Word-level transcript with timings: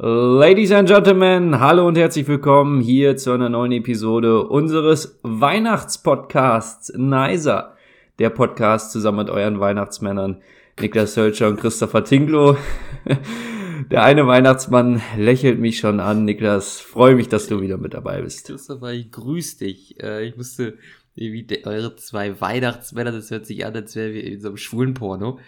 Ladies 0.00 0.70
and 0.70 0.88
Gentlemen, 0.88 1.58
hallo 1.58 1.88
und 1.88 1.98
herzlich 1.98 2.28
willkommen 2.28 2.80
hier 2.80 3.16
zu 3.16 3.32
einer 3.32 3.48
neuen 3.48 3.72
Episode 3.72 4.46
unseres 4.46 5.18
Weihnachtspodcasts 5.24 6.92
Nicer. 6.96 7.76
Der 8.20 8.30
Podcast 8.30 8.92
zusammen 8.92 9.18
mit 9.18 9.30
euren 9.30 9.58
Weihnachtsmännern 9.58 10.40
Niklas 10.80 11.16
Hölscher 11.16 11.48
und 11.48 11.58
Christopher 11.58 12.04
Tinklo. 12.04 12.56
Der 13.90 14.04
eine 14.04 14.24
Weihnachtsmann 14.28 15.02
lächelt 15.16 15.58
mich 15.58 15.80
schon 15.80 15.98
an. 15.98 16.24
Niklas, 16.24 16.78
freue 16.80 17.16
mich, 17.16 17.28
dass 17.28 17.48
du 17.48 17.60
wieder 17.60 17.76
mit 17.76 17.92
dabei 17.92 18.22
bist. 18.22 18.46
Christopher, 18.46 18.92
ich 18.92 19.10
grüß 19.10 19.56
dich. 19.56 20.00
Äh, 20.00 20.28
ich 20.28 20.36
musste, 20.36 20.78
wie 21.16 21.44
eure 21.64 21.96
zwei 21.96 22.40
Weihnachtsmänner, 22.40 23.10
das 23.10 23.32
hört 23.32 23.46
sich 23.46 23.66
an, 23.66 23.74
als 23.74 23.96
wären 23.96 24.14
wir 24.14 24.22
in 24.22 24.40
so 24.40 24.46
einem 24.46 24.58
schwulen 24.58 24.94
Porno. 24.94 25.40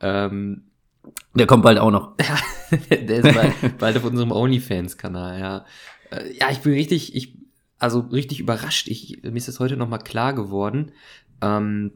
Ähm, 0.00 0.62
der 1.34 1.46
kommt 1.46 1.62
bald 1.62 1.78
auch 1.78 1.90
noch. 1.90 2.16
der 2.90 3.24
ist 3.24 3.34
bald, 3.34 3.78
bald 3.78 3.96
auf 3.96 4.04
unserem 4.04 4.32
OnlyFans-Kanal, 4.32 5.40
ja. 5.40 5.64
Äh, 6.10 6.36
ja, 6.36 6.50
ich 6.50 6.60
bin 6.60 6.72
richtig, 6.72 7.14
ich, 7.14 7.36
also 7.78 8.00
richtig 8.00 8.40
überrascht. 8.40 8.88
Ich, 8.88 9.22
mir 9.22 9.36
ist 9.36 9.48
das 9.48 9.60
heute 9.60 9.76
nochmal 9.76 10.00
klar 10.00 10.34
geworden. 10.34 10.92
Ähm, 11.40 11.92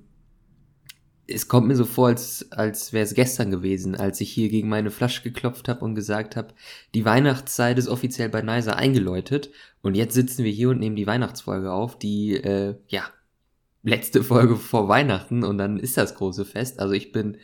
es 1.27 1.48
kommt 1.48 1.69
mir 1.69 1.77
so 1.77 1.84
vor, 1.84 2.09
als, 2.09 2.51
als 2.53 2.93
wäre 2.93 3.05
es 3.05 3.15
gestern 3.15 3.51
gewesen, 3.51 3.95
als 3.95 4.20
ich 4.20 4.30
hier 4.30 4.48
gegen 4.48 4.69
meine 4.69 4.91
Flasche 4.91 5.23
geklopft 5.23 5.69
habe 5.69 5.84
und 5.84 5.95
gesagt 5.95 6.37
habe, 6.37 6.55
die 6.95 7.05
Weihnachtszeit 7.05 7.79
ist 7.79 7.89
offiziell 7.89 8.29
bei 8.29 8.42
Nicer 8.42 8.77
eingeläutet. 8.77 9.51
Und 9.83 9.95
jetzt 9.95 10.15
sitzen 10.15 10.45
wir 10.45 10.53
hier 10.53 10.70
und 10.70 10.79
nehmen 10.79 10.97
die 10.97 11.06
Weihnachtsfolge 11.06 11.73
auf, 11.73 11.98
die, 11.98 12.34
äh, 12.34 12.77
ja, 12.89 13.05
letzte 13.83 14.23
Folge 14.23 14.56
vor 14.56 14.89
Weihnachten 14.89 15.45
und 15.45 15.59
dann 15.59 15.79
ist 15.79 15.97
das 15.97 16.15
große 16.15 16.45
Fest. 16.45 16.81
Also 16.81 16.95
ich 16.95 17.12
bin 17.12 17.39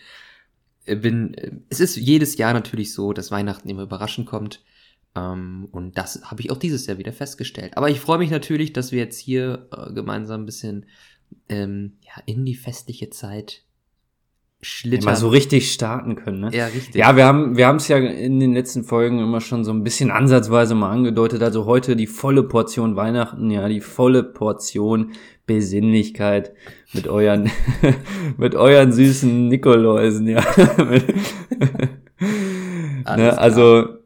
bin, 0.97 1.35
äh, 1.35 1.53
es 1.69 1.81
ist 1.81 1.97
jedes 1.97 2.37
Jahr 2.37 2.53
natürlich 2.53 2.93
so, 2.93 3.13
dass 3.13 3.31
Weihnachten 3.31 3.69
immer 3.69 3.83
überraschend 3.83 4.27
kommt. 4.27 4.63
Ähm, 5.15 5.69
und 5.73 5.97
das 5.97 6.23
habe 6.25 6.41
ich 6.41 6.51
auch 6.51 6.59
dieses 6.59 6.87
Jahr 6.87 6.99
wieder 6.99 7.13
festgestellt. 7.13 7.77
Aber 7.77 7.91
ich 7.91 8.01
freue 8.01 8.19
mich 8.19 8.31
natürlich, 8.31 8.73
dass 8.73 8.93
wir 8.93 8.99
jetzt 8.99 9.19
hier 9.19 9.69
äh, 9.73 9.93
gemeinsam 9.93 10.43
ein 10.43 10.47
bisschen 10.47 10.87
ähm, 11.49 11.99
ja, 12.03 12.23
in 12.27 12.45
die 12.45 12.55
festliche 12.55 13.11
Zeit 13.11 13.65
schlittern. 14.61 15.05
Mal 15.05 15.17
so 15.17 15.29
richtig 15.29 15.73
starten 15.73 16.17
können, 16.17 16.41
ne? 16.41 16.51
Ja, 16.53 16.67
richtig. 16.67 16.95
Ja, 16.95 17.17
wir 17.17 17.25
haben 17.25 17.57
wir 17.57 17.67
haben 17.67 17.77
es 17.77 17.89
ja 17.89 17.99
in 17.99 18.41
den 18.41 18.55
letzten 18.55 18.85
Folgen 18.85 19.21
immer 19.21 19.41
schon 19.41 19.65
so 19.65 19.73
ein 19.73 19.85
bisschen 19.85 20.11
ansatzweise 20.11 20.75
mal 20.75 20.91
angedeutet. 20.91 21.43
Also 21.43 21.65
heute 21.65 21.97
die 21.97 22.07
volle 22.07 22.43
Portion 22.43 22.97
Weihnachten, 22.97 23.51
ja, 23.51 23.69
die 23.69 23.81
volle 23.81 24.25
Portion 24.25 25.13
Besinnlichkeit 25.47 26.53
mit 26.93 27.09
euren 27.09 27.51
mit 28.37 28.55
euren 28.55 28.93
süßen 28.93 29.49
Nikoläusen, 29.49 30.27
ja. 30.27 30.41
ne, 33.17 33.39
also 33.39 33.99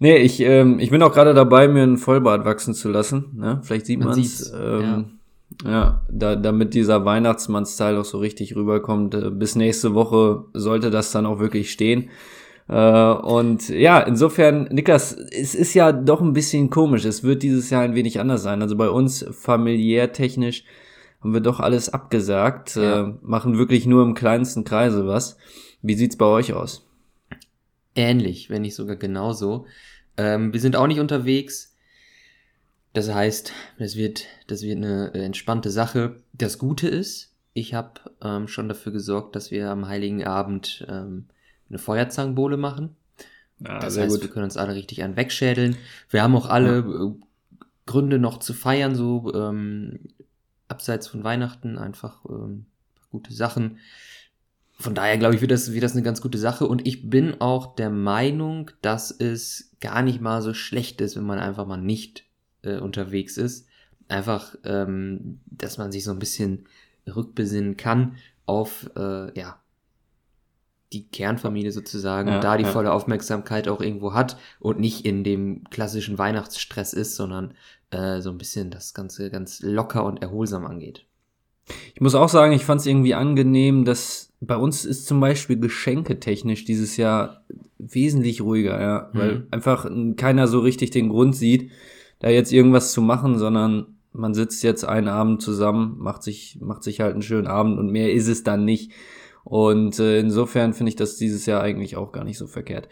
Nee, 0.00 0.18
ich, 0.18 0.40
ähm, 0.40 0.78
ich 0.78 0.90
bin 0.90 1.02
auch 1.02 1.12
gerade 1.12 1.34
dabei, 1.34 1.66
mir 1.66 1.82
ein 1.82 1.96
Vollbart 1.96 2.44
wachsen 2.44 2.72
zu 2.72 2.88
lassen. 2.88 3.32
Ne? 3.34 3.60
Vielleicht 3.64 3.86
sieht 3.86 3.98
man 3.98 4.18
es. 4.18 4.52
Ähm, 4.52 4.80
ja. 4.80 5.04
Ja, 5.64 6.02
da, 6.08 6.36
damit 6.36 6.74
dieser 6.74 7.04
Weihnachtsmann-Style 7.04 8.00
auch 8.00 8.04
so 8.04 8.18
richtig 8.18 8.54
rüberkommt. 8.54 9.14
Äh, 9.14 9.30
bis 9.30 9.56
nächste 9.56 9.94
Woche 9.94 10.44
sollte 10.54 10.90
das 10.90 11.10
dann 11.10 11.26
auch 11.26 11.40
wirklich 11.40 11.72
stehen. 11.72 12.10
Äh, 12.68 13.12
und 13.12 13.68
ja, 13.68 14.00
insofern, 14.00 14.68
Niklas, 14.70 15.12
es 15.12 15.54
ist 15.54 15.74
ja 15.74 15.90
doch 15.92 16.20
ein 16.20 16.32
bisschen 16.32 16.70
komisch. 16.70 17.04
Es 17.04 17.22
wird 17.24 17.42
dieses 17.42 17.70
Jahr 17.70 17.82
ein 17.82 17.94
wenig 17.94 18.20
anders 18.20 18.42
sein. 18.42 18.62
Also 18.62 18.76
bei 18.76 18.88
uns 18.88 19.24
familiär 19.32 20.12
technisch 20.12 20.64
haben 21.20 21.34
wir 21.34 21.40
doch 21.40 21.58
alles 21.58 21.88
abgesagt, 21.88 22.76
ja. 22.76 23.08
äh, 23.08 23.14
machen 23.22 23.58
wirklich 23.58 23.86
nur 23.86 24.04
im 24.04 24.14
kleinsten 24.14 24.64
Kreise 24.64 25.06
was. 25.06 25.36
Wie 25.82 25.94
sieht's 25.94 26.16
bei 26.16 26.26
euch 26.26 26.52
aus? 26.52 26.86
Ähnlich, 27.96 28.50
wenn 28.50 28.62
nicht 28.62 28.76
sogar 28.76 28.96
genauso. 28.96 29.66
Ähm, 30.16 30.52
wir 30.52 30.60
sind 30.60 30.76
auch 30.76 30.86
nicht 30.86 31.00
unterwegs. 31.00 31.74
Das 32.92 33.12
heißt, 33.12 33.52
das 33.78 33.96
wird, 33.96 34.24
das 34.46 34.62
wird 34.62 34.78
eine 34.78 35.12
entspannte 35.14 35.70
Sache. 35.70 36.16
Das 36.32 36.58
Gute 36.58 36.88
ist, 36.88 37.34
ich 37.52 37.74
habe 37.74 38.00
ähm, 38.22 38.48
schon 38.48 38.68
dafür 38.68 38.92
gesorgt, 38.92 39.36
dass 39.36 39.50
wir 39.50 39.70
am 39.70 39.88
Heiligen 39.88 40.24
Abend 40.24 40.86
ähm, 40.88 41.26
eine 41.68 41.78
Feuerzangenbowle 41.78 42.56
machen. 42.56 42.96
Ja, 43.60 43.78
das 43.78 43.98
heißt, 43.98 44.10
gut. 44.10 44.22
wir 44.22 44.30
können 44.30 44.44
uns 44.44 44.56
alle 44.56 44.74
richtig 44.74 45.02
an 45.02 45.16
wegschädeln. 45.16 45.76
Wir 46.10 46.22
haben 46.22 46.36
auch 46.36 46.46
alle 46.46 46.80
ja. 46.80 47.06
Äh, 47.06 47.14
Gründe 47.86 48.18
noch 48.18 48.38
zu 48.38 48.52
feiern, 48.52 48.94
so 48.94 49.32
ähm, 49.34 50.00
abseits 50.68 51.08
von 51.08 51.24
Weihnachten, 51.24 51.78
einfach 51.78 52.24
ähm, 52.28 52.66
gute 53.10 53.32
Sachen. 53.32 53.78
Von 54.78 54.94
daher 54.94 55.18
glaube 55.18 55.34
ich, 55.34 55.40
wird 55.40 55.50
das, 55.50 55.72
wird 55.72 55.82
das 55.82 55.92
eine 55.92 56.02
ganz 56.02 56.20
gute 56.20 56.38
Sache. 56.38 56.66
Und 56.66 56.86
ich 56.86 57.10
bin 57.10 57.40
auch 57.40 57.74
der 57.74 57.90
Meinung, 57.90 58.70
dass 58.82 59.10
es 59.10 59.72
gar 59.80 60.02
nicht 60.02 60.20
mal 60.20 60.42
so 60.42 60.54
schlecht 60.54 61.00
ist, 61.00 61.16
wenn 61.16 61.24
man 61.24 61.40
einfach 61.40 61.66
mal 61.66 61.78
nicht 61.78 62.27
äh, 62.62 62.78
unterwegs 62.78 63.36
ist. 63.36 63.66
Einfach, 64.08 64.56
ähm, 64.64 65.40
dass 65.46 65.78
man 65.78 65.92
sich 65.92 66.04
so 66.04 66.10
ein 66.10 66.18
bisschen 66.18 66.66
rückbesinnen 67.06 67.76
kann 67.76 68.16
auf, 68.46 68.90
äh, 68.96 69.38
ja, 69.38 69.60
die 70.92 71.08
Kernfamilie 71.08 71.70
sozusagen 71.70 72.28
ja, 72.28 72.36
und 72.36 72.44
da 72.44 72.56
die 72.56 72.64
ja. 72.64 72.70
volle 72.70 72.92
Aufmerksamkeit 72.92 73.68
auch 73.68 73.80
irgendwo 73.80 74.14
hat 74.14 74.38
und 74.58 74.80
nicht 74.80 75.04
in 75.04 75.22
dem 75.22 75.64
klassischen 75.70 76.16
Weihnachtsstress 76.16 76.94
ist, 76.94 77.14
sondern 77.16 77.52
äh, 77.90 78.20
so 78.20 78.30
ein 78.30 78.38
bisschen 78.38 78.70
das 78.70 78.94
Ganze 78.94 79.30
ganz 79.30 79.60
locker 79.60 80.04
und 80.04 80.22
erholsam 80.22 80.66
angeht. 80.66 81.04
Ich 81.94 82.00
muss 82.00 82.14
auch 82.14 82.30
sagen, 82.30 82.54
ich 82.54 82.64
fand 82.64 82.80
es 82.80 82.86
irgendwie 82.86 83.14
angenehm, 83.14 83.84
dass 83.84 84.32
bei 84.40 84.56
uns 84.56 84.86
ist 84.86 85.06
zum 85.06 85.20
Beispiel 85.20 85.58
geschenketechnisch 85.58 86.64
dieses 86.64 86.96
Jahr 86.96 87.44
wesentlich 87.78 88.40
ruhiger, 88.40 88.80
ja, 88.80 89.10
mhm. 89.12 89.18
weil 89.18 89.46
einfach 89.50 89.90
keiner 90.16 90.48
so 90.48 90.60
richtig 90.60 90.90
den 90.90 91.10
Grund 91.10 91.36
sieht, 91.36 91.70
da 92.20 92.28
jetzt 92.28 92.52
irgendwas 92.52 92.92
zu 92.92 93.00
machen, 93.00 93.38
sondern 93.38 93.98
man 94.12 94.34
sitzt 94.34 94.62
jetzt 94.62 94.84
einen 94.84 95.08
Abend 95.08 95.42
zusammen, 95.42 95.96
macht 95.98 96.22
sich, 96.22 96.58
macht 96.60 96.82
sich 96.82 97.00
halt 97.00 97.12
einen 97.12 97.22
schönen 97.22 97.46
Abend 97.46 97.78
und 97.78 97.90
mehr 97.90 98.12
ist 98.12 98.28
es 98.28 98.42
dann 98.42 98.64
nicht. 98.64 98.92
Und 99.44 99.98
äh, 99.98 100.18
insofern 100.18 100.74
finde 100.74 100.90
ich 100.90 100.96
das 100.96 101.16
dieses 101.16 101.46
Jahr 101.46 101.62
eigentlich 101.62 101.96
auch 101.96 102.12
gar 102.12 102.24
nicht 102.24 102.38
so 102.38 102.46
verkehrt. 102.46 102.88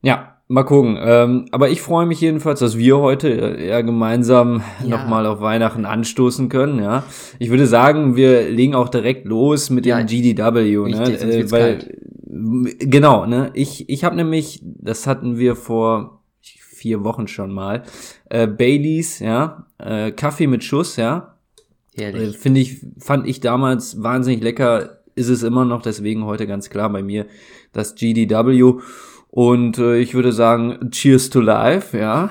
Ja, 0.00 0.38
mal 0.46 0.62
gucken. 0.62 0.96
Ähm, 1.00 1.46
aber 1.50 1.68
ich 1.70 1.82
freue 1.82 2.06
mich 2.06 2.20
jedenfalls, 2.20 2.60
dass 2.60 2.78
wir 2.78 2.98
heute 2.98 3.28
äh, 3.28 3.68
ja 3.68 3.80
gemeinsam 3.82 4.62
ja. 4.82 4.88
nochmal 4.88 5.26
auf 5.26 5.40
Weihnachten 5.40 5.84
anstoßen 5.84 6.48
können. 6.48 6.82
Ja, 6.82 7.04
ich 7.38 7.50
würde 7.50 7.66
sagen, 7.66 8.16
wir 8.16 8.48
legen 8.48 8.74
auch 8.74 8.88
direkt 8.88 9.26
los 9.26 9.70
mit 9.70 9.86
ja, 9.86 9.98
dem 9.98 10.06
GDW, 10.06 10.88
ne? 10.88 11.20
Äh, 11.20 11.50
weil 11.50 11.78
kalt. 11.78 12.80
genau, 12.90 13.26
ne? 13.26 13.50
Ich 13.54 13.88
ich 13.88 14.04
habe 14.04 14.16
nämlich, 14.16 14.62
das 14.62 15.06
hatten 15.06 15.36
wir 15.36 15.56
vor 15.56 16.22
vier 16.78 17.04
Wochen 17.04 17.26
schon 17.28 17.52
mal. 17.52 17.82
Äh, 18.30 18.46
Baileys, 18.46 19.18
ja, 19.20 19.66
äh, 19.78 20.12
Kaffee 20.12 20.46
mit 20.46 20.64
Schuss, 20.64 20.96
ja. 20.96 21.34
Äh, 21.96 22.32
Finde 22.32 22.60
ich, 22.60 22.78
fand 22.98 23.26
ich 23.26 23.40
damals 23.40 24.02
wahnsinnig 24.02 24.42
lecker, 24.42 25.00
ist 25.14 25.28
es 25.28 25.42
immer 25.42 25.64
noch, 25.64 25.82
deswegen 25.82 26.24
heute 26.24 26.46
ganz 26.46 26.70
klar 26.70 26.90
bei 26.90 27.02
mir 27.02 27.26
das 27.72 27.94
GDW. 27.94 28.80
Und 29.30 29.78
äh, 29.78 29.98
ich 29.98 30.14
würde 30.14 30.32
sagen, 30.32 30.90
Cheers 30.90 31.30
to 31.30 31.40
Life, 31.40 31.98
ja. 31.98 32.30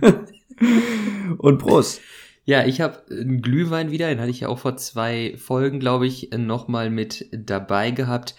Und 1.38 1.58
Prost. 1.58 2.00
Ja, 2.44 2.64
ich 2.64 2.80
habe 2.80 3.02
einen 3.10 3.42
Glühwein 3.42 3.90
wieder, 3.90 4.08
den 4.08 4.20
hatte 4.20 4.30
ich 4.30 4.40
ja 4.40 4.48
auch 4.48 4.60
vor 4.60 4.76
zwei 4.78 5.34
Folgen, 5.36 5.80
glaube 5.80 6.06
ich, 6.06 6.30
nochmal 6.34 6.88
mit 6.88 7.26
dabei 7.30 7.90
gehabt. 7.90 8.36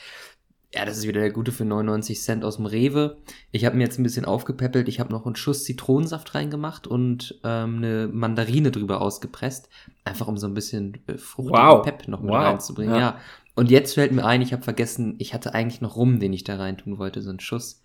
Ja, 0.72 0.86
das 0.86 1.00
ist 1.00 1.08
wieder 1.08 1.22
der 1.22 1.32
gute 1.32 1.52
für 1.52 1.66
99 1.66 2.22
Cent 2.22 2.44
aus 2.44 2.58
dem 2.58 2.68
Rewe. 2.68 3.18
Ich 3.52 3.66
habe 3.66 3.76
mir 3.76 3.84
jetzt 3.84 3.98
ein 3.98 4.04
bisschen 4.04 4.26
aufgepäppelt. 4.26 4.88
Ich 4.88 5.00
habe 5.00 5.12
noch 5.12 5.26
einen 5.26 5.36
Schuss 5.36 5.64
Zitronensaft 5.64 6.36
reingemacht 6.36 6.86
und 6.86 7.40
ähm, 7.44 7.78
eine 7.78 8.08
Mandarine 8.08 8.70
drüber 8.70 9.02
ausgepresst. 9.02 9.68
Einfach 10.04 10.28
um 10.28 10.38
so 10.38 10.46
ein 10.46 10.54
bisschen 10.54 11.00
äh, 11.08 11.18
Frucht 11.18 11.50
wow. 11.50 11.78
und 11.78 11.86
Pep 11.86 12.08
noch 12.08 12.22
mit 12.22 12.30
wow. 12.30 12.44
reinzubringen. 12.44 12.94
Ja. 12.94 13.00
ja. 13.00 13.20
Und 13.56 13.72
jetzt 13.72 13.96
fällt 13.96 14.12
mir 14.12 14.26
ein, 14.26 14.44
ich 14.44 14.54
habe 14.54 14.62
vergessen, 14.62 15.16
ich 15.18 15.34
hatte 15.34 15.56
eigentlich 15.56 15.82
noch 15.82 15.96
Rum, 15.96 16.20
den 16.20 16.34
ich 16.34 16.44
da 16.44 16.58
reintun 16.58 17.00
wollte, 17.00 17.24
so 17.24 17.32
einen 17.32 17.40
Schuss. 17.40 17.82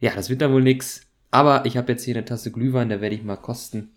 Ja, 0.00 0.12
das 0.16 0.30
wird 0.30 0.42
dann 0.42 0.52
wohl 0.52 0.62
nix. 0.62 1.02
Aber 1.30 1.64
ich 1.64 1.76
habe 1.76 1.92
jetzt 1.92 2.04
hier 2.04 2.16
eine 2.16 2.24
Tasse 2.24 2.50
Glühwein, 2.50 2.88
da 2.88 3.00
werde 3.00 3.14
ich 3.14 3.22
mal 3.22 3.36
kosten. 3.36 3.92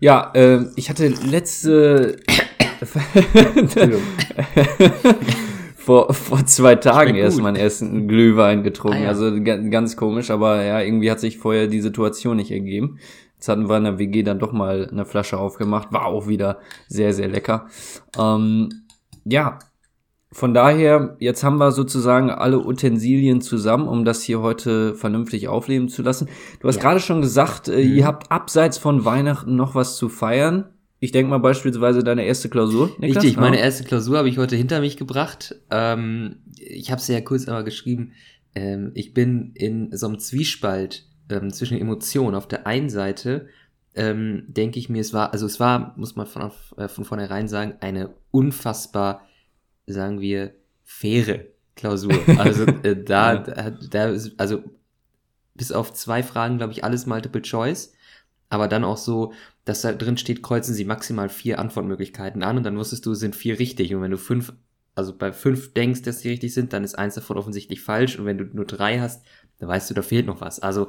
Ja, 0.00 0.32
äh, 0.34 0.64
ich 0.76 0.88
hatte 0.88 1.08
letzte 1.08 2.16
vor, 5.84 6.12
vor 6.14 6.44
zwei 6.46 6.74
Tagen 6.76 7.14
erst 7.14 7.40
meinen 7.40 7.56
ersten 7.56 8.08
Glühwein 8.08 8.62
getrunken. 8.62 8.98
Ah, 8.98 9.02
ja. 9.02 9.08
Also 9.08 9.30
ganz 9.42 9.96
komisch, 9.96 10.30
aber 10.30 10.62
ja, 10.62 10.80
irgendwie 10.80 11.10
hat 11.10 11.20
sich 11.20 11.38
vorher 11.38 11.66
die 11.66 11.80
Situation 11.80 12.36
nicht 12.36 12.50
ergeben. 12.50 12.98
Jetzt 13.34 13.48
hatten 13.48 13.68
wir 13.68 13.76
in 13.76 13.84
der 13.84 13.98
WG 13.98 14.22
dann 14.22 14.38
doch 14.38 14.52
mal 14.52 14.88
eine 14.90 15.04
Flasche 15.04 15.38
aufgemacht. 15.38 15.92
War 15.92 16.06
auch 16.06 16.26
wieder 16.26 16.58
sehr, 16.88 17.12
sehr 17.12 17.28
lecker. 17.28 17.66
Ähm, 18.18 18.70
ja, 19.24 19.58
von 20.32 20.54
daher, 20.54 21.16
jetzt 21.20 21.44
haben 21.44 21.58
wir 21.58 21.70
sozusagen 21.70 22.30
alle 22.30 22.58
Utensilien 22.64 23.40
zusammen, 23.40 23.86
um 23.86 24.04
das 24.04 24.22
hier 24.22 24.40
heute 24.40 24.94
vernünftig 24.94 25.48
aufleben 25.48 25.88
zu 25.88 26.02
lassen. 26.02 26.28
Du 26.60 26.68
hast 26.68 26.76
ja. 26.76 26.82
gerade 26.82 27.00
schon 27.00 27.20
gesagt, 27.20 27.68
äh, 27.68 27.84
mhm. 27.84 27.96
ihr 27.96 28.06
habt 28.06 28.32
abseits 28.32 28.78
von 28.78 29.04
Weihnachten 29.04 29.54
noch 29.54 29.74
was 29.74 29.96
zu 29.96 30.08
feiern. 30.08 30.70
Ich 31.04 31.12
denke 31.12 31.28
mal 31.28 31.36
beispielsweise 31.36 32.02
deine 32.02 32.24
erste 32.24 32.48
Klausur. 32.48 32.96
Niklas? 32.98 33.22
Richtig, 33.22 33.36
meine 33.38 33.60
erste 33.60 33.84
Klausur 33.84 34.16
habe 34.16 34.30
ich 34.30 34.38
heute 34.38 34.56
hinter 34.56 34.80
mich 34.80 34.96
gebracht. 34.96 35.54
Ähm, 35.70 36.36
ich 36.58 36.90
habe 36.90 37.02
sie 37.02 37.12
ja 37.12 37.20
kurz 37.20 37.46
einmal 37.46 37.62
geschrieben. 37.62 38.12
ähm, 38.54 38.90
ich 38.94 39.12
bin 39.12 39.52
in 39.52 39.94
so 39.94 40.06
einem 40.06 40.18
Zwiespalt 40.18 41.04
ähm, 41.28 41.52
zwischen 41.52 41.78
Emotionen. 41.78 42.34
Auf 42.34 42.48
der 42.48 42.66
einen 42.66 42.88
Seite 42.88 43.48
ähm, 43.94 44.44
denke 44.48 44.78
ich 44.78 44.88
mir, 44.88 45.02
es 45.02 45.12
war, 45.12 45.34
also 45.34 45.44
es 45.44 45.60
war, 45.60 45.92
muss 45.98 46.16
man 46.16 46.26
von, 46.26 46.50
äh, 46.78 46.88
von 46.88 47.04
vornherein 47.04 47.48
sagen, 47.48 47.74
eine 47.80 48.14
unfassbar, 48.30 49.28
sagen 49.86 50.22
wir, 50.22 50.54
faire 50.84 51.40
Klausur. 51.76 52.14
Also 52.38 52.64
äh, 52.64 52.96
da, 53.04 53.36
da, 53.36 53.72
da 53.72 54.06
ist, 54.06 54.40
also 54.40 54.62
bis 55.54 55.70
auf 55.70 55.92
zwei 55.92 56.22
Fragen, 56.22 56.56
glaube 56.56 56.72
ich, 56.72 56.82
alles 56.82 57.04
Multiple 57.04 57.42
Choice. 57.42 57.93
Aber 58.54 58.68
dann 58.68 58.84
auch 58.84 58.98
so, 58.98 59.32
dass 59.64 59.82
da 59.82 59.92
drin 59.92 60.16
steht, 60.16 60.40
kreuzen 60.40 60.74
Sie 60.74 60.84
maximal 60.84 61.28
vier 61.28 61.58
Antwortmöglichkeiten 61.58 62.44
an 62.44 62.56
und 62.56 62.62
dann 62.62 62.78
wusstest 62.78 63.04
du, 63.04 63.10
es 63.10 63.18
sind 63.18 63.34
vier 63.34 63.58
richtig. 63.58 63.92
Und 63.92 64.00
wenn 64.00 64.12
du 64.12 64.16
fünf, 64.16 64.52
also 64.94 65.12
bei 65.12 65.32
fünf 65.32 65.74
denkst, 65.74 66.02
dass 66.02 66.20
sie 66.20 66.28
richtig 66.28 66.54
sind, 66.54 66.72
dann 66.72 66.84
ist 66.84 66.96
eins 66.96 67.16
davon 67.16 67.36
offensichtlich 67.36 67.80
falsch. 67.80 68.16
Und 68.16 68.26
wenn 68.26 68.38
du 68.38 68.44
nur 68.44 68.64
drei 68.64 69.00
hast, 69.00 69.24
dann 69.58 69.68
weißt 69.68 69.90
du, 69.90 69.94
da 69.94 70.02
fehlt 70.02 70.26
noch 70.26 70.40
was. 70.40 70.60
Also 70.60 70.86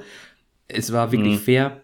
es 0.67 0.94
war 0.94 1.12
wirklich 1.12 1.39
mhm. 1.39 1.44
fair. 1.44 1.81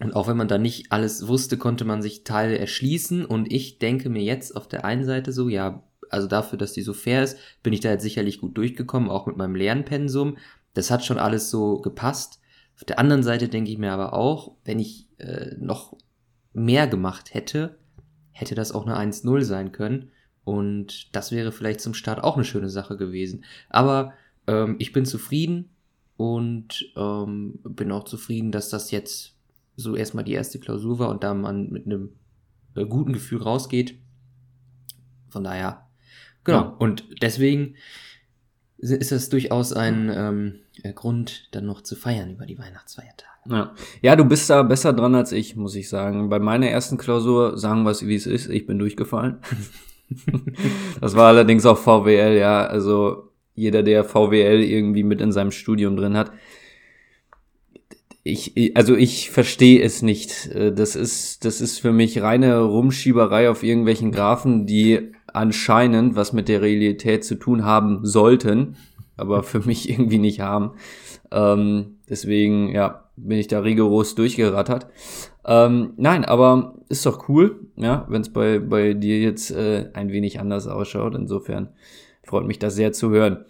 Und 0.00 0.16
auch 0.16 0.28
wenn 0.28 0.38
man 0.38 0.48
da 0.48 0.56
nicht 0.56 0.90
alles 0.92 1.28
wusste, 1.28 1.58
konnte 1.58 1.84
man 1.84 2.00
sich 2.00 2.24
Teile 2.24 2.56
erschließen. 2.56 3.26
Und 3.26 3.52
ich 3.52 3.80
denke 3.80 4.08
mir 4.08 4.22
jetzt 4.22 4.56
auf 4.56 4.66
der 4.66 4.86
einen 4.86 5.04
Seite 5.04 5.30
so, 5.30 5.50
ja, 5.50 5.82
also 6.08 6.26
dafür, 6.26 6.58
dass 6.58 6.72
die 6.72 6.80
so 6.80 6.94
fair 6.94 7.22
ist, 7.22 7.36
bin 7.62 7.74
ich 7.74 7.80
da 7.80 7.90
jetzt 7.90 8.02
sicherlich 8.02 8.40
gut 8.40 8.56
durchgekommen, 8.56 9.10
auch 9.10 9.26
mit 9.26 9.36
meinem 9.36 9.56
Lernpensum. 9.56 10.38
Das 10.72 10.90
hat 10.90 11.04
schon 11.04 11.18
alles 11.18 11.50
so 11.50 11.82
gepasst. 11.82 12.38
Auf 12.76 12.84
der 12.84 12.98
anderen 12.98 13.22
Seite 13.22 13.48
denke 13.48 13.70
ich 13.70 13.78
mir 13.78 13.92
aber 13.92 14.12
auch, 14.12 14.56
wenn 14.64 14.78
ich 14.78 15.08
äh, 15.18 15.54
noch 15.58 15.96
mehr 16.52 16.86
gemacht 16.86 17.34
hätte, 17.34 17.78
hätte 18.32 18.54
das 18.54 18.72
auch 18.72 18.86
eine 18.86 18.98
1-0 18.98 19.42
sein 19.42 19.72
können. 19.72 20.10
Und 20.44 21.14
das 21.14 21.30
wäre 21.30 21.52
vielleicht 21.52 21.80
zum 21.80 21.94
Start 21.94 22.22
auch 22.22 22.34
eine 22.34 22.44
schöne 22.44 22.68
Sache 22.68 22.96
gewesen. 22.96 23.44
Aber 23.68 24.14
ähm, 24.46 24.76
ich 24.78 24.92
bin 24.92 25.04
zufrieden 25.04 25.70
und 26.16 26.92
ähm, 26.96 27.60
bin 27.62 27.92
auch 27.92 28.04
zufrieden, 28.04 28.50
dass 28.52 28.68
das 28.68 28.90
jetzt 28.90 29.36
so 29.76 29.94
erstmal 29.94 30.24
die 30.24 30.32
erste 30.32 30.58
Klausur 30.58 30.98
war 30.98 31.08
und 31.08 31.22
da 31.22 31.34
man 31.34 31.70
mit 31.70 31.86
einem 31.86 32.10
äh, 32.74 32.84
guten 32.84 33.12
Gefühl 33.12 33.42
rausgeht. 33.42 33.98
Von 35.28 35.44
daher, 35.44 35.88
genau. 36.44 36.62
Ja. 36.62 36.76
Und 36.78 37.22
deswegen 37.22 37.76
ist 38.78 39.12
das 39.12 39.28
durchaus 39.28 39.72
ein 39.72 40.10
ähm, 40.14 40.58
Grund, 40.94 41.48
dann 41.52 41.66
noch 41.66 41.82
zu 41.82 41.96
feiern 41.96 42.30
über 42.30 42.46
die 42.46 42.58
Weihnachtsfeiertage. 42.58 43.32
Ja. 43.48 43.74
ja, 44.00 44.16
du 44.16 44.24
bist 44.24 44.48
da 44.50 44.62
besser 44.62 44.92
dran 44.92 45.14
als 45.14 45.32
ich, 45.32 45.56
muss 45.56 45.74
ich 45.74 45.88
sagen. 45.88 46.28
Bei 46.28 46.38
meiner 46.38 46.68
ersten 46.68 46.96
Klausur, 46.96 47.58
sagen 47.58 47.82
wir 47.82 47.90
es 47.90 48.06
wie 48.06 48.14
es 48.14 48.26
ist, 48.26 48.48
ich 48.48 48.66
bin 48.66 48.78
durchgefallen. 48.78 49.38
das 51.00 51.16
war 51.16 51.28
allerdings 51.28 51.66
auch 51.66 51.78
VWL, 51.78 52.38
ja. 52.38 52.64
Also 52.64 53.30
jeder, 53.54 53.82
der 53.82 54.04
VWL 54.04 54.62
irgendwie 54.62 55.02
mit 55.02 55.20
in 55.20 55.32
seinem 55.32 55.50
Studium 55.50 55.96
drin 55.96 56.16
hat. 56.16 56.32
Ich, 58.24 58.76
also 58.76 58.94
ich 58.94 59.30
verstehe 59.30 59.82
es 59.82 60.00
nicht. 60.02 60.50
Das 60.54 60.94
ist, 60.94 61.44
das 61.44 61.60
ist 61.60 61.80
für 61.80 61.92
mich 61.92 62.22
reine 62.22 62.60
Rumschieberei 62.60 63.50
auf 63.50 63.64
irgendwelchen 63.64 64.12
Graphen, 64.12 64.66
die 64.66 65.12
anscheinend 65.26 66.14
was 66.14 66.32
mit 66.32 66.48
der 66.48 66.62
Realität 66.62 67.24
zu 67.24 67.34
tun 67.34 67.64
haben 67.64 68.04
sollten, 68.04 68.76
aber 69.22 69.42
für 69.42 69.60
mich 69.60 69.88
irgendwie 69.90 70.18
nicht 70.18 70.40
haben. 70.40 70.72
Ähm, 71.30 71.96
deswegen, 72.08 72.68
ja, 72.68 73.04
bin 73.16 73.38
ich 73.38 73.48
da 73.48 73.60
rigoros 73.60 74.14
durchgerattert. 74.14 74.86
Ähm, 75.44 75.94
nein, 75.96 76.24
aber 76.24 76.74
ist 76.88 77.06
doch 77.06 77.28
cool, 77.28 77.68
ja, 77.76 78.06
wenn 78.08 78.22
es 78.22 78.32
bei, 78.32 78.58
bei 78.58 78.94
dir 78.94 79.20
jetzt 79.20 79.50
äh, 79.50 79.88
ein 79.94 80.10
wenig 80.10 80.40
anders 80.40 80.66
ausschaut. 80.66 81.14
Insofern 81.14 81.68
freut 82.22 82.46
mich 82.46 82.58
das 82.58 82.74
sehr 82.74 82.92
zu 82.92 83.10
hören. 83.10 83.44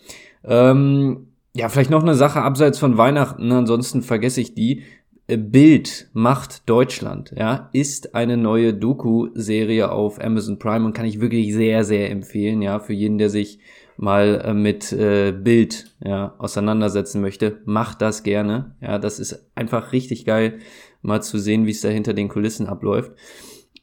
Ähm, 0.45 1.29
ja, 1.55 1.69
vielleicht 1.69 1.91
noch 1.91 2.03
eine 2.03 2.15
Sache 2.15 2.43
abseits 2.43 2.79
von 2.79 2.97
Weihnachten, 2.97 3.53
ansonsten 3.53 4.03
vergesse 4.03 4.41
ich 4.41 4.55
die. 4.55 4.83
Äh, 5.27 5.37
Bild 5.37 6.09
macht 6.13 6.69
Deutschland, 6.69 7.33
ja, 7.37 7.69
ist 7.73 8.15
eine 8.15 8.37
neue 8.37 8.75
Doku-Serie 8.75 9.91
auf 9.91 10.23
Amazon 10.23 10.59
Prime 10.59 10.85
und 10.85 10.95
kann 10.95 11.07
ich 11.07 11.21
wirklich 11.21 11.53
sehr, 11.55 11.85
sehr 11.85 12.11
empfehlen, 12.11 12.63
ja, 12.63 12.81
für 12.81 12.93
jeden, 12.93 13.19
der 13.19 13.31
sich 13.31 13.59
mal 14.03 14.43
äh, 14.45 14.53
mit 14.53 14.93
äh, 14.93 15.31
Bild 15.33 15.95
ja, 16.05 16.35
auseinandersetzen 16.39 17.21
möchte, 17.21 17.61
macht 17.65 18.03
das 18.03 18.25
gerne. 18.25 18.75
Ja, 18.81 18.99
das 18.99 19.21
ist 19.21 19.49
einfach 19.55 19.93
richtig 19.93 20.25
geil, 20.25 20.59
mal 21.03 21.23
zu 21.23 21.39
sehen, 21.39 21.67
wie 21.67 21.71
es 21.71 21.83
da 21.83 21.89
hinter 21.89 22.13
den 22.13 22.29
Kulissen 22.29 22.67
abläuft. 22.67 23.13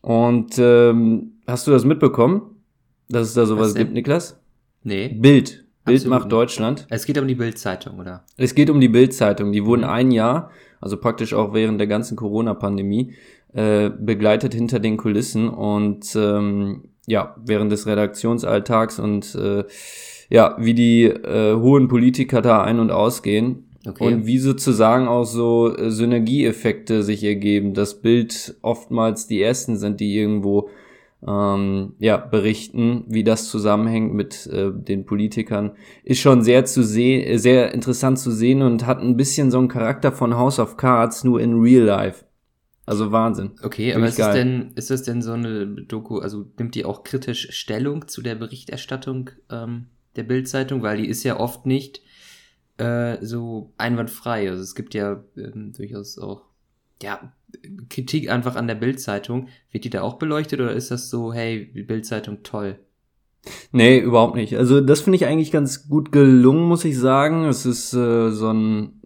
Und 0.01 0.56
ähm, 0.60 1.39
hast 1.48 1.68
du 1.68 1.71
das 1.71 1.86
mitbekommen, 1.86 2.63
dass 3.07 3.30
es 3.30 3.33
da 3.33 3.45
sowas 3.45 3.74
gibt, 3.75 3.94
Niklas? 3.94 4.42
Nee. 4.83 5.07
Bild. 5.07 5.66
Bild 5.86 6.06
macht 6.06 6.25
nicht. 6.25 6.33
Deutschland. 6.33 6.86
Es 6.89 7.06
geht 7.06 7.18
um 7.18 7.27
die 7.27 7.36
Bild-Zeitung, 7.36 7.98
oder? 7.98 8.25
Es 8.36 8.54
geht 8.54 8.69
um 8.69 8.81
die 8.81 8.89
Bild-Zeitung. 8.89 9.54
Die 9.54 9.66
wurden 9.66 9.83
mhm. 9.83 9.89
ein 9.89 10.12
Jahr, 10.12 10.51
also 10.81 10.98
praktisch 10.98 11.33
auch 11.33 11.54
während 11.54 11.80
der 11.80 11.88
ganzen 11.88 12.18
Corona-Pandemie, 12.18 13.13
äh, 13.54 13.89
begleitet 13.89 14.54
hinter 14.54 14.80
den 14.80 14.98
Kulissen 14.98 15.48
und 15.48 16.13
ähm, 16.16 16.89
ja, 17.10 17.36
während 17.44 17.72
des 17.72 17.88
Redaktionsalltags 17.88 19.00
und 19.00 19.36
äh, 19.36 19.64
ja, 20.30 20.56
wie 20.60 20.76
die 20.76 21.06
äh, 21.06 21.56
hohen 21.56 21.88
Politiker 21.88 22.42
da 22.42 22.64
ein- 22.64 22.80
und 22.80 22.92
ausgehen. 22.92 23.66
Okay. 23.88 24.06
Und 24.06 24.26
wie 24.26 24.38
sozusagen 24.38 25.08
auch 25.08 25.24
so 25.24 25.76
äh, 25.76 25.90
Synergieeffekte 25.90 27.02
sich 27.02 27.24
ergeben, 27.24 27.74
das 27.74 28.02
Bild 28.02 28.58
oftmals 28.62 29.26
die 29.26 29.42
ersten 29.42 29.78
sind, 29.78 30.00
die 30.00 30.16
irgendwo 30.18 30.70
ähm, 31.26 31.94
ja, 32.00 32.18
berichten, 32.18 33.06
wie 33.08 33.24
das 33.24 33.50
zusammenhängt 33.50 34.14
mit 34.14 34.48
äh, 34.48 34.72
den 34.72 35.06
Politikern, 35.06 35.72
ist 36.04 36.20
schon 36.20 36.44
sehr 36.44 36.66
zu 36.66 36.84
sehen, 36.84 37.40
sehr 37.40 37.74
interessant 37.74 38.20
zu 38.20 38.32
sehen 38.32 38.62
und 38.62 38.86
hat 38.86 39.00
ein 39.00 39.18
bisschen 39.18 39.50
so 39.50 39.58
einen 39.58 39.68
Charakter 39.68 40.12
von 40.12 40.38
House 40.38 40.60
of 40.60 40.78
Cards, 40.78 41.24
nur 41.24 41.42
in 41.42 41.60
Real 41.60 41.84
Life. 41.84 42.26
Also 42.90 43.12
Wahnsinn. 43.12 43.52
Okay, 43.62 43.94
aber 43.94 44.08
ist 44.08 44.18
das, 44.18 44.34
denn, 44.34 44.72
ist 44.74 44.90
das 44.90 45.04
denn 45.04 45.22
so 45.22 45.34
eine 45.34 45.68
Doku, 45.68 46.18
also 46.18 46.48
nimmt 46.58 46.74
die 46.74 46.86
auch 46.86 47.04
kritisch 47.04 47.50
Stellung 47.52 48.08
zu 48.08 48.24
der 48.24 48.34
Berichterstattung 48.34 49.30
ähm, 49.52 49.86
der 50.16 50.24
Bildzeitung, 50.24 50.82
weil 50.82 50.98
die 50.98 51.08
ist 51.08 51.24
ja 51.24 51.40
oft 51.40 51.68
nicht 51.68 52.02
äh, 52.78 53.24
so 53.24 53.74
einwandfrei. 53.78 54.50
Also 54.50 54.64
es 54.64 54.74
gibt 54.74 54.96
ja 54.96 55.24
ähm, 55.38 55.72
durchaus 55.78 56.18
auch 56.18 56.42
ja, 57.04 57.32
Kritik 57.90 58.32
einfach 58.32 58.56
an 58.56 58.66
der 58.66 58.74
Bildzeitung. 58.74 59.50
Wird 59.72 59.84
die 59.84 59.92
da 59.92 60.02
auch 60.02 60.16
beleuchtet 60.16 60.60
oder 60.60 60.74
ist 60.74 60.90
das 60.90 61.12
so, 61.12 61.32
hey, 61.32 61.72
die 61.72 61.84
Bildzeitung 61.84 62.42
toll? 62.42 62.80
Nee, 63.72 64.00
überhaupt 64.00 64.36
nicht. 64.36 64.58
Also 64.58 64.82
das 64.82 65.02
finde 65.02 65.18
ich 65.18 65.28
eigentlich 65.28 65.52
ganz 65.52 65.88
gut 65.88 66.12
gelungen, 66.12 66.68
muss 66.68 66.86
ich 66.86 66.98
sagen. 66.98 67.46
Es 67.46 67.68
ist 67.68 67.94
äh, 67.94 68.32
so 68.32 68.52
ein, 68.52 69.00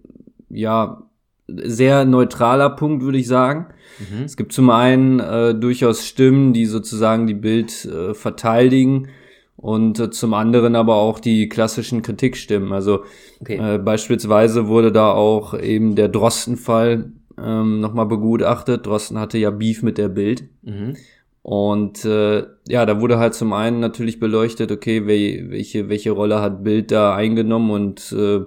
ja, 0.48 1.04
sehr 1.48 2.06
neutraler 2.06 2.70
Punkt, 2.70 3.04
würde 3.04 3.18
ich 3.18 3.28
sagen. 3.28 3.68
Mhm. 4.00 4.24
Es 4.24 4.38
gibt 4.38 4.54
zum 4.54 4.70
einen 4.70 5.20
äh, 5.20 5.54
durchaus 5.56 6.06
Stimmen, 6.06 6.54
die 6.54 6.66
sozusagen 6.66 7.28
die 7.28 7.34
Bild 7.34 7.86
äh, 7.86 8.14
verteidigen 8.14 9.10
und 9.56 10.00
äh, 10.00 10.10
zum 10.10 10.34
anderen 10.34 10.76
aber 10.76 10.96
auch 10.96 11.20
die 11.20 11.50
klassischen 11.50 12.02
Kritikstimmen. 12.02 12.72
Also 12.72 13.04
okay. 13.42 13.76
äh, 13.76 13.78
beispielsweise 13.78 14.68
wurde 14.68 14.92
da 14.92 15.12
auch 15.12 15.58
eben 15.58 15.96
der 15.96 16.10
Drosten-Fall 16.10 17.12
ähm, 17.38 17.80
nochmal 17.80 18.06
begutachtet. 18.06 18.86
Drosten 18.86 19.20
hatte 19.20 19.38
ja 19.38 19.52
Beef 19.52 19.84
mit 19.84 19.98
der 19.98 20.10
Bild. 20.10 20.46
Mhm. 20.62 20.96
Und 21.42 22.06
äh, 22.06 22.46
ja, 22.70 22.86
da 22.86 23.02
wurde 23.02 23.20
halt 23.20 23.34
zum 23.34 23.52
einen 23.52 23.82
natürlich 23.82 24.20
beleuchtet, 24.20 24.72
okay, 24.72 25.06
welche, 25.06 25.90
welche 25.90 26.12
Rolle 26.12 26.42
hat 26.42 26.64
Bild 26.64 26.90
da 26.92 27.14
eingenommen 27.16 27.70
und 27.72 28.14
äh, 28.14 28.46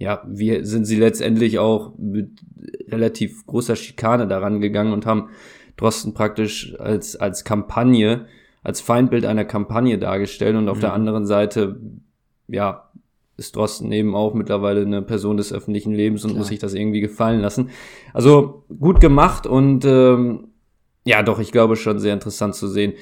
ja, 0.00 0.22
wie 0.26 0.64
sind 0.64 0.86
sie 0.86 0.96
letztendlich 0.96 1.58
auch 1.58 1.92
mit 1.98 2.40
relativ 2.88 3.44
großer 3.46 3.76
Schikane 3.76 4.26
daran 4.26 4.62
gegangen 4.62 4.94
und 4.94 5.04
haben 5.04 5.28
Drosten 5.76 6.14
praktisch 6.14 6.74
als, 6.80 7.16
als 7.16 7.44
Kampagne, 7.44 8.24
als 8.62 8.80
Feindbild 8.80 9.26
einer 9.26 9.44
Kampagne 9.44 9.98
dargestellt 9.98 10.56
und 10.56 10.70
auf 10.70 10.78
mhm. 10.78 10.80
der 10.80 10.92
anderen 10.94 11.26
Seite, 11.26 11.78
ja, 12.48 12.90
ist 13.36 13.56
Drosten 13.56 13.92
eben 13.92 14.14
auch 14.14 14.32
mittlerweile 14.32 14.80
eine 14.80 15.02
Person 15.02 15.36
des 15.36 15.52
öffentlichen 15.52 15.92
Lebens 15.92 16.24
und 16.24 16.30
Klar. 16.30 16.38
muss 16.38 16.48
sich 16.48 16.58
das 16.58 16.72
irgendwie 16.72 17.00
gefallen 17.00 17.40
lassen. 17.40 17.68
Also 18.14 18.64
gut 18.78 19.00
gemacht 19.00 19.46
und 19.46 19.84
ähm, 19.84 20.48
ja, 21.04 21.22
doch, 21.22 21.40
ich 21.40 21.52
glaube 21.52 21.76
schon 21.76 21.98
sehr 21.98 22.14
interessant 22.14 22.54
zu 22.54 22.68
sehen. 22.68 22.94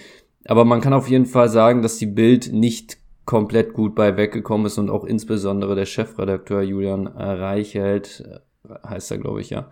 Aber 0.46 0.64
man 0.64 0.80
kann 0.80 0.92
auf 0.92 1.08
jeden 1.08 1.26
Fall 1.26 1.48
sagen, 1.48 1.82
dass 1.82 1.98
die 1.98 2.06
Bild 2.06 2.52
nicht 2.52 2.98
komplett 3.28 3.74
gut 3.74 3.94
bei 3.94 4.16
weggekommen 4.16 4.66
ist 4.66 4.78
und 4.78 4.88
auch 4.88 5.04
insbesondere 5.04 5.74
der 5.74 5.84
Chefredakteur 5.84 6.62
Julian 6.62 7.06
Reichelt, 7.06 8.24
äh, 8.26 8.88
heißt 8.88 9.10
er, 9.10 9.18
glaube 9.18 9.42
ich, 9.42 9.50
ja, 9.50 9.70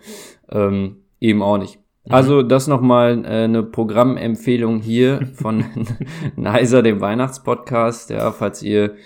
ähm, 0.51 1.05
eben 1.21 1.43
auch 1.43 1.57
nicht. 1.57 1.79
Mhm. 2.05 2.13
Also 2.13 2.43
das 2.43 2.67
nochmal 2.67 3.25
äh, 3.25 3.45
eine 3.45 3.63
Programmempfehlung 3.63 4.83
hier 4.83 5.27
von 5.33 5.65
Neiser, 6.37 6.83
dem 6.83 7.01
Weihnachtspodcast. 7.01 8.11
Ja, 8.11 8.31
falls 8.31 8.63
ihr 8.63 8.97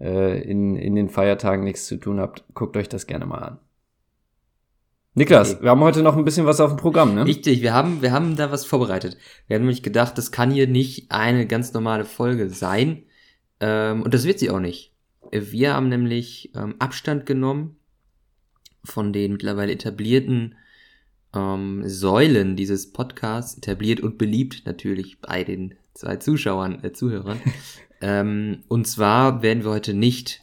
äh, 0.00 0.42
in, 0.48 0.76
in 0.76 0.94
den 0.94 1.08
Feiertagen 1.08 1.64
nichts 1.64 1.86
zu 1.86 1.96
tun 1.96 2.20
habt, 2.20 2.44
guckt 2.54 2.76
euch 2.76 2.88
das 2.88 3.08
gerne 3.08 3.26
mal 3.26 3.38
an. 3.38 3.58
Niklas, 5.14 5.54
okay. 5.54 5.64
wir 5.64 5.70
haben 5.70 5.80
heute 5.80 6.04
noch 6.04 6.16
ein 6.16 6.24
bisschen 6.24 6.46
was 6.46 6.60
auf 6.60 6.70
dem 6.70 6.78
Programm, 6.78 7.16
ne? 7.16 7.26
Richtig, 7.26 7.62
wir 7.62 7.74
haben, 7.74 8.00
wir 8.00 8.12
haben 8.12 8.36
da 8.36 8.52
was 8.52 8.64
vorbereitet. 8.64 9.16
Wir 9.48 9.56
haben 9.56 9.62
nämlich 9.62 9.82
gedacht, 9.82 10.16
das 10.16 10.30
kann 10.30 10.52
hier 10.52 10.68
nicht 10.68 11.10
eine 11.10 11.48
ganz 11.48 11.72
normale 11.72 12.04
Folge 12.04 12.48
sein. 12.48 13.02
Ähm, 13.60 14.02
und 14.02 14.14
das 14.14 14.24
wird 14.24 14.38
sie 14.38 14.50
auch 14.50 14.60
nicht. 14.60 14.92
Wir 15.30 15.74
haben 15.74 15.88
nämlich 15.88 16.52
ähm, 16.54 16.76
Abstand 16.78 17.26
genommen 17.26 17.76
von 18.84 19.12
den 19.12 19.32
mittlerweile 19.32 19.72
etablierten 19.72 20.54
ähm, 21.34 21.82
Säulen 21.86 22.56
dieses 22.56 22.92
Podcasts, 22.92 23.58
etabliert 23.58 24.00
und 24.00 24.18
beliebt 24.18 24.62
natürlich 24.64 25.20
bei 25.20 25.44
den 25.44 25.74
zwei 25.94 26.16
Zuschauern, 26.16 26.82
äh, 26.82 26.92
Zuhörern. 26.92 27.40
ähm, 28.00 28.62
und 28.68 28.86
zwar 28.86 29.42
werden 29.42 29.64
wir 29.64 29.70
heute 29.70 29.94
nicht 29.94 30.42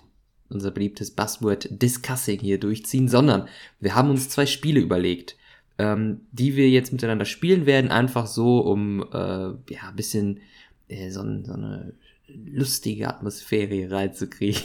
unser 0.50 0.72
beliebtes 0.72 1.12
Buzzword 1.12 1.82
Discussing 1.82 2.40
hier 2.40 2.60
durchziehen, 2.60 3.08
sondern 3.08 3.48
wir 3.80 3.96
haben 3.96 4.12
uns 4.12 4.30
zwei 4.30 4.46
Spiele 4.46 4.80
überlegt, 4.80 5.38
ähm, 5.78 6.22
die 6.32 6.56
wir 6.56 6.70
jetzt 6.70 6.92
miteinander 6.92 7.26
spielen 7.26 7.66
werden, 7.66 7.92
einfach 7.92 8.28
so, 8.28 8.60
um 8.60 9.02
äh, 9.12 9.74
ja 9.74 9.90
ein 9.90 9.96
bisschen 9.96 10.40
äh, 10.88 11.10
so, 11.10 11.22
so 11.22 11.54
eine 11.54 11.94
lustige 12.28 13.08
Atmosphäre 13.08 13.92
reinzukriegen. 13.92 14.62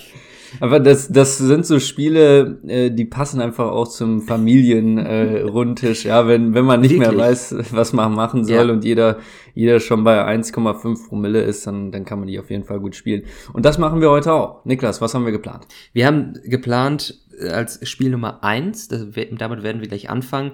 Aber 0.61 0.81
das, 0.81 1.09
das 1.09 1.39
sind 1.39 1.65
so 1.67 1.79
Spiele, 1.79 2.59
äh, 2.67 2.91
die 2.91 3.05
passen 3.05 3.41
einfach 3.41 3.71
auch 3.71 3.87
zum 3.87 4.23
Familienrundtisch, 4.23 6.05
äh, 6.05 6.09
ja, 6.09 6.27
wenn, 6.27 6.55
wenn 6.55 6.65
man 6.65 6.81
nicht 6.81 6.93
Wirklich? 6.93 7.11
mehr 7.11 7.19
weiß, 7.19 7.55
was 7.73 7.93
man 7.93 8.13
machen 8.15 8.45
soll 8.45 8.67
ja. 8.67 8.73
und 8.73 8.85
jeder, 8.85 9.19
jeder 9.55 9.79
schon 9.79 10.03
bei 10.03 10.27
1,5 10.27 11.09
Promille 11.09 11.43
ist, 11.43 11.67
dann, 11.67 11.93
dann 11.93 12.05
kann 12.05 12.19
man 12.19 12.29
die 12.29 12.39
auf 12.39 12.51
jeden 12.51 12.65
Fall 12.65 12.81
gut 12.81 12.97
spielen. 12.97 13.25
Und 13.53 13.65
das 13.65 13.79
machen 13.79 14.01
wir 14.01 14.11
heute 14.11 14.33
auch. 14.33 14.65
Niklas, 14.65 15.01
was 15.01 15.15
haben 15.15 15.25
wir 15.25 15.33
geplant? 15.33 15.67
Wir 15.93 16.07
haben 16.07 16.35
geplant 16.45 17.21
äh, 17.39 17.49
als 17.49 17.87
Spiel 17.89 18.11
Nummer 18.11 18.43
eins, 18.43 18.89
das, 18.89 19.07
damit 19.39 19.63
werden 19.63 19.81
wir 19.81 19.89
gleich 19.89 20.11
anfangen, 20.11 20.53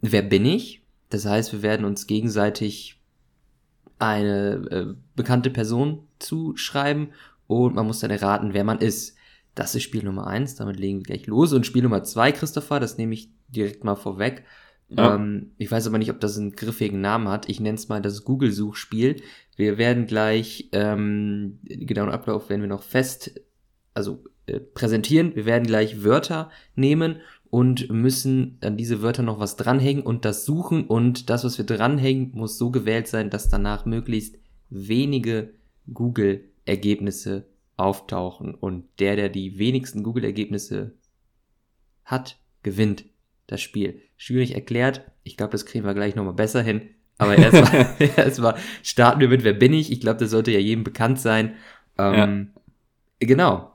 wer 0.00 0.22
bin 0.22 0.44
ich? 0.44 0.82
Das 1.10 1.26
heißt, 1.26 1.52
wir 1.52 1.62
werden 1.62 1.84
uns 1.84 2.06
gegenseitig 2.06 2.98
eine 3.98 4.66
äh, 4.70 4.94
bekannte 5.14 5.50
Person 5.50 6.08
zuschreiben 6.22 7.08
und 7.46 7.74
man 7.74 7.86
muss 7.86 8.00
dann 8.00 8.10
erraten, 8.10 8.54
wer 8.54 8.64
man 8.64 8.78
ist. 8.78 9.16
Das 9.54 9.74
ist 9.74 9.82
Spiel 9.82 10.02
Nummer 10.02 10.26
eins, 10.26 10.54
damit 10.54 10.78
legen 10.78 10.98
wir 10.98 11.04
gleich 11.04 11.26
los. 11.26 11.52
Und 11.52 11.66
Spiel 11.66 11.82
Nummer 11.82 12.02
zwei, 12.04 12.32
Christopher, 12.32 12.80
das 12.80 12.96
nehme 12.96 13.14
ich 13.14 13.28
direkt 13.48 13.84
mal 13.84 13.96
vorweg. 13.96 14.44
Ja. 14.88 15.14
Ähm, 15.14 15.52
ich 15.58 15.70
weiß 15.70 15.86
aber 15.86 15.98
nicht, 15.98 16.10
ob 16.10 16.20
das 16.20 16.38
einen 16.38 16.52
griffigen 16.52 17.00
Namen 17.00 17.28
hat. 17.28 17.48
Ich 17.48 17.60
nenne 17.60 17.76
es 17.76 17.88
mal 17.88 18.00
das 18.00 18.24
Google-Suchspiel. 18.24 19.22
Wir 19.56 19.78
werden 19.78 20.06
gleich, 20.06 20.68
ähm, 20.72 21.58
genauen 21.64 22.10
Ablauf 22.10 22.48
werden 22.48 22.62
wir 22.62 22.68
noch 22.68 22.82
fest, 22.82 23.40
also 23.94 24.24
äh, 24.46 24.60
präsentieren. 24.60 25.34
Wir 25.34 25.44
werden 25.44 25.66
gleich 25.66 26.02
Wörter 26.04 26.50
nehmen 26.74 27.16
und 27.50 27.90
müssen 27.90 28.56
an 28.62 28.78
diese 28.78 29.02
Wörter 29.02 29.22
noch 29.22 29.38
was 29.38 29.56
dranhängen 29.56 30.02
und 30.02 30.24
das 30.24 30.46
suchen 30.46 30.86
und 30.86 31.28
das, 31.28 31.44
was 31.44 31.58
wir 31.58 31.66
dranhängen, 31.66 32.30
muss 32.32 32.56
so 32.56 32.70
gewählt 32.70 33.08
sein, 33.08 33.28
dass 33.28 33.50
danach 33.50 33.84
möglichst 33.84 34.38
wenige 34.70 35.50
Google-Ergebnisse 35.92 37.46
auftauchen 37.76 38.54
und 38.54 38.84
der, 38.98 39.16
der 39.16 39.28
die 39.28 39.58
wenigsten 39.58 40.02
Google-Ergebnisse 40.02 40.92
hat, 42.04 42.38
gewinnt 42.62 43.04
das 43.46 43.60
Spiel. 43.60 44.00
Schwierig 44.16 44.54
erklärt. 44.54 45.02
Ich 45.24 45.36
glaube, 45.36 45.52
das 45.52 45.66
kriegen 45.66 45.84
wir 45.84 45.94
gleich 45.94 46.14
nochmal 46.14 46.34
besser 46.34 46.62
hin. 46.62 46.90
Aber 47.18 47.36
erstmal, 47.38 47.86
erstmal 48.16 48.54
starten 48.82 49.20
wir 49.20 49.28
mit 49.28 49.44
Wer 49.44 49.52
bin 49.52 49.72
ich? 49.72 49.90
Ich 49.90 50.00
glaube, 50.00 50.20
das 50.20 50.30
sollte 50.30 50.52
ja 50.52 50.58
jedem 50.58 50.84
bekannt 50.84 51.20
sein. 51.20 51.56
Ähm, 51.98 52.50
ja. 53.20 53.26
Genau. 53.26 53.71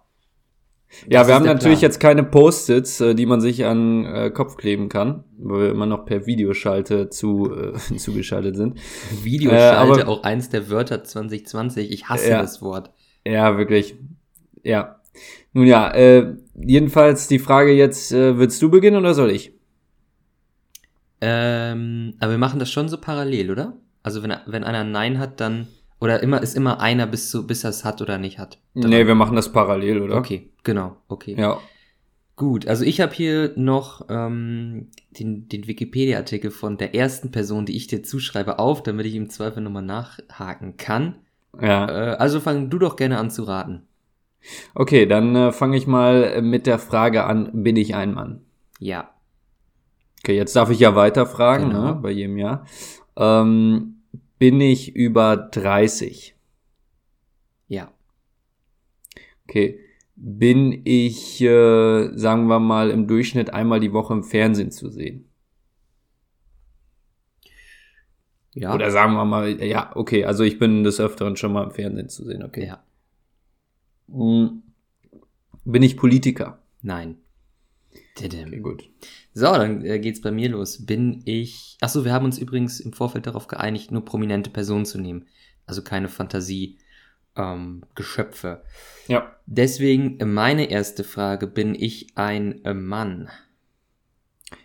Ja, 1.10 1.28
wir 1.28 1.36
haben 1.36 1.46
natürlich 1.46 1.80
Plan. 1.80 1.90
jetzt 1.90 2.00
keine 2.00 2.24
Post-its, 2.24 3.02
äh, 3.02 3.14
die 3.14 3.26
man 3.26 3.42
sich 3.42 3.66
an 3.66 4.06
äh, 4.06 4.30
Kopf 4.32 4.56
kleben 4.56 4.90
kann, 4.90 5.24
weil 5.38 5.60
wir 5.62 5.70
immer 5.70 5.86
noch 5.86 6.06
per 6.06 6.26
Videoschalte 6.26 7.10
zu, 7.10 7.52
äh, 7.54 7.74
zugeschaltet 7.98 8.56
sind. 8.56 8.80
Videoschalte, 9.22 10.02
äh, 10.02 10.06
auch 10.06 10.24
eins 10.24 10.50
der 10.50 10.70
Wörter 10.70 11.04
2020. 11.04 11.92
Ich 11.92 12.10
hasse 12.10 12.30
ja, 12.30 12.42
das 12.42 12.62
Wort. 12.62 12.92
Ja, 13.26 13.58
wirklich. 13.58 13.96
Ja. 14.64 15.02
Nun 15.54 15.66
ja, 15.66 15.92
äh, 15.92 16.36
jedenfalls 16.56 17.28
die 17.28 17.40
Frage 17.40 17.74
jetzt, 17.74 18.12
äh, 18.12 18.38
willst 18.38 18.62
du 18.62 18.70
beginnen 18.70 18.98
oder 18.98 19.14
soll 19.14 19.32
ich? 19.32 19.54
Ähm, 21.20 22.14
aber 22.20 22.32
wir 22.32 22.38
machen 22.38 22.60
das 22.60 22.72
schon 22.72 22.90
so 22.90 22.98
parallel, 22.98 23.52
oder? 23.52 23.78
Also 24.04 24.24
wenn, 24.24 24.34
wenn 24.46 24.64
einer 24.64 24.84
Nein 24.84 25.20
hat, 25.20 25.40
dann 25.42 25.68
oder 26.00 26.22
immer 26.22 26.42
ist 26.42 26.56
immer 26.56 26.80
einer, 26.80 27.08
bis, 27.08 27.32
so, 27.32 27.44
bis 27.46 27.64
er 27.64 27.72
es 27.72 27.84
hat 27.84 28.02
oder 28.02 28.18
nicht 28.18 28.40
hat? 28.40 28.60
Daran. 28.74 28.90
Nee, 28.90 29.08
wir 29.08 29.16
machen 29.16 29.36
das 29.36 29.52
parallel, 29.52 30.02
oder? 30.02 30.18
Okay, 30.18 30.50
genau, 30.64 30.98
okay. 31.08 31.36
Ja. 31.38 31.60
Gut, 32.36 32.68
also 32.68 32.86
ich 32.86 33.02
habe 33.02 33.16
hier 33.16 33.54
noch 33.56 34.06
ähm, 34.10 34.90
den, 35.10 35.50
den 35.50 35.68
Wikipedia-Artikel 35.68 36.52
von 36.52 36.78
der 36.78 36.94
ersten 36.94 37.32
Person, 37.32 37.66
die 37.66 37.76
ich 37.76 37.88
dir 37.88 38.04
zuschreibe, 38.04 38.60
auf, 38.60 38.84
damit 38.84 39.08
ich 39.08 39.16
im 39.16 39.32
Zweifel 39.32 39.64
nochmal 39.64 39.82
nachhaken 39.82 40.78
kann. 40.78 41.16
Ja. 41.60 41.90
Äh, 41.90 42.16
also 42.18 42.40
fang 42.40 42.70
du 42.70 42.78
doch 42.78 42.96
gerne 42.96 43.18
an 43.18 43.32
zu 43.32 43.44
raten. 43.44 43.88
Okay, 44.76 45.08
dann 45.08 45.36
äh, 45.36 45.52
fange 45.52 45.78
ich 45.78 45.88
mal 45.88 46.44
mit 46.44 46.68
der 46.68 46.78
Frage 46.78 47.24
an, 47.24 47.50
bin 47.64 47.76
ich 47.76 47.96
ein 47.96 48.14
Mann? 48.14 48.42
Ja. 48.80 49.10
Okay, 50.22 50.36
jetzt 50.36 50.56
darf 50.56 50.70
ich 50.70 50.80
ja 50.80 50.96
weiterfragen, 50.96 51.70
genau. 51.70 51.86
ne, 51.86 51.94
bei 51.96 52.12
jedem 52.12 52.38
Jahr. 52.38 52.68
Ähm, 53.16 53.97
bin 54.38 54.62
ich 54.62 54.96
über 54.96 55.38
30? 55.38 56.36
Ja. 57.68 57.92
Okay. 59.46 59.80
Bin 60.16 60.82
ich, 60.86 61.42
äh, 61.42 62.10
sagen 62.18 62.48
wir 62.48 62.60
mal, 62.60 62.90
im 62.90 63.08
Durchschnitt 63.08 63.54
einmal 63.54 63.80
die 63.80 63.94
Woche 63.94 64.14
im 64.14 64.24
Fernsehen 64.24 64.72
zu 64.72 64.90
sehen? 64.90 65.30
Ja. 68.54 68.74
Oder 68.74 68.90
sagen 68.90 69.14
wir 69.14 69.26
mal, 69.26 69.64
ja, 69.64 69.96
okay, 69.96 70.26
also 70.26 70.44
ich 70.44 70.58
bin 70.58 70.84
des 70.84 71.00
Öfteren 71.00 71.36
schon 71.36 71.54
mal 71.54 71.64
im 71.64 71.72
Fernsehen 71.72 72.10
zu 72.10 72.26
sehen, 72.26 72.42
okay. 72.42 72.66
Ja. 72.66 72.84
Hm. 74.10 74.64
Bin 75.64 75.84
ich 75.84 75.96
Politiker? 75.96 76.60
Nein. 76.82 77.18
Okay, 78.18 78.60
gut. 78.60 78.90
So, 79.34 79.46
dann 79.46 79.86
äh, 79.86 80.00
geht's 80.00 80.22
bei 80.22 80.32
mir 80.32 80.50
los. 80.50 80.86
Bin 80.86 81.22
ich. 81.26 81.78
Achso, 81.82 82.04
wir 82.04 82.14
haben 82.14 82.26
uns 82.26 82.40
übrigens 82.40 82.80
im 82.80 82.94
Vorfeld 82.94 83.28
darauf 83.28 83.48
geeinigt, 83.48 83.92
nur 83.92 84.04
prominente 84.04 84.50
Personen 84.50 84.86
zu 84.86 84.98
nehmen. 85.00 85.28
Also 85.66 85.84
keine 85.84 86.10
Fantasie. 86.10 86.80
Ähm. 87.36 87.84
Ja. 89.08 89.36
Deswegen 89.46 90.18
meine 90.34 90.70
erste 90.70 91.04
Frage: 91.04 91.46
Bin 91.48 91.76
ich 91.76 92.18
ein 92.18 92.64
äh, 92.66 92.74
Mann? 92.74 93.30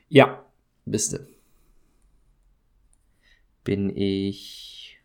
Ja, 0.08 0.46
bist 0.86 1.12
du. 1.12 1.26
Bin 3.64 3.94
ich. 3.94 4.98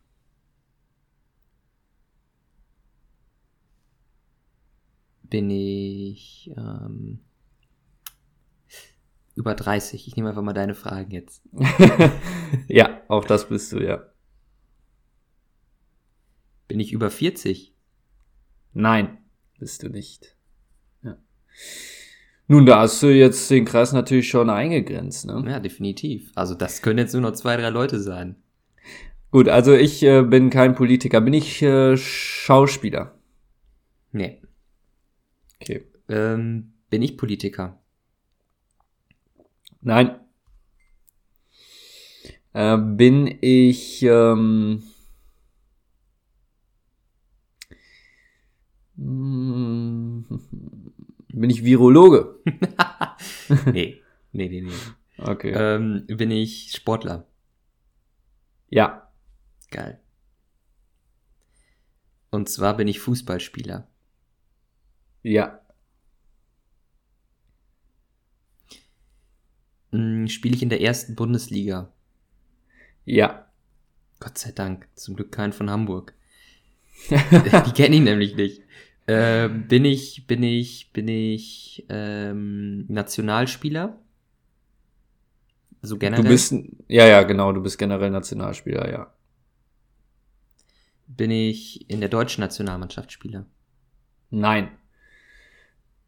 Bin 5.24 5.50
ich. 5.50 6.52
Ähm, 6.56 7.20
über 9.38 9.54
30. 9.54 10.08
Ich 10.08 10.16
nehme 10.16 10.30
einfach 10.30 10.42
mal 10.42 10.54
deine 10.54 10.74
Fragen 10.74 11.12
jetzt. 11.12 11.42
ja, 12.68 13.02
auch 13.08 13.24
das 13.24 13.48
bist 13.48 13.72
du, 13.72 13.80
ja. 13.80 14.04
Bin 16.68 16.80
ich 16.80 16.92
über 16.92 17.10
40? 17.10 17.74
Nein, 18.74 19.18
bist 19.60 19.84
du 19.84 19.90
nicht. 19.90 20.36
Ja. 21.04 21.18
Nun, 22.48 22.66
da 22.66 22.80
hast 22.82 23.02
du 23.04 23.08
jetzt 23.08 23.50
den 23.50 23.66
Kreis 23.66 23.94
natürlich 23.94 24.28
schon 24.28 24.50
eingegrenzt, 24.50 25.28
ne? 25.28 25.44
Ja, 25.48 25.60
definitiv. 25.60 26.32
Also 26.36 26.56
das 26.56 26.82
können 26.82 27.00
jetzt 27.00 27.14
nur 27.14 27.22
noch 27.22 27.34
zwei, 27.34 27.56
drei 27.58 27.70
Leute 27.70 28.00
sein. 28.00 28.36
Gut, 29.32 29.50
also 29.50 29.74
ich 29.74 30.04
äh, 30.04 30.24
bin 30.24 30.50
kein 30.50 30.74
Politiker. 30.74 31.22
Bin 31.22 31.34
ich 31.34 31.62
äh, 31.62 31.96
Schauspieler? 31.96 33.18
Nee. 34.12 34.42
Okay. 35.62 35.86
Ähm, 36.10 36.74
bin 36.90 37.02
ich 37.02 37.18
Politiker? 37.18 37.80
Nein. 39.82 40.20
Äh, 42.54 42.78
bin 42.78 43.38
ich 43.42 44.04
ähm, 44.04 44.84
bin 48.98 50.26
ich 51.50 51.64
Virologe? 51.64 52.40
nee, 53.72 54.02
nee, 54.32 54.50
nee, 54.50 54.62
nee. 54.62 54.72
Okay. 55.20 55.52
Ähm, 55.56 56.06
bin 56.08 56.32
ich 56.32 56.72
Sportler? 56.72 57.28
Ja. 58.70 59.12
Geil. 59.70 60.00
Und 62.32 62.50
zwar 62.50 62.76
bin 62.78 62.88
ich 62.88 63.00
Fußballspieler. 63.00 63.88
Ja. 65.24 65.62
Spiele 70.28 70.56
ich 70.56 70.64
in 70.64 70.70
der 70.70 70.82
ersten 70.82 71.16
Bundesliga? 71.16 71.92
Ja. 73.06 73.48
Gott 74.20 74.38
sei 74.38 74.52
Dank. 74.52 74.88
Zum 74.96 75.16
Glück 75.16 75.32
kein 75.32 75.54
von 75.54 75.70
Hamburg. 75.70 76.14
Die 77.10 77.74
kenne 77.74 77.96
ich 77.96 78.02
nämlich 78.02 78.36
nicht. 78.36 78.62
Äh, 79.06 79.48
bin 79.48 79.86
ich, 79.86 80.28
bin 80.28 80.44
ich, 80.44 80.92
bin 80.92 81.08
ich 81.08 81.86
ähm, 81.90 82.86
Nationalspieler? 82.88 84.00
Also 85.82 85.98
generell? 85.98 86.24
Du 86.24 86.30
bist, 86.30 86.54
ja, 86.88 87.06
ja, 87.06 87.24
genau, 87.24 87.54
du 87.54 87.62
bist 87.62 87.78
generell 87.78 88.10
Nationalspieler, 88.10 88.92
ja. 88.92 89.14
Bin 91.06 91.32
ich 91.32 91.90
in 91.90 92.02
der 92.02 92.10
deutschen 92.10 92.42
Nationalmannschaft 92.42 93.12
Spieler? 93.12 93.46
Nein. 94.30 94.72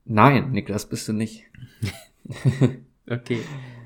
Nein, 0.04 0.52
Niklas, 0.52 0.90
bist 0.90 1.08
du 1.08 1.14
nicht. 1.14 1.46
Okay. 3.10 3.42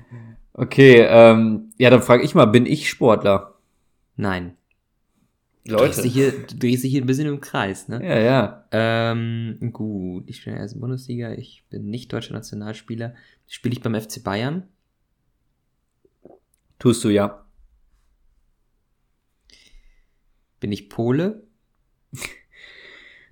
Okay, 0.56 1.04
ähm, 1.08 1.72
ja, 1.78 1.90
dann 1.90 2.00
frage 2.00 2.22
ich 2.22 2.34
mal, 2.36 2.44
bin 2.46 2.64
ich 2.64 2.88
Sportler? 2.88 3.54
Nein. 4.16 4.56
Du 5.66 5.76
drehst, 5.76 6.04
dich 6.04 6.12
hier, 6.12 6.30
du 6.30 6.56
drehst 6.56 6.84
dich 6.84 6.92
hier 6.92 7.02
ein 7.02 7.06
bisschen 7.06 7.26
im 7.26 7.40
Kreis, 7.40 7.88
ne? 7.88 8.00
Ja, 8.06 8.18
ja. 8.18 8.68
Ähm, 8.70 9.58
gut, 9.72 10.24
ich 10.28 10.36
spiele 10.36 10.52
in 10.52 10.56
der 10.58 10.62
ersten 10.62 10.80
Bundesliga, 10.80 11.32
ich 11.32 11.64
bin 11.70 11.90
nicht 11.90 12.12
deutscher 12.12 12.34
Nationalspieler. 12.34 13.14
Spiele 13.48 13.72
ich 13.72 13.82
beim 13.82 14.00
FC 14.00 14.22
Bayern? 14.22 14.68
Tust 16.78 17.02
du 17.02 17.08
ja. 17.08 17.44
Bin 20.60 20.70
ich 20.70 20.88
Pole? 20.88 21.42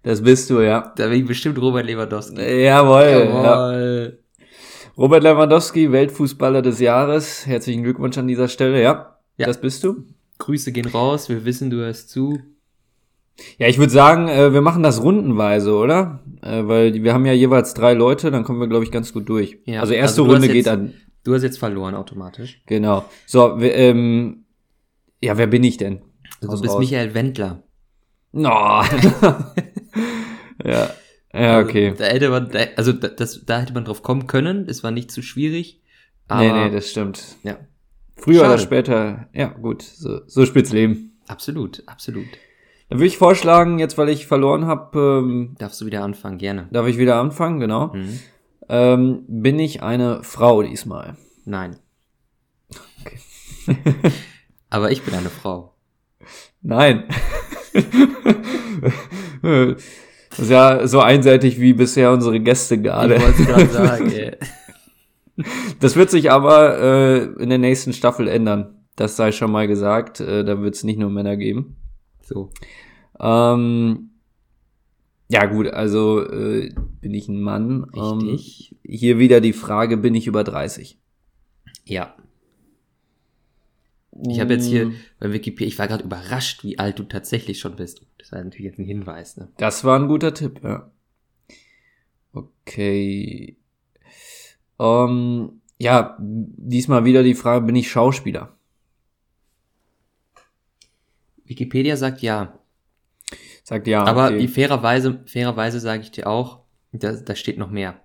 Das 0.02 0.22
bist 0.22 0.50
du, 0.50 0.60
ja. 0.60 0.92
Da 0.96 1.08
bin 1.08 1.20
ich 1.20 1.26
bestimmt 1.26 1.58
Robert 1.58 1.86
Lewandowski. 1.86 2.64
Jawohl. 2.64 4.10
Ja. 4.10 4.21
Robert 4.96 5.22
Lewandowski, 5.22 5.90
Weltfußballer 5.90 6.62
des 6.62 6.78
Jahres. 6.80 7.46
Herzlichen 7.46 7.82
Glückwunsch 7.82 8.18
an 8.18 8.28
dieser 8.28 8.48
Stelle, 8.48 8.82
ja. 8.82 9.16
Ja. 9.38 9.46
Das 9.46 9.60
bist 9.60 9.82
du. 9.84 10.04
Grüße 10.38 10.72
gehen 10.72 10.86
raus, 10.86 11.28
wir 11.28 11.44
wissen, 11.44 11.70
du 11.70 11.78
hörst 11.78 12.10
zu. 12.10 12.40
Ja, 13.58 13.68
ich 13.68 13.78
würde 13.78 13.92
sagen, 13.92 14.28
äh, 14.28 14.52
wir 14.52 14.60
machen 14.60 14.82
das 14.82 15.02
rundenweise, 15.02 15.74
oder? 15.74 16.20
Äh, 16.42 16.66
weil 16.66 17.02
wir 17.02 17.14
haben 17.14 17.24
ja 17.24 17.32
jeweils 17.32 17.72
drei 17.74 17.94
Leute, 17.94 18.30
dann 18.30 18.44
kommen 18.44 18.60
wir, 18.60 18.68
glaube 18.68 18.84
ich, 18.84 18.90
ganz 18.90 19.12
gut 19.12 19.28
durch. 19.28 19.58
Ja, 19.64 19.80
also 19.80 19.94
erste 19.94 20.20
also 20.22 20.32
Runde 20.32 20.48
geht 20.48 20.56
jetzt- 20.56 20.68
an. 20.68 20.92
Du 21.24 21.32
hast 21.34 21.42
jetzt 21.44 21.58
verloren 21.58 21.94
automatisch. 21.94 22.60
Genau. 22.66 23.04
So, 23.26 23.60
wir, 23.60 23.74
ähm, 23.76 24.44
ja, 25.22 25.38
wer 25.38 25.46
bin 25.46 25.62
ich 25.62 25.76
denn? 25.76 26.02
Also 26.40 26.56
du 26.56 26.62
bist 26.62 26.74
raus. 26.74 26.80
Michael 26.80 27.14
Wendler. 27.14 27.62
No. 28.32 28.50
ja. 30.64 30.90
Ja, 31.32 31.60
okay. 31.60 31.90
Also, 31.90 32.02
da 32.02 32.08
hätte 32.10 32.30
man, 32.30 32.50
da, 32.50 32.58
also 32.76 32.92
da, 32.92 33.08
das, 33.08 33.44
da 33.46 33.60
hätte 33.60 33.72
man 33.72 33.84
drauf 33.84 34.02
kommen 34.02 34.26
können. 34.26 34.66
Es 34.68 34.82
war 34.84 34.90
nicht 34.90 35.10
zu 35.10 35.22
schwierig. 35.22 35.80
Aber 36.28 36.42
nee, 36.42 36.52
nee, 36.52 36.70
das 36.70 36.90
stimmt. 36.90 37.36
ja, 37.42 37.56
Früher 38.16 38.40
oder 38.40 38.50
Schade. 38.50 38.62
später, 38.62 39.28
ja, 39.32 39.48
gut, 39.48 39.82
so, 39.82 40.20
so 40.26 40.46
spielt's 40.46 40.72
Leben. 40.72 41.12
absolut, 41.26 41.82
absolut. 41.86 42.26
Dann 42.88 42.98
würde 42.98 43.06
ich 43.06 43.18
vorschlagen, 43.18 43.78
jetzt 43.78 43.98
weil 43.98 44.08
ich 44.10 44.26
verloren 44.26 44.66
habe, 44.66 45.22
ähm, 45.24 45.54
Darfst 45.58 45.80
du 45.80 45.86
wieder 45.86 46.04
anfangen, 46.04 46.38
gerne. 46.38 46.68
darf 46.70 46.86
ich 46.86 46.98
wieder 46.98 47.16
anfangen, 47.16 47.58
genau. 47.58 47.88
Mhm. 47.94 48.20
Ähm, 48.68 49.24
bin 49.28 49.58
ich 49.58 49.82
eine 49.82 50.22
Frau 50.22 50.62
diesmal? 50.62 51.16
Nein. 51.44 51.76
Okay. 53.04 53.18
Aber 54.70 54.92
ich 54.92 55.02
bin 55.02 55.14
eine 55.14 55.30
Frau. 55.30 55.74
Nein. 56.62 57.04
das 60.32 60.40
ist 60.40 60.50
ja 60.50 60.86
so 60.86 61.00
einseitig 61.00 61.60
wie 61.60 61.74
bisher 61.74 62.12
unsere 62.12 62.40
Gäste 62.40 62.80
gerade. 62.80 63.16
Ich 63.16 63.22
wollte 63.22 63.44
gerade 63.44 63.66
sagen, 63.66 64.10
ey. 64.12 64.36
Das 65.80 65.96
wird 65.96 66.10
sich 66.10 66.30
aber 66.30 66.78
äh, 66.78 67.22
in 67.42 67.48
der 67.48 67.58
nächsten 67.58 67.92
Staffel 67.92 68.28
ändern. 68.28 68.76
Das 68.96 69.16
sei 69.16 69.32
schon 69.32 69.50
mal 69.50 69.66
gesagt. 69.66 70.20
Äh, 70.20 70.44
da 70.44 70.60
wird 70.60 70.74
es 70.74 70.84
nicht 70.84 70.98
nur 70.98 71.10
Männer 71.10 71.36
geben. 71.36 71.76
So. 72.22 72.50
Ähm, 73.18 74.10
ja 75.28 75.46
gut, 75.46 75.68
also 75.68 76.20
äh, 76.20 76.74
bin 77.00 77.14
ich 77.14 77.28
ein 77.28 77.40
Mann. 77.40 77.84
Richtig. 77.84 78.72
Ähm, 78.72 78.78
hier 78.84 79.18
wieder 79.18 79.40
die 79.40 79.54
Frage, 79.54 79.96
bin 79.96 80.14
ich 80.14 80.26
über 80.26 80.44
30? 80.44 80.98
Ja. 81.84 82.14
Ich 84.28 84.40
habe 84.40 84.52
jetzt 84.54 84.66
Mm. 84.66 84.70
hier 84.70 84.92
bei 85.18 85.32
Wikipedia, 85.32 85.68
ich 85.68 85.78
war 85.78 85.88
gerade 85.88 86.04
überrascht, 86.04 86.64
wie 86.64 86.78
alt 86.78 86.98
du 86.98 87.04
tatsächlich 87.04 87.58
schon 87.58 87.76
bist. 87.76 88.04
Das 88.18 88.32
war 88.32 88.42
natürlich 88.42 88.66
jetzt 88.66 88.78
ein 88.78 88.84
Hinweis, 88.84 89.36
ne? 89.36 89.48
Das 89.56 89.84
war 89.84 89.98
ein 89.98 90.08
guter 90.08 90.34
Tipp, 90.34 90.60
ja. 90.62 90.90
Okay. 92.32 93.56
Ähm, 94.78 95.60
ja, 95.78 96.16
diesmal 96.20 97.04
wieder 97.04 97.22
die 97.22 97.34
Frage, 97.34 97.64
bin 97.64 97.76
ich 97.76 97.90
Schauspieler? 97.90 98.54
Wikipedia 101.44 101.96
sagt 101.96 102.22
ja. 102.22 102.58
Sagt 103.64 103.86
ja. 103.86 104.04
Aber 104.04 104.26
okay. 104.26 104.48
fairerweise, 104.48 105.22
fairerweise 105.26 105.80
sage 105.80 106.02
ich 106.02 106.10
dir 106.10 106.26
auch, 106.26 106.60
da, 106.92 107.12
da 107.12 107.34
steht 107.34 107.58
noch 107.58 107.70
mehr. 107.70 108.00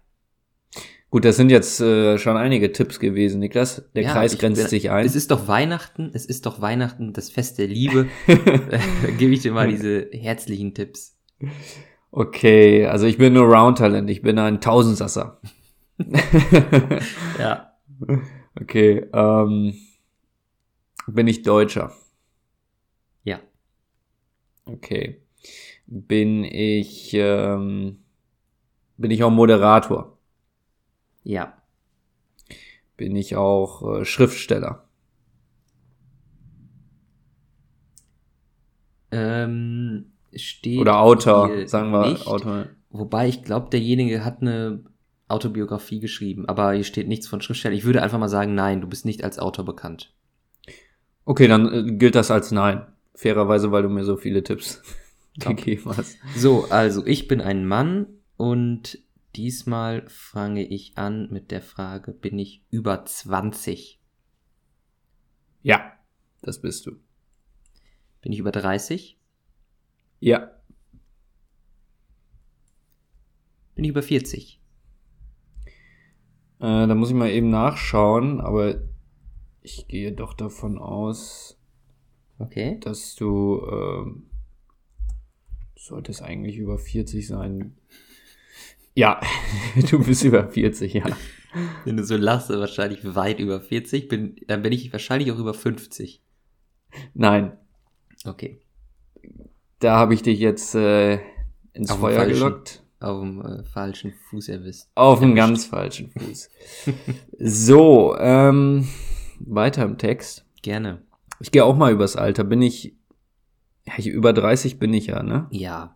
Gut, 1.10 1.24
das 1.24 1.38
sind 1.38 1.50
jetzt 1.50 1.80
äh, 1.80 2.18
schon 2.18 2.36
einige 2.36 2.72
Tipps 2.74 3.00
gewesen, 3.00 3.40
Niklas. 3.40 3.90
Der 3.96 4.04
Ja, 4.04 4.12
Kreis 4.12 4.34
ich 4.34 4.40
grenzt 4.40 4.62
bin- 4.62 4.68
sich 4.70 4.92
ein. 4.92 5.06
Es 5.06 5.16
ist 5.16 5.32
doch 5.32 5.48
Weihnachten, 5.48 6.12
es 6.14 6.26
ist 6.26 6.46
doch 6.46 6.60
Weihnachten, 6.60 7.14
das 7.14 7.30
Fest 7.30 7.58
der 7.60 7.68
Liebe. 7.68 8.08
da 8.28 9.08
gebe 9.18 9.34
ich 9.34 9.42
dir 9.42 9.54
mal 9.54 9.70
diese 9.70 10.10
herzlichen 10.12 10.74
Tipps. 10.74 11.18
Okay, 12.12 12.86
also 12.88 13.06
ich 13.06 13.18
bin 13.18 13.34
nur 13.34 13.46
Round-Talent, 13.46 14.10
ich 14.10 14.22
bin 14.22 14.38
ein 14.40 14.60
Tausendsasser. 14.62 15.40
Ja. 17.40 17.72
Okay, 18.60 19.06
ähm, 19.14 19.74
bin 21.08 21.28
ich 21.28 21.42
Deutscher? 21.44 21.92
Ja. 23.24 23.40
Okay. 24.66 25.22
Bin 25.88 26.44
ich, 26.44 27.12
ähm, 27.14 28.00
bin 28.98 29.12
ich 29.12 29.24
auch 29.24 29.32
Moderator? 29.32 30.17
Ja. 31.28 31.58
Bin 32.96 33.14
ich 33.18 33.36
auch 33.36 34.00
äh, 34.00 34.06
Schriftsteller? 34.06 34.86
Ähm, 39.12 40.14
steht 40.34 40.80
Oder 40.80 41.02
Autor, 41.02 41.68
sagen 41.68 41.92
wir 41.92 42.12
nicht. 42.12 42.28
Autor. 42.28 42.68
Wobei 42.90 43.28
ich 43.28 43.44
glaube, 43.44 43.70
derjenige 43.70 44.24
hat 44.24 44.42
eine 44.42 44.86
Autobiografie 45.28 46.00
geschrieben, 46.00 46.48
aber 46.48 46.72
hier 46.72 46.86
steht 46.86 47.10
nichts 47.10 47.28
von 47.28 47.42
Schriftsteller. 47.42 47.76
Ich 47.76 47.84
würde 47.84 48.02
einfach 48.02 48.20
mal 48.20 48.30
sagen, 48.30 48.56
nein, 48.56 48.80
du 48.80 48.88
bist 48.88 49.04
nicht 49.04 49.26
als 49.26 49.38
Autor 49.38 49.66
bekannt. 49.66 50.14
Okay, 51.26 51.50
dann 51.50 51.74
äh, 51.74 51.92
gilt 51.98 52.16
das 52.16 52.32
als 52.32 52.52
Nein. 52.52 52.88
Fairerweise, 53.16 53.74
weil 53.74 53.84
du 53.84 53.90
mir 53.90 54.06
so 54.06 54.16
viele 54.16 54.44
Tipps 54.44 54.82
gegeben 55.38 55.92
hast. 55.98 56.18
So, 56.38 56.68
also 56.70 57.06
ich 57.06 57.28
bin 57.28 57.42
ein 57.42 57.66
Mann 57.66 58.08
und 58.38 59.00
diesmal 59.38 60.08
fange 60.10 60.64
ich 60.68 60.98
an 60.98 61.30
mit 61.32 61.52
der 61.52 61.62
Frage, 61.62 62.12
bin 62.12 62.40
ich 62.40 62.66
über 62.70 63.06
20? 63.06 64.02
Ja, 65.62 65.94
das 66.42 66.62
bist 66.62 66.86
du. 66.86 66.98
Bin 68.22 68.32
ich 68.34 68.40
über 68.40 68.52
30? 68.52 69.20
Ja, 70.20 70.52
Bin 73.76 73.84
ich 73.86 73.92
über 73.92 74.02
40? 74.02 74.60
äh, 76.60 76.88
da 76.88 76.96
muss 76.96 77.10
ich 77.10 77.16
mal 77.16 77.30
eben 77.30 77.50
nachschauen, 77.50 78.42
aber 78.42 78.82
ich 79.62 79.88
gehe 79.88 80.12
doch 80.14 80.34
davon 80.34 80.78
aus, 80.78 81.60
Okay. 82.40 82.80
dass 82.80 83.16
du 83.16 83.62
ähm, 83.72 84.30
solltest 85.76 86.22
eigentlich 86.22 86.58
über 86.58 86.78
40 86.80 87.28
sein. 87.28 87.78
Ja, 88.98 89.22
du 89.92 90.04
bist 90.04 90.24
über 90.24 90.48
40, 90.50 90.94
ja. 90.94 91.06
Wenn 91.86 91.98
du 91.98 92.04
so 92.04 92.18
lachst, 92.18 92.50
wahrscheinlich 92.50 93.16
weit 93.16 93.40
über 93.40 93.62
40. 93.62 94.08
Bin, 94.08 94.36
dann 94.48 94.62
bin 94.64 94.72
ich 94.74 94.92
wahrscheinlich 94.92 95.32
auch 95.32 95.38
über 95.38 95.54
50. 95.54 96.22
Nein, 97.14 97.54
Okay. 98.26 98.60
da 99.80 99.98
habe 99.98 100.14
ich 100.16 100.24
dich 100.24 100.40
jetzt 100.40 100.74
äh, 100.74 101.20
ins 101.74 101.92
Auf 101.92 101.98
dem 101.98 102.02
Feuer 102.02 102.16
falschen- 102.18 102.34
gelockt. 102.34 102.84
Auf 103.00 103.22
dem 103.22 103.42
äh, 103.46 103.64
falschen 103.66 104.14
Fuß 104.32 104.50
erwischt. 104.50 104.86
Auf 104.96 105.22
Erwischt. 105.22 105.36
ganz 105.38 105.66
falschen 105.66 106.10
Fuß. 106.10 106.50
so, 107.38 108.16
ähm, 108.18 108.88
weiter 109.40 109.84
im 109.84 110.00
Text. 110.00 110.44
Gerne. 110.64 111.04
Ich 111.40 111.52
gehe 111.52 111.64
auch 111.64 111.76
mal 111.76 111.92
übers 111.92 112.16
Alter. 112.16 112.44
Bin 112.44 112.64
ich, 112.64 112.96
ja, 113.86 113.94
ich 113.98 114.08
über 114.08 114.34
30 114.34 114.80
bin 114.80 114.92
ich 114.96 115.06
ja, 115.08 115.22
ne? 115.22 115.46
Ja. 115.52 115.96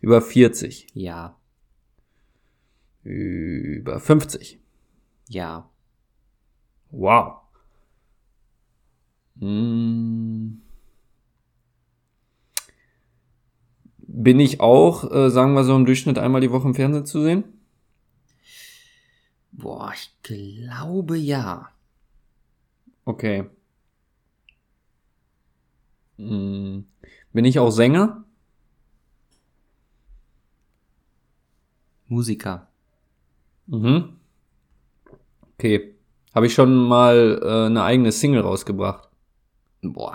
Über 0.00 0.22
40. 0.22 0.86
Ja. 0.94 1.36
Über 3.02 3.98
50. 3.98 4.60
Ja. 5.28 5.68
Wow. 6.90 7.38
Hm. 9.38 10.62
Bin 13.98 14.40
ich 14.40 14.60
auch, 14.60 15.10
äh, 15.10 15.30
sagen 15.30 15.54
wir 15.54 15.64
so 15.64 15.74
im 15.74 15.86
Durchschnitt 15.86 16.18
einmal 16.18 16.40
die 16.40 16.50
Woche 16.50 16.68
im 16.68 16.74
Fernsehen 16.74 17.06
zu 17.06 17.22
sehen? 17.22 17.44
Boah, 19.52 19.92
ich 19.94 20.14
glaube 20.22 21.16
ja. 21.16 21.70
Okay. 23.04 23.48
Hm. 26.18 26.86
Bin 27.32 27.44
ich 27.44 27.58
auch 27.58 27.70
Sänger? 27.70 28.24
Musiker. 32.06 32.71
Mhm. 33.66 34.16
Okay. 35.54 35.94
Habe 36.34 36.46
ich 36.46 36.54
schon 36.54 36.74
mal 36.74 37.40
äh, 37.42 37.66
eine 37.66 37.82
eigene 37.82 38.10
Single 38.10 38.40
rausgebracht? 38.40 39.08
Boah. 39.82 40.14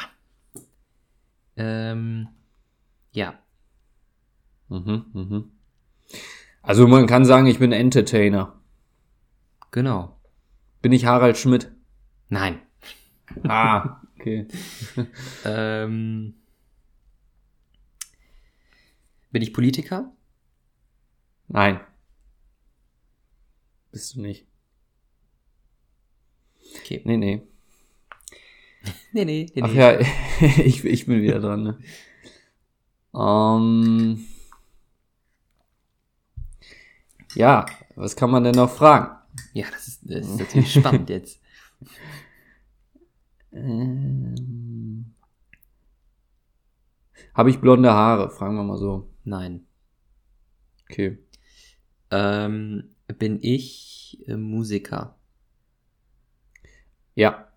Ähm, 1.56 2.28
ja. 3.12 3.38
Mhm, 4.70 5.06
mhm. 5.14 5.52
Also 6.62 6.88
man 6.88 7.08
kann 7.08 7.24
sagen, 7.26 7.48
ich 7.48 7.60
bin 7.60 7.72
Entertainer. 7.72 8.60
Genau. 9.72 10.20
Bin 10.82 10.92
ich 10.92 11.06
Harald 11.06 11.38
Schmidt? 11.38 11.72
Nein. 12.30 12.62
Ah, 13.48 14.02
okay. 14.18 14.48
Ähm, 15.46 16.36
bin 19.32 19.42
ich 19.42 19.54
Politiker? 19.54 20.12
Nein. 21.50 21.82
Bist 23.98 24.16
du 24.16 24.22
nicht. 24.22 24.46
Okay. 26.76 27.02
Nee, 27.04 27.18
nee. 27.18 27.42
Nee, 29.12 29.26
nee, 29.26 29.48
nee. 29.56 29.62
Ach 29.64 29.72
nee. 29.72 29.80
ja, 29.80 30.00
ich, 30.64 30.86
ich 30.86 31.08
bin 31.08 31.24
wieder 31.24 31.40
dran, 31.40 31.64
ne? 31.64 31.80
Ähm, 33.16 34.24
ja, 37.34 37.66
was 37.96 38.16
kann 38.16 38.30
man 38.30 38.44
denn 38.44 38.54
noch 38.54 38.70
fragen? 38.70 39.18
Ja, 39.54 39.66
das 39.72 39.88
ist, 39.88 40.02
das 40.04 40.28
ist 40.28 40.38
natürlich 40.38 40.74
spannend 40.74 41.10
jetzt. 41.10 41.42
Ähm, 43.52 45.16
Habe 47.34 47.50
ich 47.50 47.60
blonde 47.60 47.92
Haare? 47.92 48.30
Fragen 48.30 48.56
wir 48.58 48.64
mal 48.64 48.78
so. 48.78 49.10
Nein. 49.24 49.66
Okay. 50.84 51.18
Ähm, 52.12 52.94
bin 53.14 53.40
ich 53.42 54.24
äh, 54.28 54.36
Musiker? 54.36 55.16
Ja. 57.16 57.48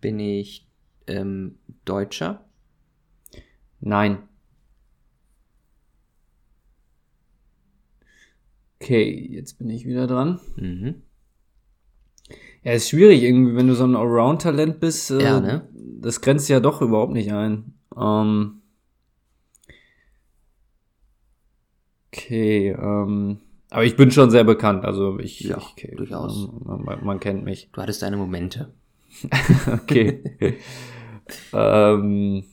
Bin 0.00 0.18
ich 0.18 0.68
ähm, 1.06 1.58
Deutscher? 1.84 2.44
Nein. 3.80 4.28
Okay, 8.80 9.28
jetzt 9.30 9.58
bin 9.58 9.70
ich 9.70 9.86
wieder 9.86 10.06
dran. 10.06 10.40
Mhm. 10.56 11.02
Ja, 12.64 12.72
ist 12.72 12.88
schwierig 12.88 13.22
irgendwie, 13.22 13.56
wenn 13.56 13.68
du 13.68 13.74
so 13.74 13.84
ein 13.84 13.96
Allround-Talent 13.96 14.80
bist. 14.80 15.10
Äh, 15.10 15.22
Ja, 15.22 15.40
ne? 15.40 15.68
Das 16.00 16.20
grenzt 16.20 16.48
ja 16.48 16.60
doch 16.60 16.80
überhaupt 16.80 17.12
nicht 17.12 17.32
ein. 17.32 17.74
Ähm, 17.96 18.61
okay, 22.12 22.70
ähm, 22.70 23.38
aber 23.70 23.84
ich 23.84 23.96
bin 23.96 24.10
schon 24.10 24.30
sehr 24.30 24.44
bekannt, 24.44 24.84
also 24.84 25.18
ich, 25.18 25.40
Ja, 25.40 25.56
ich 25.56 25.72
okay, 25.72 25.94
durchaus. 25.96 26.48
Man, 26.64 26.84
man, 26.84 27.04
man 27.04 27.20
kennt 27.20 27.44
mich. 27.44 27.70
Du 27.72 27.80
hattest 27.80 28.02
deine 28.02 28.16
Momente. 28.16 28.72
Okay. 29.84 30.58
ähm, 31.52 32.44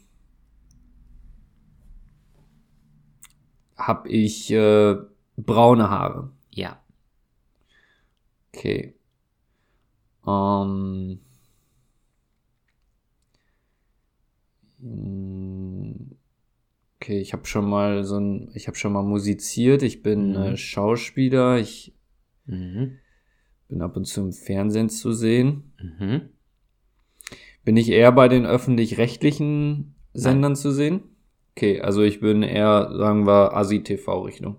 hab 3.77 4.05
ich 4.07 4.51
äh, 4.51 4.95
braune 5.37 5.89
Haare? 5.89 6.29
Ja. 6.51 6.79
Okay. 8.53 8.93
Ähm. 10.25 11.19
Okay, 17.01 17.19
ich 17.21 17.31
habe 17.33 17.45
schon 17.45 17.69
mal 17.69 18.03
so 18.03 18.17
ein, 18.19 18.49
ich 18.53 18.67
habe 18.67 18.77
schon 18.77 18.91
mal 18.91 19.03
musiziert. 19.03 19.83
Ich 19.83 20.01
bin 20.03 20.31
Mhm. 20.31 20.35
äh, 20.35 20.57
Schauspieler. 20.57 21.57
Ich 21.57 21.93
Mhm. 22.45 22.97
bin 23.69 23.81
ab 23.81 23.95
und 23.95 24.05
zu 24.05 24.21
im 24.21 24.33
Fernsehen 24.33 24.89
zu 24.89 25.13
sehen. 25.13 25.71
Mhm. 25.81 26.21
Bin 27.63 27.77
ich 27.77 27.89
eher 27.89 28.11
bei 28.11 28.27
den 28.27 28.45
öffentlich-rechtlichen 28.45 29.95
Sendern 30.13 30.55
zu 30.55 30.71
sehen? 30.71 31.01
Okay, 31.55 31.81
also 31.81 32.01
ich 32.01 32.19
bin 32.19 32.41
eher, 32.41 32.89
sagen 32.97 33.27
wir, 33.27 33.53
Asi-TV-Richtung. 33.55 34.57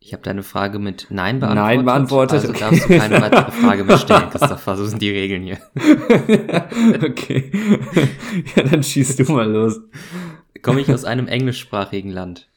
Ich 0.00 0.12
habe 0.12 0.22
deine 0.22 0.42
Frage 0.42 0.78
mit 0.78 1.06
Nein 1.08 1.40
beantwortet. 1.40 1.64
Nein 1.76 1.84
beantwortet, 1.86 2.34
Also 2.40 2.48
okay. 2.50 2.60
darfst 2.60 2.84
du 2.84 2.98
keine 2.98 3.14
weitere 3.22 3.50
Frage 3.52 3.84
mehr 3.84 3.96
stellen, 3.96 4.28
Christopher. 4.30 4.76
So 4.76 4.84
sind 4.84 5.00
die 5.00 5.10
Regeln 5.10 5.42
hier. 5.44 5.58
okay. 7.02 7.50
ja, 8.56 8.62
dann 8.64 8.82
schießt 8.82 9.20
du 9.20 9.32
mal 9.32 9.50
los. 9.50 9.80
Komme 10.64 10.80
ich 10.80 10.90
aus 10.90 11.04
einem 11.04 11.28
englischsprachigen 11.28 12.10
Land? 12.10 12.48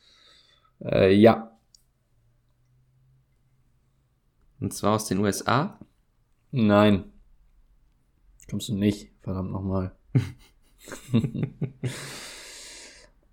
Äh, 0.80 1.13
ja. 1.13 1.52
Und 4.62 4.74
zwar 4.74 4.96
aus 4.96 5.08
den 5.08 5.20
USA? 5.20 5.78
Nein. 6.52 7.12
Kommst 8.50 8.70
du 8.70 8.76
nicht, 8.76 9.12
verdammt 9.22 9.52
nochmal. 9.52 9.93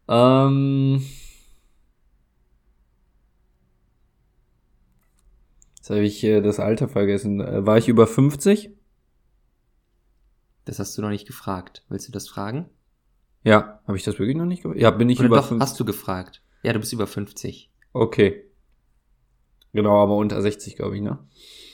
ähm. 0.08 1.06
Jetzt 5.76 5.90
habe 5.90 6.00
ich 6.00 6.24
äh, 6.24 6.40
das 6.40 6.58
Alter 6.58 6.88
vergessen. 6.88 7.40
Äh, 7.40 7.64
war 7.64 7.78
ich 7.78 7.86
über 7.86 8.08
50? 8.08 8.70
Das 10.64 10.80
hast 10.80 10.98
du 10.98 11.02
noch 11.02 11.10
nicht 11.10 11.28
gefragt. 11.28 11.84
Willst 11.88 12.08
du 12.08 12.12
das 12.12 12.28
fragen? 12.28 12.68
Ja. 13.44 13.80
Habe 13.86 13.96
ich 13.96 14.02
das 14.02 14.18
wirklich 14.18 14.36
noch 14.36 14.46
nicht 14.46 14.62
gefragt? 14.62 14.80
Ja, 14.80 14.90
bin 14.90 15.08
ich 15.08 15.18
Oder 15.20 15.26
über 15.28 15.36
doch, 15.36 15.48
50? 15.48 15.62
hast 15.68 15.78
du 15.78 15.84
gefragt? 15.84 16.42
Ja, 16.62 16.72
du 16.72 16.80
bist 16.80 16.92
über 16.92 17.06
50. 17.06 17.70
Okay. 17.92 18.44
Genau, 19.72 20.02
aber 20.02 20.16
unter 20.16 20.40
60, 20.40 20.76
glaube 20.76 20.96
ich, 20.96 21.02
ne? 21.02 21.18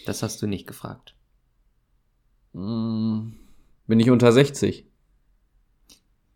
Das 0.04 0.22
hast 0.22 0.42
du 0.42 0.46
nicht 0.46 0.66
gefragt. 0.66 1.14
Mm, 2.52 3.30
Bin 3.86 4.00
ich 4.00 4.10
unter 4.10 4.32
60? 4.32 4.86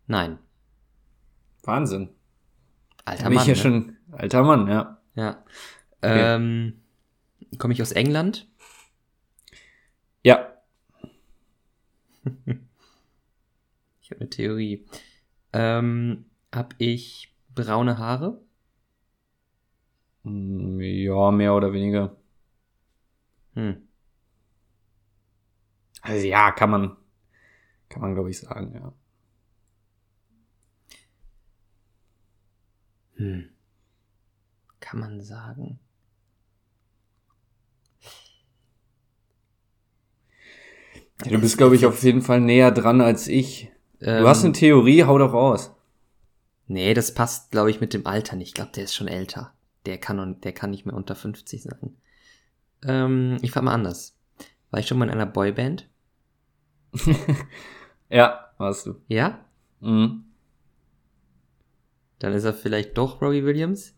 Nein. 0.06 0.38
Wahnsinn. 1.62 2.10
Alter 3.04 3.24
bin 3.24 3.34
Mann. 3.34 3.42
ich 3.42 3.48
ja 3.48 3.54
ne? 3.54 3.60
schon 3.60 3.96
alter 4.12 4.42
Mann, 4.42 4.68
ja. 4.68 5.00
Ja. 5.14 5.44
Ähm, 6.02 6.80
Komme 7.58 7.74
ich 7.74 7.82
aus 7.82 7.92
England? 7.92 8.46
Ja. 10.22 10.52
Ich 14.02 14.10
habe 14.10 14.20
eine 14.20 14.28
Theorie. 14.28 14.84
Ähm, 15.54 16.26
hab 16.54 16.74
ich 16.78 17.34
braune 17.54 17.96
Haare? 17.98 18.42
Mm, 20.24 20.80
Ja, 20.80 21.30
mehr 21.30 21.54
oder 21.54 21.72
weniger. 21.72 22.14
Hm. 23.54 23.84
Also 26.02 26.26
ja, 26.26 26.52
kann 26.52 26.70
man, 26.70 26.96
kann 27.90 28.02
man 28.02 28.14
glaube 28.14 28.30
ich 28.30 28.38
sagen, 28.40 28.72
ja. 28.74 28.92
Hm. 33.16 33.40
Kann 34.78 35.00
man 35.00 35.20
sagen. 35.20 35.80
ja 41.24 41.30
du 41.32 41.38
bist 41.40 41.58
glaube 41.58 41.74
ich 41.76 41.86
auf 41.86 42.02
jeden 42.02 42.22
Fall 42.22 42.40
näher 42.40 42.70
dran 42.70 43.00
als 43.00 43.28
ich. 43.28 43.70
Ähm, 44.04 44.22
Du 44.22 44.28
hast 44.28 44.44
eine 44.44 44.52
Theorie, 44.52 45.04
hau 45.04 45.18
doch 45.18 45.32
raus. 45.32 45.74
Nee, 46.66 46.94
das 46.94 47.12
passt, 47.12 47.50
glaube 47.50 47.70
ich, 47.70 47.80
mit 47.80 47.92
dem 47.92 48.06
Alter 48.06 48.36
nicht. 48.36 48.48
Ich 48.48 48.54
glaube, 48.54 48.72
der 48.74 48.84
ist 48.84 48.94
schon 48.94 49.08
älter. 49.08 49.52
Der 49.86 49.98
kann, 49.98 50.18
und, 50.18 50.44
der 50.44 50.52
kann 50.52 50.70
nicht 50.70 50.86
mehr 50.86 50.94
unter 50.94 51.14
50 51.14 51.62
sein. 51.62 51.96
Ähm, 52.86 53.38
ich 53.42 53.50
frage 53.50 53.66
mal 53.66 53.74
anders. 53.74 54.16
War 54.70 54.80
ich 54.80 54.86
schon 54.86 54.98
mal 54.98 55.06
in 55.06 55.10
einer 55.10 55.26
Boyband? 55.26 55.88
Ja, 58.10 58.50
warst 58.58 58.86
du. 58.86 58.96
Ja? 59.08 59.44
Mhm. 59.80 60.24
Dann 62.18 62.32
ist 62.32 62.44
er 62.44 62.54
vielleicht 62.54 62.96
doch 62.96 63.20
Robbie 63.20 63.44
Williams? 63.44 63.94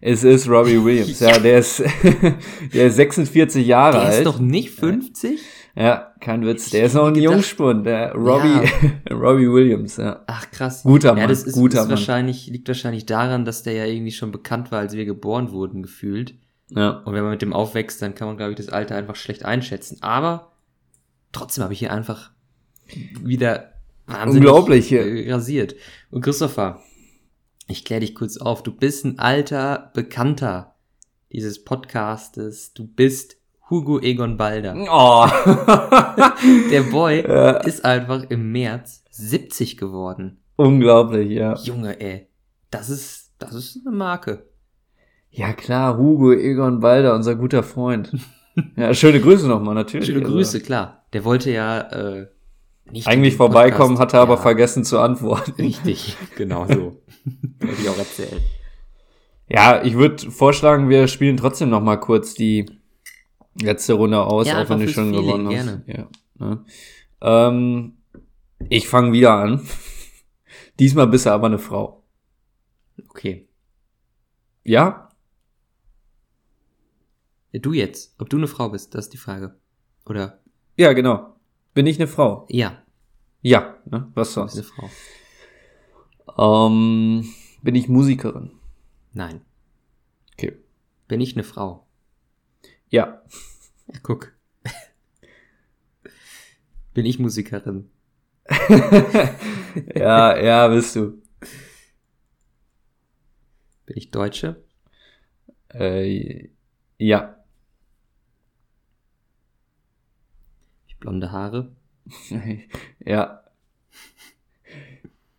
Es 0.00 0.24
ist 0.24 0.48
Robbie 0.48 0.82
Williams, 0.82 1.20
ja, 1.20 1.38
der 1.38 1.58
ist, 1.58 1.82
der 2.74 2.86
ist 2.86 2.96
46 2.96 3.66
Jahre 3.66 3.98
Der 3.98 4.02
alt. 4.06 4.18
ist 4.18 4.24
doch 4.26 4.38
nicht 4.38 4.70
50? 4.70 5.40
ja, 5.76 6.12
kein 6.20 6.44
Witz, 6.46 6.70
der 6.70 6.84
ist 6.86 6.94
noch 6.94 7.06
ein 7.08 7.14
gedacht- 7.14 7.32
Jungspund, 7.34 7.84
der 7.86 8.12
Robbie, 8.14 8.66
Robbie 9.10 9.50
Williams, 9.50 9.98
ja. 9.98 10.22
Ach 10.26 10.50
krass. 10.50 10.82
Guter 10.84 11.08
ja, 11.10 11.14
Mann, 11.16 11.28
das 11.28 11.42
ist, 11.44 11.54
guter 11.54 11.82
ist 11.82 11.88
wahrscheinlich, 11.90 12.46
liegt 12.46 12.66
wahrscheinlich 12.68 13.04
daran, 13.06 13.44
dass 13.44 13.62
der 13.62 13.74
ja 13.74 13.84
irgendwie 13.84 14.12
schon 14.12 14.32
bekannt 14.32 14.72
war, 14.72 14.80
als 14.80 14.94
wir 14.94 15.04
geboren 15.04 15.50
wurden, 15.52 15.82
gefühlt. 15.82 16.34
Ja, 16.70 16.90
Und 17.04 17.12
wenn 17.14 17.22
man 17.22 17.32
mit 17.32 17.42
dem 17.42 17.52
aufwächst, 17.52 18.00
dann 18.00 18.14
kann 18.14 18.28
man, 18.28 18.36
glaube 18.36 18.52
ich, 18.52 18.56
das 18.56 18.68
Alter 18.68 18.94
einfach 18.96 19.16
schlecht 19.16 19.44
einschätzen. 19.44 19.98
Aber 20.02 20.52
trotzdem 21.32 21.64
habe 21.64 21.72
ich 21.72 21.80
hier 21.80 21.92
einfach 21.92 22.30
wieder 23.22 23.72
wahnsinnig 24.06 24.48
Unglaublich 24.48 24.94
rasiert. 25.28 25.74
Und 26.10 26.22
Christopher, 26.22 26.80
ich 27.66 27.84
kläre 27.84 28.00
dich 28.00 28.14
kurz 28.14 28.36
auf. 28.36 28.62
Du 28.62 28.72
bist 28.72 29.04
ein 29.04 29.18
alter 29.18 29.90
Bekannter 29.94 30.74
dieses 31.32 31.62
Podcastes. 31.64 32.72
Du 32.74 32.86
bist 32.86 33.36
Hugo 33.68 34.00
Egon 34.00 34.36
Balder. 34.36 34.74
Oh. 34.90 35.26
Der 36.70 36.82
Boy 36.90 37.22
Ja. 37.26 37.50
ist 37.58 37.84
einfach 37.84 38.24
im 38.28 38.50
März 38.52 39.04
70 39.10 39.76
geworden. 39.76 40.38
Unglaublich, 40.56 41.30
ja. 41.30 41.54
Junge, 41.56 42.00
ey. 42.00 42.26
Das 42.70 42.90
ist, 42.90 43.32
das 43.38 43.54
ist 43.54 43.78
eine 43.86 43.94
Marke. 43.96 44.46
Ja 45.30 45.52
klar, 45.52 45.96
Hugo 45.96 46.32
Egon 46.32 46.80
Balder, 46.80 47.14
unser 47.14 47.34
guter 47.36 47.62
Freund. 47.62 48.12
Ja, 48.76 48.92
schöne 48.92 49.20
Grüße 49.20 49.46
nochmal, 49.46 49.76
natürlich. 49.76 50.06
Schöne 50.06 50.20
Also, 50.22 50.32
Grüße, 50.32 50.60
klar. 50.60 51.06
Der 51.12 51.24
wollte 51.24 51.50
ja, 51.52 51.80
äh, 51.92 52.26
Nicht 52.92 53.06
eigentlich 53.06 53.36
vorbeikommen, 53.36 53.96
Podcast. 53.96 54.00
hatte 54.14 54.18
aber 54.20 54.34
Ja, 54.34 54.40
vergessen 54.42 54.84
zu 54.84 54.98
antworten. 54.98 55.52
Richtig, 55.60 56.16
genau 56.36 56.66
so. 56.66 57.00
Hätte 57.60 57.80
ich 57.82 57.88
auch 57.88 57.98
erzählt. 57.98 58.42
Ja, 59.48 59.82
ich 59.82 59.94
würde 59.94 60.30
vorschlagen, 60.30 60.88
wir 60.88 61.08
spielen 61.08 61.36
trotzdem 61.36 61.70
noch 61.70 61.82
mal 61.82 61.96
kurz 61.96 62.34
die 62.34 62.66
letzte 63.60 63.94
Runde 63.94 64.22
aus, 64.24 64.46
Ja, 64.46 64.62
auch 64.62 64.68
wenn 64.68 64.80
du 64.80 64.88
schon 64.88 65.10
Feeling, 65.10 65.26
gewonnen 65.26 65.46
hast. 65.46 65.52
gerne. 65.54 65.82
Ja, 65.86 66.46
ne? 66.46 66.64
ähm, 67.20 67.96
ich 68.68 68.88
fange 68.88 69.12
wieder 69.12 69.32
an. 69.34 69.66
Diesmal 70.78 71.06
bist 71.08 71.26
du 71.26 71.30
aber 71.30 71.46
eine 71.48 71.58
Frau. 71.58 72.04
Okay. 73.08 73.48
Ja? 74.64 75.08
Ja, 77.52 77.58
Du 77.60 77.72
jetzt, 77.72 78.14
ob 78.20 78.30
du 78.30 78.36
eine 78.36 78.46
Frau 78.46 78.68
bist, 78.68 78.94
das 78.94 79.06
ist 79.06 79.12
die 79.12 79.16
Frage. 79.18 79.56
Oder? 80.06 80.40
Ja, 80.76 80.92
genau. 80.92 81.34
Bin 81.74 81.86
ich 81.86 81.98
eine 81.98 82.06
Frau? 82.06 82.46
Ja, 82.48 82.79
Ja, 83.42 83.76
ne? 83.86 84.10
Was 84.14 84.34
sonst? 84.34 84.54
eine 84.54 84.64
Frau. 84.64 84.90
Ähm, 86.66 87.32
bin 87.62 87.74
ich 87.74 87.88
Musikerin? 87.88 88.52
Nein. 89.12 89.40
Okay. 90.34 90.58
Bin 91.08 91.20
ich 91.20 91.34
eine 91.34 91.44
Frau? 91.44 91.86
Ja. 92.88 93.22
Ja, 93.86 94.00
guck. 94.02 94.32
Bin 96.94 97.06
ich 97.06 97.18
Musikerin? 97.18 97.90
ja, 99.94 100.36
ja, 100.36 100.68
bist 100.68 100.96
du. 100.96 101.22
Bin 103.86 103.96
ich 103.96 104.10
Deutsche? 104.10 104.62
Äh, 105.68 106.50
ja. 106.98 107.36
Ich 110.88 110.98
blonde 110.98 111.32
Haare? 111.32 111.74
ja. 113.04 113.40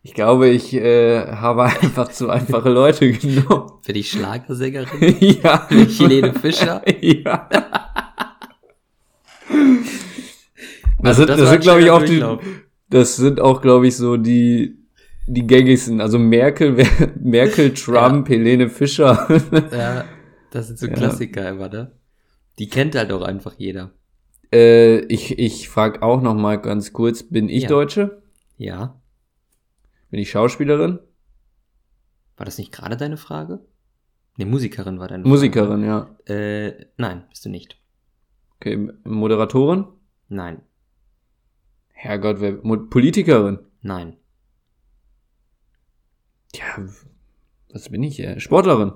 Ich 0.04 0.14
glaube, 0.14 0.48
ich 0.48 0.74
äh, 0.74 1.26
habe 1.26 1.62
einfach 1.64 2.08
zu 2.08 2.28
einfache 2.28 2.68
Leute 2.70 3.12
genommen. 3.12 3.70
Bin 3.86 3.96
ich 3.96 4.10
Schlagersängerin? 4.10 5.16
ja. 5.42 5.68
Ich 5.70 6.00
Helene 6.00 6.34
Fischer? 6.34 6.82
ja. 7.00 7.48
Das 10.98 11.18
Also 11.18 11.20
sind, 11.20 11.30
das 11.30 11.40
das 11.40 11.50
sind 11.50 11.60
glaube 11.62 11.82
ich, 11.82 11.90
auch 11.90 12.02
die, 12.02 12.24
das 12.88 13.16
sind 13.16 13.40
auch, 13.40 13.60
glaube 13.62 13.86
ich, 13.88 13.96
so 13.96 14.16
die, 14.16 14.76
die 15.26 15.46
gängigsten. 15.46 16.00
Also 16.00 16.18
Merkel, 16.18 16.84
Merkel, 17.20 17.72
Trump, 17.74 18.28
Helene 18.28 18.68
Fischer. 18.68 19.28
Ja, 19.72 20.04
das 20.50 20.66
sind 20.68 20.78
so 20.78 20.86
Ja. 20.86 20.94
Klassiker 20.94 21.48
immer, 21.48 21.68
ne? 21.68 21.92
Die 22.58 22.68
kennt 22.68 22.94
halt 22.94 23.12
auch 23.12 23.22
einfach 23.22 23.54
jeder. 23.56 23.92
Äh, 24.52 24.98
ich 25.06 25.38
ich 25.38 25.68
frage 25.68 26.02
auch 26.02 26.20
noch 26.22 26.34
mal 26.34 26.60
ganz 26.60 26.92
kurz, 26.92 27.22
bin 27.22 27.48
ich 27.48 27.64
Ja. 27.64 27.68
Deutsche? 27.68 28.22
Ja. 28.56 29.00
Bin 30.10 30.20
ich 30.20 30.30
Schauspielerin? 30.30 30.98
War 32.36 32.44
das 32.46 32.58
nicht 32.58 32.72
gerade 32.72 32.96
deine 32.96 33.16
Frage? 33.16 33.60
Ne, 34.36 34.46
Musikerin 34.46 34.98
war 34.98 35.08
deine 35.08 35.24
Musikerin, 35.26 35.84
ja. 35.84 36.06
Frage. 36.26 36.76
Äh, 36.78 36.86
nein, 36.96 37.24
bist 37.28 37.44
du 37.44 37.48
nicht. 37.50 37.78
Okay, 38.56 38.88
Moderatorin? 39.04 39.86
Nein, 40.28 40.62
Herrgott, 41.88 42.40
wer, 42.40 42.52
Politikerin? 42.56 43.58
nein. 43.80 44.16
Ja, 46.54 46.84
was 47.72 47.88
bin 47.90 48.02
ich? 48.02 48.18
Äh, 48.20 48.38
Sportlerin? 48.40 48.92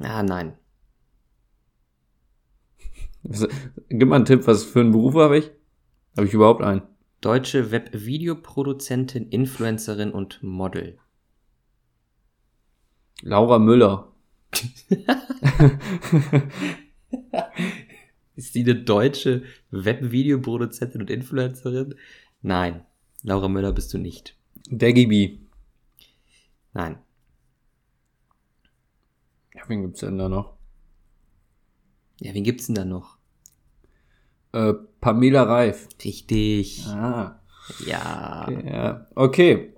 Ah, 0.00 0.22
nein. 0.22 0.56
Gib 3.24 4.08
mal 4.08 4.16
einen 4.16 4.24
Tipp, 4.24 4.46
was 4.46 4.64
für 4.64 4.80
einen 4.80 4.92
Beruf 4.92 5.14
habe 5.14 5.38
ich? 5.38 5.50
Habe 6.16 6.26
ich 6.26 6.34
überhaupt 6.34 6.62
einen? 6.62 6.82
Deutsche 7.20 7.70
Webvideoproduzentin, 7.70 9.28
Influencerin 9.28 10.10
und 10.10 10.42
Model. 10.42 10.98
Laura 13.22 13.60
Müller. 13.60 14.12
Ist 18.34 18.54
die 18.54 18.62
eine 18.62 18.74
deutsche 18.74 19.42
Webvideoproduzentin 19.70 21.00
und 21.02 21.10
Influencerin? 21.10 21.94
Nein. 22.40 22.84
Laura 23.22 23.48
Müller 23.48 23.72
bist 23.72 23.94
du 23.94 23.98
nicht. 23.98 24.36
Daggy 24.68 25.06
B. 25.06 25.38
Nein. 26.72 26.98
Ja, 29.54 29.62
wen 29.68 29.82
gibt's 29.82 30.00
denn 30.00 30.18
da 30.18 30.28
noch? 30.28 30.54
Ja, 32.20 32.34
wen 32.34 32.42
gibt's 32.44 32.66
denn 32.66 32.74
da 32.74 32.84
noch? 32.84 33.11
Äh, 34.52 34.74
Pamela 35.00 35.42
Reif. 35.44 35.88
Richtig. 36.04 36.84
Ah. 36.88 37.40
Ja. 37.86 38.46
Ja, 38.64 39.06
okay. 39.14 39.72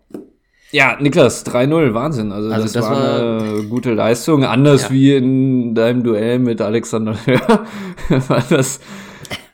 Ja, 0.73 0.99
Niklas, 1.01 1.47
3-0, 1.47 1.95
Wahnsinn. 1.95 2.33
Also, 2.33 2.51
Also 2.51 2.63
das, 2.65 2.73
das 2.73 2.85
war 2.85 2.91
war- 2.97 3.43
eine 3.43 3.63
gute 3.69 3.95
Leistung. 3.95 4.45
Anders 4.45 4.85
Ja. 4.85 4.91
wie 4.91 5.15
in 5.15 5.75
deinem 5.75 6.03
Duell 6.03 6.39
mit 6.41 6.61
Alexander 6.61 7.15
Hör 7.27 7.67
war 8.29 8.45
das 8.51 8.81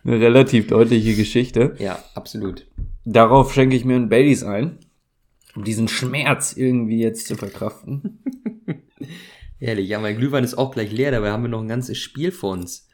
eine 0.04 0.18
relativ 0.18 0.68
deutliche 0.68 1.14
Geschichte. 1.14 1.74
Ja, 1.78 1.98
absolut. 2.14 2.66
Darauf 3.04 3.52
schenke 3.52 3.76
ich 3.76 3.84
mir 3.84 3.96
ein 3.96 4.08
Baileys 4.08 4.42
ein, 4.44 4.78
um 5.54 5.64
diesen 5.64 5.88
Schmerz 5.88 6.54
irgendwie 6.56 7.00
jetzt 7.00 7.26
zu 7.26 7.36
verkraften. 7.36 8.22
Ehrlich, 9.60 9.88
ja, 9.90 9.98
mein 9.98 10.16
Glühwein 10.16 10.44
ist 10.44 10.56
auch 10.56 10.70
gleich 10.70 10.90
leer, 10.90 11.10
dabei 11.10 11.32
haben 11.32 11.42
wir 11.42 11.48
noch 11.50 11.60
ein 11.60 11.68
ganzes 11.68 11.98
Spiel 11.98 12.32
vor 12.32 12.52
uns. 12.52 12.88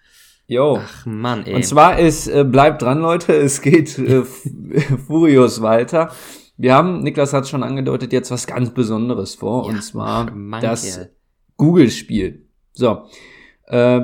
Jo. 0.48 0.78
Ach 0.80 1.06
Mann, 1.06 1.44
ey. 1.44 1.54
Und 1.54 1.64
zwar 1.64 1.98
ist, 1.98 2.28
äh, 2.28 2.44
bleibt 2.44 2.82
dran, 2.82 3.00
Leute, 3.00 3.32
es 3.36 3.60
geht 3.60 3.98
äh, 3.98 4.22
Furios 5.06 5.60
weiter. 5.62 6.10
Wir 6.56 6.74
haben, 6.74 7.02
Niklas 7.02 7.32
hat 7.32 7.48
schon 7.48 7.62
angedeutet, 7.62 8.12
jetzt 8.12 8.30
was 8.30 8.46
ganz 8.46 8.70
Besonderes 8.70 9.34
vor, 9.34 9.64
Ja, 9.64 9.74
und 9.74 9.82
zwar 9.82 10.30
Mann, 10.30 10.62
das. 10.62 11.08
Google-Spiel. 11.56 12.46
So, 12.72 13.04
äh, 13.66 14.02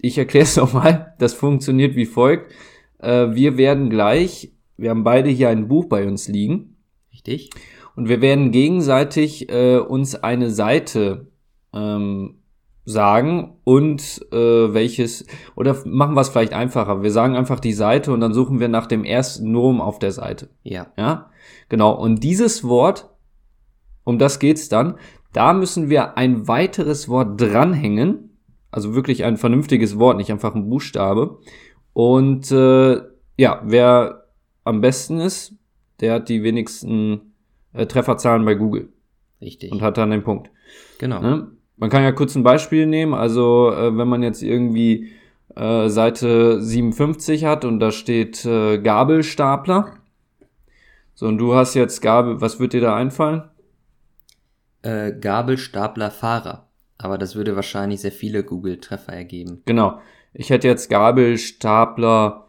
ich 0.00 0.18
erkläre 0.18 0.44
es 0.44 0.56
nochmal, 0.58 1.14
das 1.18 1.34
funktioniert 1.34 1.96
wie 1.96 2.06
folgt. 2.06 2.52
Äh, 2.98 3.34
wir 3.34 3.56
werden 3.56 3.90
gleich, 3.90 4.52
wir 4.76 4.90
haben 4.90 5.04
beide 5.04 5.28
hier 5.30 5.48
ein 5.48 5.68
Buch 5.68 5.86
bei 5.86 6.06
uns 6.06 6.28
liegen, 6.28 6.76
Richtig? 7.12 7.50
und 7.96 8.08
wir 8.08 8.20
werden 8.20 8.50
gegenseitig 8.50 9.50
äh, 9.50 9.78
uns 9.78 10.14
eine 10.14 10.50
Seite 10.50 11.28
ähm, 11.74 12.41
sagen 12.84 13.58
und 13.64 14.26
äh, 14.32 14.74
welches 14.74 15.26
oder 15.54 15.76
machen 15.84 16.14
wir 16.14 16.20
es 16.20 16.30
vielleicht 16.30 16.52
einfacher. 16.52 17.02
Wir 17.02 17.12
sagen 17.12 17.36
einfach 17.36 17.60
die 17.60 17.72
Seite 17.72 18.12
und 18.12 18.20
dann 18.20 18.34
suchen 18.34 18.58
wir 18.58 18.68
nach 18.68 18.86
dem 18.86 19.04
ersten 19.04 19.52
Nomen 19.52 19.80
auf 19.80 19.98
der 19.98 20.12
Seite. 20.12 20.48
Ja. 20.62 20.88
Ja, 20.96 21.30
genau. 21.68 21.92
Und 21.92 22.24
dieses 22.24 22.64
Wort, 22.64 23.08
um 24.04 24.18
das 24.18 24.38
geht's 24.38 24.68
dann. 24.68 24.96
Da 25.32 25.52
müssen 25.52 25.88
wir 25.88 26.18
ein 26.18 26.48
weiteres 26.48 27.08
Wort 27.08 27.40
dranhängen, 27.40 28.36
also 28.70 28.94
wirklich 28.94 29.24
ein 29.24 29.36
vernünftiges 29.36 29.98
Wort, 29.98 30.16
nicht 30.16 30.30
einfach 30.30 30.54
ein 30.54 30.68
Buchstabe. 30.68 31.38
Und 31.92 32.50
äh, 32.50 33.00
ja, 33.36 33.62
wer 33.64 34.24
am 34.64 34.80
besten 34.80 35.20
ist, 35.20 35.54
der 36.00 36.14
hat 36.14 36.28
die 36.28 36.42
wenigsten 36.42 37.32
äh, 37.72 37.86
Trefferzahlen 37.86 38.44
bei 38.44 38.54
Google 38.54 38.92
Richtig. 39.40 39.72
und 39.72 39.82
hat 39.82 39.96
dann 39.96 40.10
den 40.10 40.24
Punkt. 40.24 40.50
genau. 40.98 41.20
Ne? 41.20 41.52
Man 41.76 41.90
kann 41.90 42.02
ja 42.02 42.12
kurz 42.12 42.34
ein 42.36 42.42
Beispiel 42.42 42.86
nehmen. 42.86 43.14
Also 43.14 43.72
äh, 43.72 43.96
wenn 43.96 44.08
man 44.08 44.22
jetzt 44.22 44.42
irgendwie 44.42 45.12
äh, 45.56 45.88
Seite 45.88 46.62
57 46.62 47.44
hat 47.44 47.64
und 47.64 47.80
da 47.80 47.90
steht 47.90 48.44
äh, 48.44 48.78
Gabelstapler. 48.78 49.94
So, 51.14 51.26
und 51.26 51.38
du 51.38 51.54
hast 51.54 51.74
jetzt 51.74 52.00
Gabel, 52.00 52.40
was 52.40 52.58
wird 52.58 52.72
dir 52.72 52.80
da 52.80 52.96
einfallen? 52.96 53.42
Äh, 54.82 55.12
Gabelstapler 55.12 56.10
Fahrer. 56.10 56.68
Aber 56.98 57.18
das 57.18 57.34
würde 57.34 57.56
wahrscheinlich 57.56 58.00
sehr 58.00 58.12
viele 58.12 58.44
Google-Treffer 58.44 59.12
ergeben. 59.12 59.62
Genau. 59.66 60.00
Ich 60.34 60.50
hätte 60.50 60.68
jetzt 60.68 60.88
Gabelstapler 60.88 62.46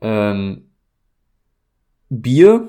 ähm, 0.00 0.66
Bier. 2.08 2.68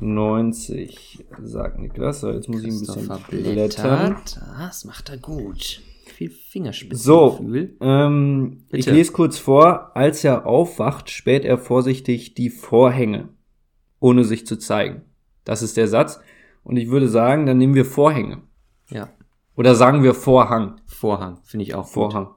498, 0.00 1.24
sagt 1.42 1.78
Niklas. 1.78 2.20
So, 2.20 2.30
jetzt 2.32 2.48
muss 2.48 2.62
ich 2.62 2.72
ein 2.72 2.80
bisschen 2.80 3.08
blättern. 3.28 4.16
Ah, 4.40 4.66
Das 4.66 4.84
macht 4.84 5.08
er 5.10 5.18
gut. 5.18 5.82
Viel 6.06 6.30
So, 6.30 6.36
Fingerspitzengefühl. 6.50 7.76
ähm, 7.80 8.64
ich 8.70 8.86
lese 8.86 9.12
kurz 9.12 9.38
vor. 9.38 9.96
Als 9.96 10.24
er 10.24 10.46
aufwacht, 10.46 11.10
späht 11.10 11.44
er 11.44 11.58
vorsichtig 11.58 12.34
die 12.34 12.50
Vorhänge, 12.50 13.28
ohne 14.00 14.24
sich 14.24 14.46
zu 14.46 14.56
zeigen. 14.56 15.02
Das 15.44 15.62
ist 15.62 15.76
der 15.76 15.88
Satz. 15.88 16.20
Und 16.62 16.76
ich 16.76 16.90
würde 16.90 17.08
sagen, 17.08 17.46
dann 17.46 17.56
nehmen 17.58 17.74
wir 17.74 17.84
Vorhänge. 17.86 18.42
Ja. 18.90 19.08
Oder 19.60 19.74
sagen 19.74 20.02
wir 20.02 20.14
Vorhang. 20.14 20.80
Vorhang, 20.86 21.42
finde 21.42 21.64
ich 21.64 21.74
auch 21.74 21.84
gut. 21.84 21.92
Vorhang. 21.92 22.34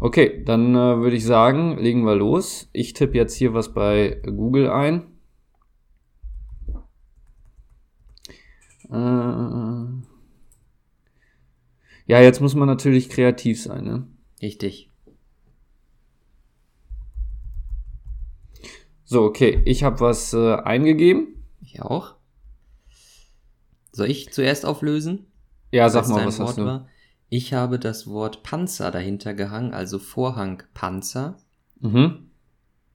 Okay, 0.00 0.42
dann 0.44 0.74
äh, 0.74 0.98
würde 0.98 1.14
ich 1.14 1.24
sagen, 1.24 1.78
legen 1.78 2.04
wir 2.04 2.16
los. 2.16 2.68
Ich 2.72 2.92
tippe 2.92 3.16
jetzt 3.16 3.36
hier 3.36 3.54
was 3.54 3.72
bei 3.72 4.20
Google 4.24 4.68
ein. 4.68 5.16
Äh, 8.90 9.86
ja, 12.06 12.20
jetzt 12.20 12.40
muss 12.40 12.56
man 12.56 12.66
natürlich 12.66 13.10
kreativ 13.10 13.62
sein, 13.62 13.84
ne? 13.84 14.08
Richtig. 14.42 14.90
So, 19.04 19.22
okay, 19.22 19.62
ich 19.66 19.84
habe 19.84 20.00
was 20.00 20.34
äh, 20.34 20.54
eingegeben. 20.56 21.44
Ich 21.60 21.80
auch. 21.80 22.16
Soll 23.92 24.10
ich 24.10 24.32
zuerst 24.32 24.66
auflösen? 24.66 25.27
Ja, 25.70 25.88
sag 25.88 26.08
mal, 26.08 26.24
was 26.26 26.38
Wort 26.38 26.48
hast 26.48 26.58
du? 26.58 26.64
war? 26.64 26.88
Ich 27.28 27.52
habe 27.52 27.78
das 27.78 28.06
Wort 28.06 28.42
Panzer 28.42 28.90
dahinter 28.90 29.34
gehangen, 29.34 29.74
also 29.74 29.98
Vorhang 29.98 30.62
Panzer. 30.72 31.36
Mhm. 31.80 32.30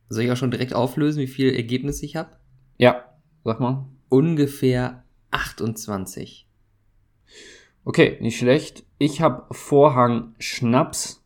Soll 0.09 0.23
ich 0.23 0.31
auch 0.31 0.37
schon 0.37 0.51
direkt 0.51 0.73
auflösen, 0.73 1.19
wie 1.19 1.27
viel 1.27 1.53
Ergebnis 1.53 2.01
ich 2.01 2.15
habe? 2.15 2.31
Ja, 2.77 3.05
sag 3.43 3.59
mal. 3.59 3.85
Ungefähr 4.09 5.03
28. 5.31 6.47
Okay, 7.85 8.17
nicht 8.21 8.37
schlecht. 8.37 8.83
Ich 8.97 9.21
habe 9.21 9.53
Vorhang 9.53 10.35
Schnaps. 10.39 11.23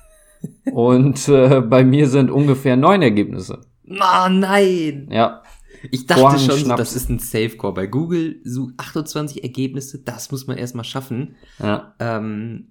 Und 0.72 1.28
äh, 1.28 1.60
bei 1.60 1.82
mir 1.82 2.08
sind 2.08 2.30
ungefähr 2.30 2.76
neun 2.76 3.02
Ergebnisse. 3.02 3.62
Oh 3.90 4.28
nein! 4.28 5.08
Ja, 5.10 5.42
Ich 5.90 6.06
dachte 6.06 6.22
Vorhang 6.22 6.38
schon, 6.38 6.50
so, 6.50 6.64
Schnaps. 6.64 6.78
das 6.78 6.96
ist 6.96 7.08
ein 7.08 7.18
Safecore. 7.18 7.74
Bei 7.74 7.86
Google 7.86 8.40
so 8.44 8.70
28 8.76 9.42
Ergebnisse, 9.42 9.98
das 9.98 10.30
muss 10.30 10.46
man 10.46 10.56
erstmal 10.56 10.84
schaffen. 10.84 11.36
ja. 11.58 11.94
Ähm, 11.98 12.68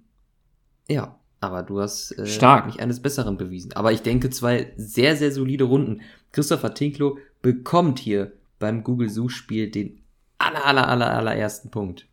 ja, 0.90 1.18
aber 1.40 1.62
du 1.62 1.80
hast 1.80 2.12
äh, 2.12 2.26
Stark. 2.26 2.66
mich 2.66 2.80
eines 2.80 3.00
Besseren 3.00 3.36
bewiesen. 3.36 3.72
Aber 3.74 3.92
ich 3.92 4.02
denke, 4.02 4.30
zwei 4.30 4.72
sehr, 4.76 5.16
sehr 5.16 5.30
solide 5.30 5.64
Runden. 5.64 6.00
Christopher 6.32 6.74
Tinklo 6.74 7.18
bekommt 7.42 7.98
hier 7.98 8.32
beim 8.58 8.82
Google 8.82 9.08
Suchspiel 9.08 9.70
den 9.70 10.00
aller, 10.38 10.64
aller, 10.64 10.88
aller, 10.88 11.12
allerersten 11.14 11.70
Punkt. 11.70 12.06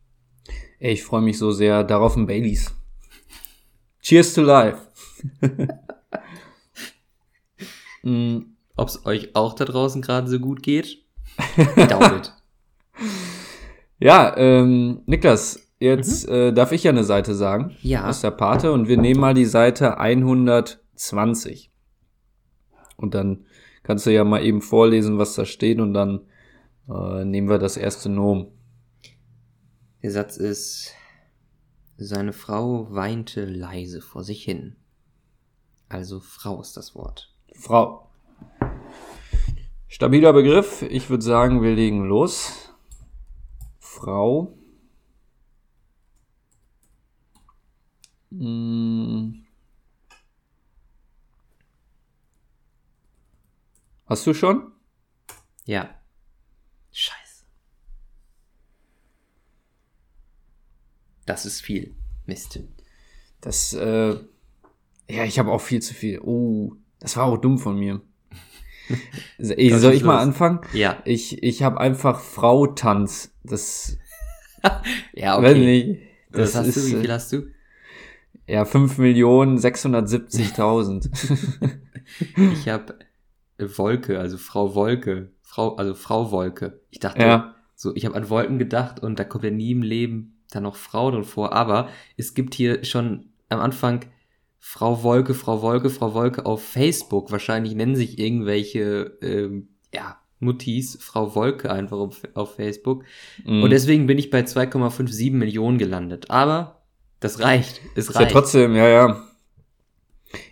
Ich 0.80 1.04
freue 1.04 1.22
mich 1.22 1.38
so 1.38 1.52
sehr. 1.52 1.84
Darauf 1.84 2.16
ein 2.16 2.28
Baileys. 2.28 2.74
Cheers 4.02 4.34
to 4.36 4.42
life. 4.44 4.78
mm, 8.04 8.40
Ob 8.76 8.90
es 8.90 9.06
euch 9.06 9.36
auch 9.36 9.54
da 9.54 9.66
draußen 9.66 10.02
gerade 10.02 10.28
so 10.28 10.40
gut 10.40 10.62
geht? 10.64 10.98
It. 11.58 12.34
ja, 14.00 14.36
ähm, 14.38 15.02
Niklas, 15.06 15.60
jetzt 15.80 16.28
äh, 16.28 16.54
darf 16.54 16.72
ich 16.72 16.84
ja 16.84 16.92
eine 16.92 17.04
Seite 17.04 17.36
sagen. 17.36 17.76
Ja. 17.82 18.10
Aus 18.10 18.22
der 18.22 18.32
Pate. 18.32 18.72
Und 18.72 18.88
wir 18.88 18.98
nehmen 18.98 19.20
mal 19.20 19.34
die 19.34 19.46
Seite 19.46 19.98
120. 19.98 21.72
Und 22.98 23.14
dann 23.14 23.46
kannst 23.84 24.06
du 24.06 24.14
ja 24.14 24.24
mal 24.24 24.44
eben 24.44 24.62
vorlesen, 24.62 25.18
was 25.18 25.36
da 25.36 25.46
steht. 25.46 25.80
Und 25.80 25.94
dann 25.94 26.22
äh, 26.90 27.24
nehmen 27.26 27.50
wir 27.50 27.60
das 27.60 27.78
erste 27.78 28.10
Nom. 28.10 28.52
Der 30.02 30.12
Satz 30.12 30.38
ist, 30.38 30.94
seine 31.98 32.34
Frau 32.34 32.94
weinte 32.94 33.46
leise 33.46 34.02
vor 34.02 34.24
sich 34.24 34.44
hin. 34.44 34.76
Also 35.90 36.20
Frau 36.20 36.62
ist 36.62 36.78
das 36.78 36.94
Wort. 36.94 37.34
Frau. 37.54 38.05
Stabiler 39.96 40.34
Begriff. 40.34 40.82
Ich 40.82 41.10
würde 41.10 41.24
sagen, 41.24 41.62
wir 41.62 41.74
legen 41.74 42.04
los. 42.04 42.70
Frau. 43.80 44.58
Hm. 48.30 49.46
Hast 54.06 54.28
du 54.28 54.34
schon? 54.34 54.74
Ja. 55.64 55.98
Scheiße. 56.92 57.46
Das 61.26 61.46
ist 61.46 61.62
viel. 61.62 61.96
Mist. 62.26 62.60
Das, 63.40 63.72
äh, 63.72 64.20
ja, 65.10 65.24
ich 65.24 65.40
habe 65.40 65.54
auch 65.54 65.62
viel 65.62 65.82
zu 65.82 65.94
viel. 65.94 66.20
Oh, 66.20 66.74
das 67.00 67.16
war 67.16 67.28
auch 67.28 67.38
dumm 67.38 67.58
von 67.58 67.80
mir. 67.80 68.02
Was 69.38 69.82
soll 69.82 69.94
ich 69.94 70.04
mal 70.04 70.20
anfangen? 70.20 70.62
Ja. 70.74 70.98
Ich, 71.06 71.42
ich 71.44 71.64
habe 71.64 71.80
einfach 71.80 72.20
Frau 72.20 72.68
Tanz. 72.68 73.32
Das, 73.44 73.98
Ja, 75.14 75.38
okay. 75.38 76.02
Was 76.30 76.54
Das 76.54 76.62
hast 76.62 76.68
ist, 76.68 76.78
du? 76.78 76.82
Wie 76.92 76.96
äh, 76.96 77.02
viel 77.02 77.12
hast 77.12 77.34
du? 77.34 77.48
Ja, 78.48 78.64
5.670.000. 78.64 81.10
Ich 82.54 82.70
habe 82.70 83.00
Wolke, 83.58 84.20
also 84.20 84.38
Frau 84.38 84.76
Wolke. 84.76 85.32
Frau, 85.42 85.76
also 85.76 85.96
Frau 85.96 86.30
Wolke. 86.32 86.80
Ich 86.92 87.00
dachte, 87.00 87.22
ja, 87.22 87.56
so, 87.76 87.96
ich 87.96 88.06
habe 88.06 88.14
an 88.16 88.30
Wolken 88.30 88.60
gedacht 88.60 89.02
und 89.02 89.18
da 89.18 89.24
kommt 89.24 89.44
ja 89.44 89.50
nie 89.50 89.72
im 89.72 89.82
Leben 89.82 90.44
dann 90.52 90.62
noch 90.64 90.76
Frau 90.76 91.10
drin 91.10 91.24
vor. 91.24 91.54
Aber 91.54 91.90
es 92.18 92.36
gibt 92.36 92.54
hier 92.54 92.84
schon 92.84 93.32
am 93.50 93.60
Anfang 93.60 94.02
Frau 94.68 95.04
Wolke, 95.04 95.36
Frau 95.36 95.62
Wolke, 95.62 95.92
Frau 95.92 96.16
Wolke 96.16 96.48
auf 96.48 96.62
Facebook. 96.62 97.32
Wahrscheinlich 97.32 97.76
nennen 97.76 97.96
sich 97.96 98.18
irgendwelche, 98.18 99.16
ähm, 99.22 99.70
ja, 99.94 100.18
Muttis 100.40 100.98
Frau 101.00 101.36
Wolke 101.36 101.72
einfach 101.72 101.98
auf, 101.98 102.24
auf 102.34 102.56
Facebook. 102.56 103.04
mm. 103.46 103.62
Und 103.62 103.70
deswegen 103.70 104.08
bin 104.08 104.18
ich 104.18 104.32
bei 104.32 104.42
2,57 104.42 105.32
Millionen 105.34 105.78
gelandet. 105.78 106.32
Aber 106.32 106.82
das 107.20 107.40
reicht. 107.40 107.80
Es 107.96 108.10
ist 108.10 108.16
ja 108.16 108.22
reicht. 108.22 108.32
trotzdem, 108.32 108.76
ja, 108.76 108.88
ja. 108.90 109.24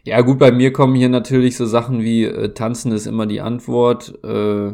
Ja, 0.04 0.22
gut, 0.22 0.38
bei 0.38 0.52
mir 0.52 0.72
kommen 0.72 0.94
hier 0.96 1.10
natürlich 1.10 1.58
so 1.58 1.66
Sachen 1.66 2.02
wie 2.02 2.26
äh, 2.26 2.54
Tanzen 2.54 2.92
ist 2.92 3.08
immer 3.08 3.26
die 3.26 3.42
Antwort, 3.42 4.14
äh, 4.24 4.74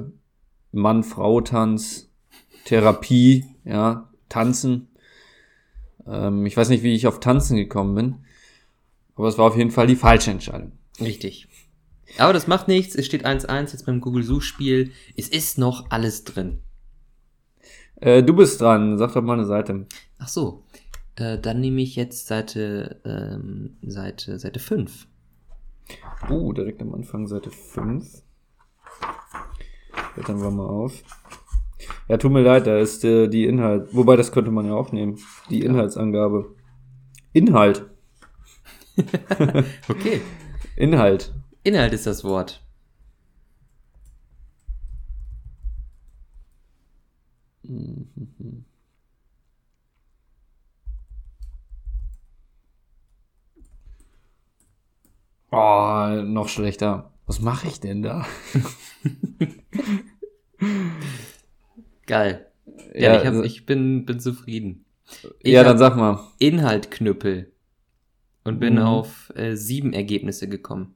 Mann-Frau-Tanz, 0.73 2.11
Therapie, 2.65 3.45
ja, 3.63 4.11
Tanzen. 4.27 4.89
Ähm, 6.05 6.45
ich 6.45 6.57
weiß 6.57 6.67
nicht, 6.67 6.83
wie 6.83 6.93
ich 6.93 7.07
auf 7.07 7.21
Tanzen 7.21 7.55
gekommen 7.55 7.95
bin, 7.95 8.15
aber 9.19 9.27
es 9.27 9.37
war 9.37 9.47
auf 9.47 9.57
jeden 9.57 9.69
Fall 9.69 9.85
die 9.85 9.97
falsche 9.97 10.31
Entscheidung. 10.31 10.71
Richtig. 11.01 11.49
Aber 12.17 12.31
das 12.31 12.47
macht 12.47 12.69
nichts. 12.69 12.95
Es 12.95 13.05
steht 13.05 13.25
1-1 13.25 13.73
jetzt 13.73 13.85
beim 13.85 13.99
Google-Suchspiel. 13.99 14.93
Es 15.17 15.27
ist 15.27 15.57
noch 15.57 15.91
alles 15.91 16.23
drin. 16.23 16.59
Äh, 17.97 18.23
du 18.23 18.33
bist 18.33 18.61
dran, 18.61 18.97
sag 18.97 19.13
doch 19.13 19.21
mal 19.21 19.33
eine 19.33 19.45
Seite. 19.45 19.87
Ach 20.19 20.29
so. 20.29 20.63
Äh, 21.17 21.37
dann 21.37 21.59
nehme 21.59 21.81
ich 21.81 21.97
jetzt 21.97 22.27
Seite, 22.27 23.01
ähm, 23.03 23.75
Seite, 23.81 24.39
Seite 24.39 24.59
5. 24.61 25.07
Uh, 26.29 26.53
direkt 26.53 26.81
am 26.81 26.93
Anfang 26.93 27.27
Seite 27.27 27.51
5. 27.51 28.23
Blättern 30.15 30.41
wir 30.41 30.49
mal 30.49 30.65
auf. 30.65 31.03
Ja, 32.07 32.15
tut 32.15 32.31
mir 32.31 32.41
leid, 32.41 32.67
da 32.67 32.79
ist 32.79 33.03
äh, 33.03 33.27
die 33.27 33.45
Inhalt. 33.45 33.93
Wobei, 33.93 34.15
das 34.15 34.31
könnte 34.31 34.51
man 34.51 34.65
ja 34.65 34.75
auch 34.75 34.93
nehmen. 34.93 35.19
Die 35.49 35.65
Inhaltsangabe. 35.65 36.55
Inhalt. 37.33 37.88
Okay. 39.89 40.21
Inhalt. 40.75 41.33
Inhalt 41.63 41.93
ist 41.93 42.07
das 42.07 42.23
Wort. 42.23 42.61
Oh, 55.51 56.21
noch 56.25 56.47
schlechter. 56.49 57.11
Was 57.25 57.41
mache 57.41 57.67
ich 57.67 57.79
denn 57.79 58.01
da? 58.01 58.25
Geil. 62.05 62.47
Ja, 62.93 63.13
Ja, 63.13 63.13
ich, 63.19 63.25
hab, 63.25 63.33
also- 63.33 63.43
ich 63.43 63.65
bin, 63.65 64.05
bin 64.05 64.19
zufrieden. 64.19 64.85
Ich 65.39 65.53
ja, 65.53 65.63
dann 65.63 65.77
sag 65.79 65.95
mal. 65.95 66.19
Inhaltknüppel. 66.37 67.51
Und 68.43 68.59
bin 68.59 68.75
Mhm. 68.75 68.79
auf 68.81 69.31
äh, 69.35 69.55
sieben 69.55 69.93
Ergebnisse 69.93 70.47
gekommen. 70.47 70.95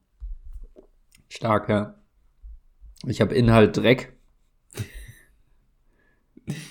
Stark, 1.30 1.70
ja. 1.70 1.96
Ich 3.06 3.22
habe 3.22 3.36
Inhalt 3.36 3.76
Dreck. 3.78 4.14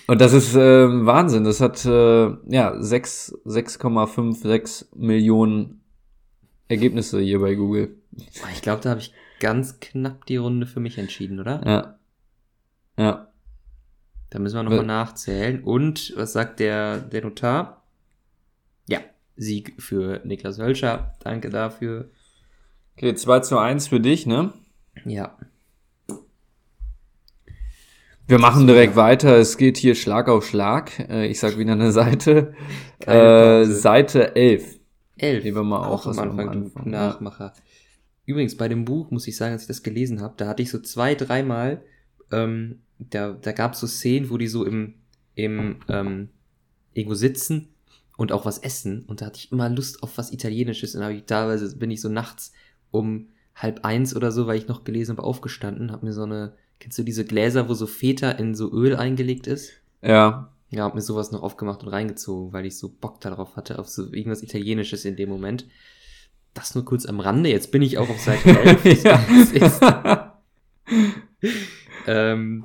Und 0.07 0.20
das 0.20 0.33
ist 0.33 0.55
ähm, 0.55 1.07
Wahnsinn. 1.07 1.45
Das 1.45 1.61
hat 1.61 1.85
äh, 1.85 2.31
ja 2.49 2.81
6 2.81 3.35
6,56 3.47 4.87
Millionen 4.97 5.83
Ergebnisse 6.68 7.20
hier 7.20 7.41
bei 7.41 7.55
Google. 7.55 7.97
Ich 8.53 8.62
glaube, 8.62 8.83
da 8.83 8.91
habe 8.91 9.01
ich 9.01 9.12
ganz 9.41 9.81
knapp 9.81 10.27
die 10.27 10.37
Runde 10.37 10.66
für 10.66 10.81
mich 10.81 10.99
entschieden, 10.99 11.41
oder? 11.41 11.62
Ja. 11.66 11.99
Ja. 12.99 13.33
Da 14.31 14.39
müssen 14.39 14.57
wir 14.57 14.62
nochmal 14.62 14.87
nachzählen. 14.87 15.62
Und 15.62 16.14
was 16.16 16.33
sagt 16.33 16.61
der, 16.61 16.99
der 16.99 17.23
Notar? 17.23 17.82
Sieg 19.43 19.74
für 19.78 20.20
Niklas 20.24 20.59
Hölscher. 20.59 21.14
Danke 21.22 21.51
dafür. 21.51 22.09
Okay, 22.97 23.14
2 23.14 23.40
zu 23.40 23.59
1 23.59 23.88
für 23.88 24.01
dich, 24.01 24.26
ne? 24.26 24.53
Ja. 25.05 25.36
Wir 28.26 28.38
machen 28.38 28.66
direkt 28.66 28.97
weiter. 28.97 29.36
Es 29.36 29.57
geht 29.57 29.76
hier 29.76 29.95
Schlag 29.95 30.28
auf 30.28 30.47
Schlag. 30.47 30.99
Äh, 31.11 31.26
ich 31.26 31.40
sag 31.40 31.59
wieder 31.59 31.72
eine 31.72 31.93
Seite. 31.93 32.55
Äh. 33.05 33.64
Seite 33.64 34.36
11. 34.36 34.78
Elf. 35.16 35.43
Nehmen 35.43 35.57
wir 35.57 35.64
mal 35.64 35.84
auch 35.88 36.07
auf, 36.07 36.16
am 36.16 36.30
Anfang, 36.30 36.49
Anfang- 36.51 36.84
du 36.84 36.88
Nachmacher. 36.90 37.53
Übrigens, 38.26 38.57
bei 38.57 38.68
dem 38.68 38.84
Buch 38.84 39.11
muss 39.11 39.26
ich 39.26 39.36
sagen, 39.36 39.53
als 39.55 39.62
ich 39.62 39.68
das 39.68 39.82
gelesen 39.82 40.20
habe, 40.20 40.34
da 40.36 40.47
hatte 40.47 40.62
ich 40.62 40.70
so 40.70 40.78
zwei, 40.78 41.16
dreimal, 41.16 41.82
ähm, 42.30 42.78
da, 43.01 43.32
da 43.32 43.51
gab 43.51 43.72
es 43.72 43.80
so 43.80 43.88
Szenen, 43.88 44.30
wo 44.30 44.38
die 44.38 44.47
so 44.47 44.64
im, 44.64 44.95
im 45.34 45.80
ähm, 45.88 46.28
irgendwo 46.93 47.14
sitzen 47.16 47.72
und 48.23 48.33
auch 48.33 48.47
was 48.47 48.59
essen. 48.59 49.05
Und 49.07 49.20
da 49.20 49.27
hatte 49.27 49.39
ich 49.39 49.51
immer 49.51 49.68
Lust 49.68 50.03
auf 50.03 50.16
was 50.16 50.33
Italienisches. 50.33 50.95
Und 50.95 51.11
ich 51.11 51.25
teilweise 51.25 51.77
bin 51.77 51.91
ich 51.91 52.01
so 52.01 52.09
nachts 52.09 52.53
um 52.93 53.29
halb 53.55 53.85
eins 53.85 54.14
oder 54.14 54.31
so, 54.31 54.47
weil 54.47 54.57
ich 54.57 54.68
noch 54.68 54.85
gelesen 54.85 55.16
habe, 55.16 55.27
aufgestanden, 55.27 55.91
habe 55.91 56.07
mir 56.07 56.12
so 56.12 56.23
eine, 56.23 56.55
kennst 56.79 56.99
du 56.99 57.03
diese 57.03 57.25
Gläser, 57.25 57.68
wo 57.68 57.75
so 57.75 57.87
Feta 57.87 58.31
in 58.31 58.55
so 58.55 58.73
Öl 58.73 58.97
eingelegt 58.97 59.49
ist? 59.49 59.73
Ja. 60.03 60.53
Ja, 60.70 60.85
hab 60.85 60.95
mir 60.95 61.03
sowas 61.03 61.33
noch 61.33 61.43
aufgemacht 61.43 61.83
und 61.83 61.89
reingezogen, 61.89 62.53
weil 62.53 62.64
ich 62.64 62.79
so 62.79 62.89
Bock 62.89 63.20
darauf 63.20 63.57
hatte, 63.57 63.79
auf 63.79 63.89
so 63.89 64.05
irgendwas 64.12 64.43
Italienisches 64.43 65.05
in 65.05 65.16
dem 65.16 65.29
Moment. 65.29 65.66
Das 66.55 66.75
nur 66.75 66.85
kurz 66.85 67.05
am 67.05 67.20
Rande. 67.20 67.51
Jetzt 67.51 67.73
bin 67.73 67.83
ich 67.83 67.99
auch 67.99 68.09
auf 68.09 68.20
Seite 68.20 68.49
11. 68.85 69.03
Das 69.03 69.53
ist, 69.53 69.81
ähm, 72.07 72.64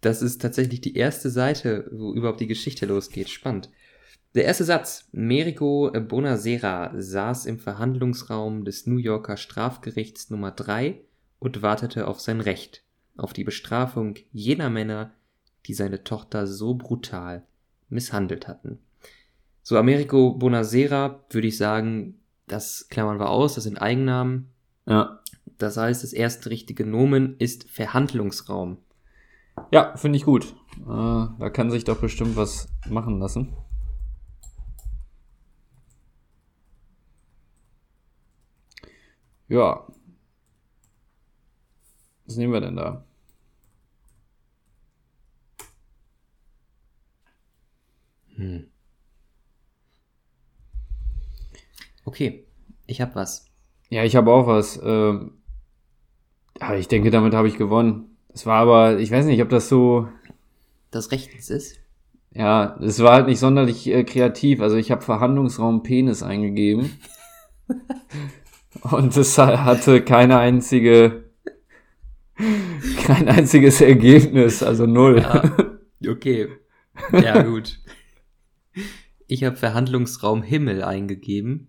das 0.00 0.22
ist 0.22 0.40
tatsächlich 0.40 0.80
die 0.80 0.96
erste 0.96 1.28
Seite, 1.28 1.88
wo 1.92 2.14
überhaupt 2.14 2.40
die 2.40 2.46
Geschichte 2.46 2.86
losgeht. 2.86 3.28
Spannend. 3.28 3.68
Der 4.36 4.44
erste 4.44 4.62
Satz. 4.62 5.08
Merico 5.10 5.90
Bonasera 5.90 6.92
saß 6.96 7.46
im 7.46 7.58
Verhandlungsraum 7.58 8.64
des 8.64 8.86
New 8.86 8.98
Yorker 8.98 9.36
Strafgerichts 9.36 10.30
Nummer 10.30 10.52
3 10.52 11.00
und 11.40 11.62
wartete 11.62 12.06
auf 12.06 12.20
sein 12.20 12.40
Recht, 12.40 12.84
auf 13.16 13.32
die 13.32 13.42
Bestrafung 13.42 14.14
jener 14.30 14.70
Männer, 14.70 15.10
die 15.66 15.74
seine 15.74 16.04
Tochter 16.04 16.46
so 16.46 16.74
brutal 16.74 17.42
misshandelt 17.88 18.46
hatten. 18.46 18.78
So, 19.64 19.76
Americo 19.76 20.34
Bonasera 20.34 21.24
würde 21.30 21.48
ich 21.48 21.56
sagen, 21.56 22.20
das 22.46 22.88
klammern 22.88 23.18
wir 23.18 23.30
aus, 23.30 23.56
das 23.56 23.64
sind 23.64 23.82
Eigennamen. 23.82 24.50
Ja. 24.86 25.18
Das 25.58 25.76
heißt, 25.76 26.04
das 26.04 26.12
erste 26.12 26.50
richtige 26.50 26.86
Nomen 26.86 27.34
ist 27.38 27.68
Verhandlungsraum. 27.68 28.78
Ja, 29.72 29.96
finde 29.96 30.18
ich 30.18 30.24
gut. 30.24 30.54
Äh, 30.78 30.86
da 30.86 31.50
kann 31.52 31.72
sich 31.72 31.82
doch 31.82 32.00
bestimmt 32.00 32.36
was 32.36 32.68
machen 32.88 33.18
lassen. 33.18 33.56
Ja. 39.50 39.84
Was 42.24 42.36
nehmen 42.36 42.52
wir 42.52 42.60
denn 42.60 42.76
da? 42.76 43.04
Hm. 48.36 48.68
Okay, 52.04 52.46
ich 52.86 53.00
hab 53.00 53.16
was. 53.16 53.50
Ja, 53.88 54.04
ich 54.04 54.14
habe 54.14 54.30
auch 54.30 54.46
was. 54.46 54.80
Ähm, 54.84 55.32
ich 56.78 56.86
denke, 56.86 57.10
damit 57.10 57.34
habe 57.34 57.48
ich 57.48 57.58
gewonnen. 57.58 58.16
Es 58.32 58.46
war 58.46 58.60
aber, 58.60 59.00
ich 59.00 59.10
weiß 59.10 59.26
nicht, 59.26 59.42
ob 59.42 59.48
das 59.48 59.68
so. 59.68 60.08
Das 60.92 61.10
rechtens 61.10 61.50
ist. 61.50 61.80
Ja, 62.32 62.78
es 62.80 63.00
war 63.02 63.14
halt 63.14 63.26
nicht 63.26 63.40
sonderlich 63.40 63.88
äh, 63.88 64.04
kreativ. 64.04 64.60
Also 64.60 64.76
ich 64.76 64.92
habe 64.92 65.02
Verhandlungsraum 65.02 65.82
Penis 65.82 66.22
eingegeben. 66.22 66.96
Und 68.82 69.16
es 69.16 69.36
ha- 69.38 69.64
hatte 69.64 70.02
keine 70.02 70.38
einzige, 70.38 71.24
kein 73.04 73.28
einziges 73.28 73.80
Ergebnis, 73.80 74.62
also 74.62 74.86
null. 74.86 75.20
Ja, 75.20 76.10
okay. 76.10 76.48
Ja, 77.12 77.42
gut. 77.42 77.78
Ich 79.26 79.44
habe 79.44 79.56
Verhandlungsraum 79.56 80.42
Himmel 80.42 80.82
eingegeben 80.82 81.68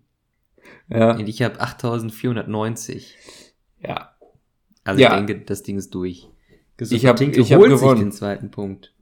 Ja, 0.88 1.12
und 1.16 1.28
ich 1.28 1.42
habe 1.42 1.60
8490. 1.60 3.16
ja. 3.80 4.08
Also 4.84 5.00
Ja. 5.00 5.10
ich 5.18 5.26
denke, 5.26 5.44
das 5.44 5.62
Ding 5.62 5.76
ist 5.78 5.94
durch. 5.94 6.28
Ich 6.80 7.06
hab- 7.06 7.16
Tinke 7.16 7.40
ich 7.40 7.52
hab 7.52 7.60
gewonnen. 7.60 7.78
sich 7.78 7.98
den 7.98 8.10
zweiten 8.12 8.50
Punkt. 8.50 8.92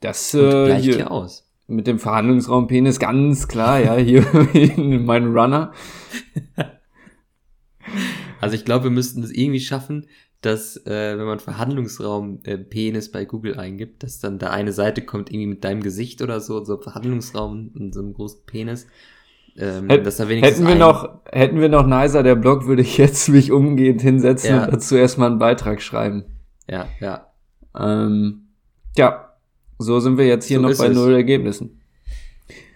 Das 0.00 0.32
äh, 0.34 0.38
gleicht 0.66 0.84
hier, 0.84 0.94
hier 0.96 1.10
aus. 1.10 1.50
mit 1.66 1.88
dem 1.88 1.98
Verhandlungsraum 1.98 2.68
Penis 2.68 3.00
ganz 3.00 3.48
klar, 3.48 3.80
ja, 3.80 3.96
hier 3.96 4.22
mein 4.76 5.36
Runner. 5.36 5.72
Also 8.40 8.54
ich 8.56 8.64
glaube, 8.64 8.84
wir 8.84 8.90
müssten 8.90 9.22
es 9.22 9.30
irgendwie 9.30 9.60
schaffen, 9.60 10.06
dass, 10.42 10.76
äh, 10.86 11.18
wenn 11.18 11.24
man 11.26 11.40
Verhandlungsraum 11.40 12.40
äh, 12.44 12.58
Penis 12.58 13.10
bei 13.10 13.24
Google 13.24 13.58
eingibt, 13.58 14.02
dass 14.02 14.20
dann 14.20 14.38
da 14.38 14.50
eine 14.50 14.72
Seite 14.72 15.02
kommt, 15.02 15.30
irgendwie 15.30 15.46
mit 15.48 15.64
deinem 15.64 15.82
Gesicht 15.82 16.22
oder 16.22 16.40
so, 16.40 16.62
so 16.64 16.76
Verhandlungsraum 16.78 17.70
und 17.74 17.94
so 17.94 18.00
einem 18.00 18.12
großen 18.14 18.40
Penis. 18.46 18.86
Ähm, 19.58 19.88
Hätt- 19.88 20.04
dass 20.04 20.18
da 20.18 20.28
wenigstens 20.28 20.58
Hätten 20.58 20.68
wir 20.68 20.74
noch, 20.74 21.20
hätten 21.32 21.60
wir 21.60 21.70
noch 21.70 21.86
nicer 21.86 22.22
der 22.22 22.34
Blog, 22.34 22.66
würde 22.66 22.82
ich 22.82 22.98
jetzt 22.98 23.28
mich 23.30 23.50
umgehend 23.52 24.02
hinsetzen 24.02 24.50
Ja. 24.50 24.64
und 24.66 24.74
dazu 24.74 24.96
erstmal 24.96 25.30
einen 25.30 25.38
Beitrag 25.38 25.80
schreiben. 25.80 26.24
Ja, 26.68 26.86
ja. 27.00 27.26
Ähm, 27.78 28.48
ja, 28.96 29.32
so 29.78 29.98
sind 30.00 30.18
wir 30.18 30.26
jetzt 30.26 30.46
hier 30.46 30.58
So 30.58 30.62
noch 30.68 30.76
bei 30.76 30.88
null 30.88 31.14
Ergebnissen. 31.14 31.80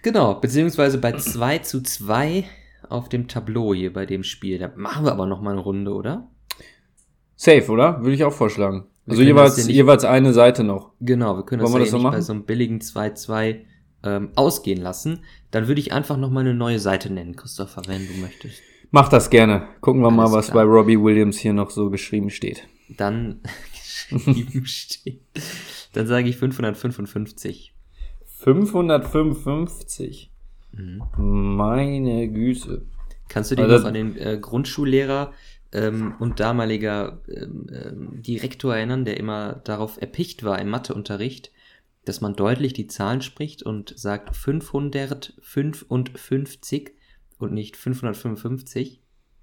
Genau, 0.01 0.35
beziehungsweise 0.35 0.97
bei 0.97 1.11
2 1.13 1.59
zu 1.59 1.81
2 1.83 2.43
auf 2.89 3.09
dem 3.09 3.27
Tableau 3.27 3.73
hier 3.73 3.91
bei 3.93 4.05
dem 4.05 4.23
Spiel. 4.23 4.57
Da 4.59 4.71
machen 4.75 5.05
wir 5.05 5.11
aber 5.11 5.25
noch 5.25 5.41
mal 5.41 5.51
eine 5.51 5.61
Runde, 5.61 5.93
oder? 5.93 6.29
Safe, 7.35 7.69
oder? 7.71 7.99
Würde 8.01 8.13
ich 8.13 8.23
auch 8.23 8.33
vorschlagen. 8.33 8.85
Wir 9.05 9.11
Also 9.13 9.21
das 9.23 9.27
jeweils, 9.27 9.57
nicht- 9.57 9.75
jeweils 9.75 10.05
eine 10.05 10.33
Seite 10.33 10.63
noch. 10.63 10.91
Genau, 10.99 11.35
wir 11.37 11.43
können 11.45 11.61
das, 11.61 11.71
Wollen 11.71 11.81
wir 11.81 11.85
ja 11.87 11.91
das 11.91 12.01
so 12.01 12.07
nicht 12.07 12.11
bei 12.11 12.21
so 12.21 12.33
einem 12.33 12.45
billigen 12.45 12.79
2-2 12.79 13.65
ähm, 14.03 14.29
ausgehen 14.35 14.81
lassen. 14.81 15.23
Dann 15.51 15.67
würde 15.67 15.81
ich 15.81 15.91
einfach 15.91 16.17
noch 16.17 16.29
mal 16.29 16.41
eine 16.41 16.53
neue 16.53 16.79
Seite 16.79 17.11
nennen, 17.11 17.35
Christopher, 17.35 17.81
wenn 17.87 18.07
du 18.07 18.13
möchtest. 18.21 18.61
Mach 18.91 19.09
das 19.09 19.29
gerne. 19.29 19.67
Gucken 19.79 20.01
wir 20.01 20.11
mal, 20.11 20.23
Alles 20.23 20.33
was 20.35 20.45
klar. 20.51 20.65
bei 20.65 20.71
Robbie 20.71 20.99
Williams 21.01 21.37
hier 21.37 21.53
noch 21.53 21.69
so 21.71 21.89
geschrieben 21.89 22.29
steht. 22.29 22.67
Dann 22.89 23.39
geschrieben 24.13 24.65
steht. 24.65 25.21
Dann 25.93 26.07
sage 26.07 26.29
ich 26.29 26.37
555. 26.37 27.73
555. 28.39 30.30
Mhm. 30.71 31.01
Meine 31.55 32.27
Güte. 32.29 32.85
Kannst 33.27 33.51
du 33.51 33.55
dich 33.55 33.65
Also 33.65 33.79
noch 33.79 33.85
an 33.85 33.93
den 33.93 34.17
äh, 34.17 34.37
Grundschullehrer 34.39 35.33
ähm, 35.71 36.15
und 36.19 36.39
damaliger 36.39 37.21
ähm, 37.27 37.67
ähm, 37.71 38.21
Direktor 38.21 38.75
erinnern, 38.75 39.05
der 39.05 39.17
immer 39.17 39.53
darauf 39.63 39.99
erpicht 40.01 40.43
war 40.43 40.59
im 40.59 40.69
Matheunterricht, 40.69 41.51
dass 42.05 42.21
man 42.21 42.35
deutlich 42.35 42.73
die 42.73 42.87
Zahlen 42.87 43.21
spricht 43.21 43.63
und 43.63 43.93
sagt 43.97 44.35
555 44.35 46.91
und 47.37 47.53
nicht 47.53 47.77
555? 47.77 48.99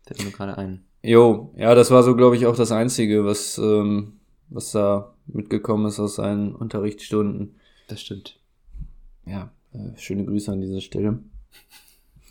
Fällt 0.07 0.25
mir 0.25 0.31
gerade 0.31 0.59
ein. 0.59 0.85
Jo, 1.03 1.55
ja, 1.57 1.75
das 1.75 1.91
war 1.91 2.03
so, 2.03 2.15
glaube 2.17 2.37
ich, 2.37 2.47
auch 2.47 2.57
das 2.57 2.73
Einzige, 2.73 3.25
was, 3.25 3.57
ähm, 3.59 4.15
was 4.49 4.73
da 4.73 5.15
mitgekommen 5.27 5.87
ist 5.87 6.01
aus 6.01 6.17
seinen 6.17 6.55
Unterrichtsstunden. 6.55 7.55
Das 7.87 8.01
stimmt. 8.03 8.41
Ja, 9.25 9.51
schöne 9.97 10.25
Grüße 10.25 10.53
an 10.53 10.61
dieser 10.61 10.81
Stelle. 10.81 11.21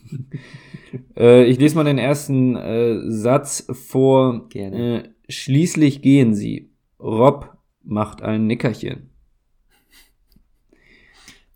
äh, 1.18 1.46
ich 1.46 1.60
lese 1.60 1.76
mal 1.76 1.84
den 1.84 1.98
ersten 1.98 2.56
äh, 2.56 3.00
Satz 3.12 3.68
vor. 3.72 4.48
Gerne. 4.50 5.04
Äh, 5.04 5.10
schließlich 5.30 6.02
gehen 6.02 6.34
sie. 6.34 6.72
Rob 7.00 7.58
macht 7.84 8.22
ein 8.22 8.48
Nickerchen. 8.48 9.10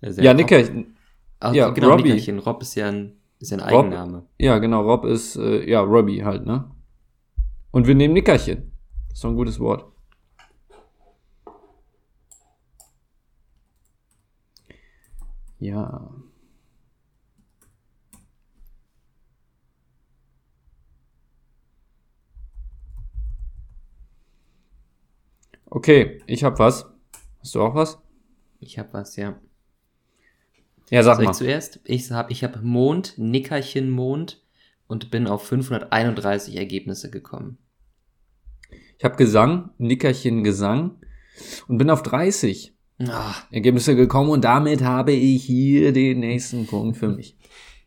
Ja, 0.02 0.32
Rob- 0.32 0.38
Nickerchen. 0.38 0.96
Ach, 1.40 1.54
ja, 1.54 1.70
genau, 1.70 1.92
Robbie. 1.92 2.04
Nickerchen. 2.04 2.40
Rob 2.40 2.62
ist 2.62 2.76
ja 2.76 2.90
ein, 2.90 3.14
ist 3.40 3.52
ja 3.52 3.58
ein 3.58 3.70
Rob. 3.74 3.86
Eigenname. 3.86 4.26
Ja, 4.40 4.58
genau, 4.60 4.82
Rob 4.84 5.06
ist, 5.06 5.36
äh, 5.36 5.70
ja, 5.70 5.82
Robbie 5.82 6.24
halt, 6.24 6.46
ne? 6.46 6.70
Und 7.72 7.88
wir 7.88 7.96
nehmen 7.96 8.14
Nickerchen. 8.14 8.72
Das 9.10 9.18
ist 9.18 9.24
doch 9.24 9.30
ein 9.30 9.36
gutes 9.36 9.60
Wort. 9.60 9.91
Ja. 15.62 16.10
Okay, 25.66 26.22
ich 26.26 26.44
hab 26.44 26.58
was. 26.58 26.88
Hast 27.40 27.54
du 27.54 27.62
auch 27.62 27.76
was? 27.76 28.00
Ich 28.60 28.80
habe 28.80 28.92
was, 28.94 29.16
ja. 29.18 29.40
Ja, 30.90 31.04
sag 31.04 31.18
Soll 31.18 31.26
mal. 31.26 31.32
ich 31.32 31.38
zuerst? 31.38 31.80
Ich 31.84 32.10
habe 32.10 32.32
ich 32.32 32.44
hab 32.44 32.64
Mond, 32.64 33.20
Nickerchen 33.20 33.92
Mond 33.92 34.44
und 34.88 35.12
bin 35.12 35.28
auf 35.28 35.46
531 35.46 36.58
Ergebnisse 36.58 37.12
gekommen. 37.12 37.60
Ich 38.98 39.06
habe 39.06 39.16
Gesang, 39.16 39.70
Nickerchen 39.78 40.44
Gesang 40.44 41.00
und 41.68 41.78
bin 41.78 41.92
auf 41.92 42.02
30 42.02 42.76
Ah, 43.10 43.36
Ergebnisse 43.52 43.96
gekommen 43.96 44.30
und 44.30 44.44
damit 44.44 44.82
habe 44.84 45.12
ich 45.14 45.44
hier 45.44 45.92
den 45.94 46.20
nächsten 46.20 46.68
Punkt 46.68 46.98
für 46.98 47.10
mich. 47.10 47.36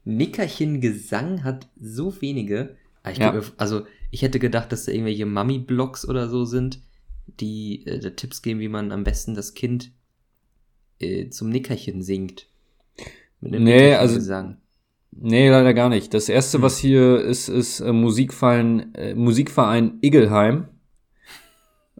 Nickerchen 0.05 0.81
Gesang 0.81 1.45
hat 1.45 1.69
so 1.81 2.21
wenige. 2.21 2.77
Ah, 3.03 3.11
Ich 3.11 3.19
Ja. 3.19 3.31
glaub, 3.31 3.53
also 3.57 3.83
ich 4.11 4.23
hätte 4.23 4.39
gedacht, 4.39 4.73
dass 4.73 4.85
da 4.85 4.93
irgendwelche 4.93 5.27
Mami-Blogs 5.27 6.07
oder 6.09 6.29
so 6.29 6.45
sind, 6.45 6.81
die 7.41 7.87
äh, 7.87 7.99
da 8.01 8.11
Tipps 8.11 8.43
geben, 8.43 8.61
wie 8.61 8.69
man 8.69 8.93
am 8.93 9.05
besten 9.05 9.35
das 9.35 9.55
Kind 9.55 9.93
äh, 11.01 11.29
zum 11.31 11.51
Nickerchen 11.51 12.03
singt. 12.03 12.47
Mit 13.41 13.53
Nee, 13.61 13.95
also- 13.95 14.15
Nickerchengesang. 14.15 14.57
Nee, 15.17 15.49
leider 15.49 15.75
gar 15.75 15.89
nicht. 15.91 16.13
Das 16.13 16.29
erste, 16.29 16.59
Hm. 16.59 16.63
was 16.63 16.79
hier 16.79 17.21
ist, 17.21 17.49
ist 17.49 17.81
äh, 17.81 17.93
Musikverein, 17.93 18.95
äh, 18.95 19.15
Musikverein 19.15 19.99
Igelheim. 20.03 20.69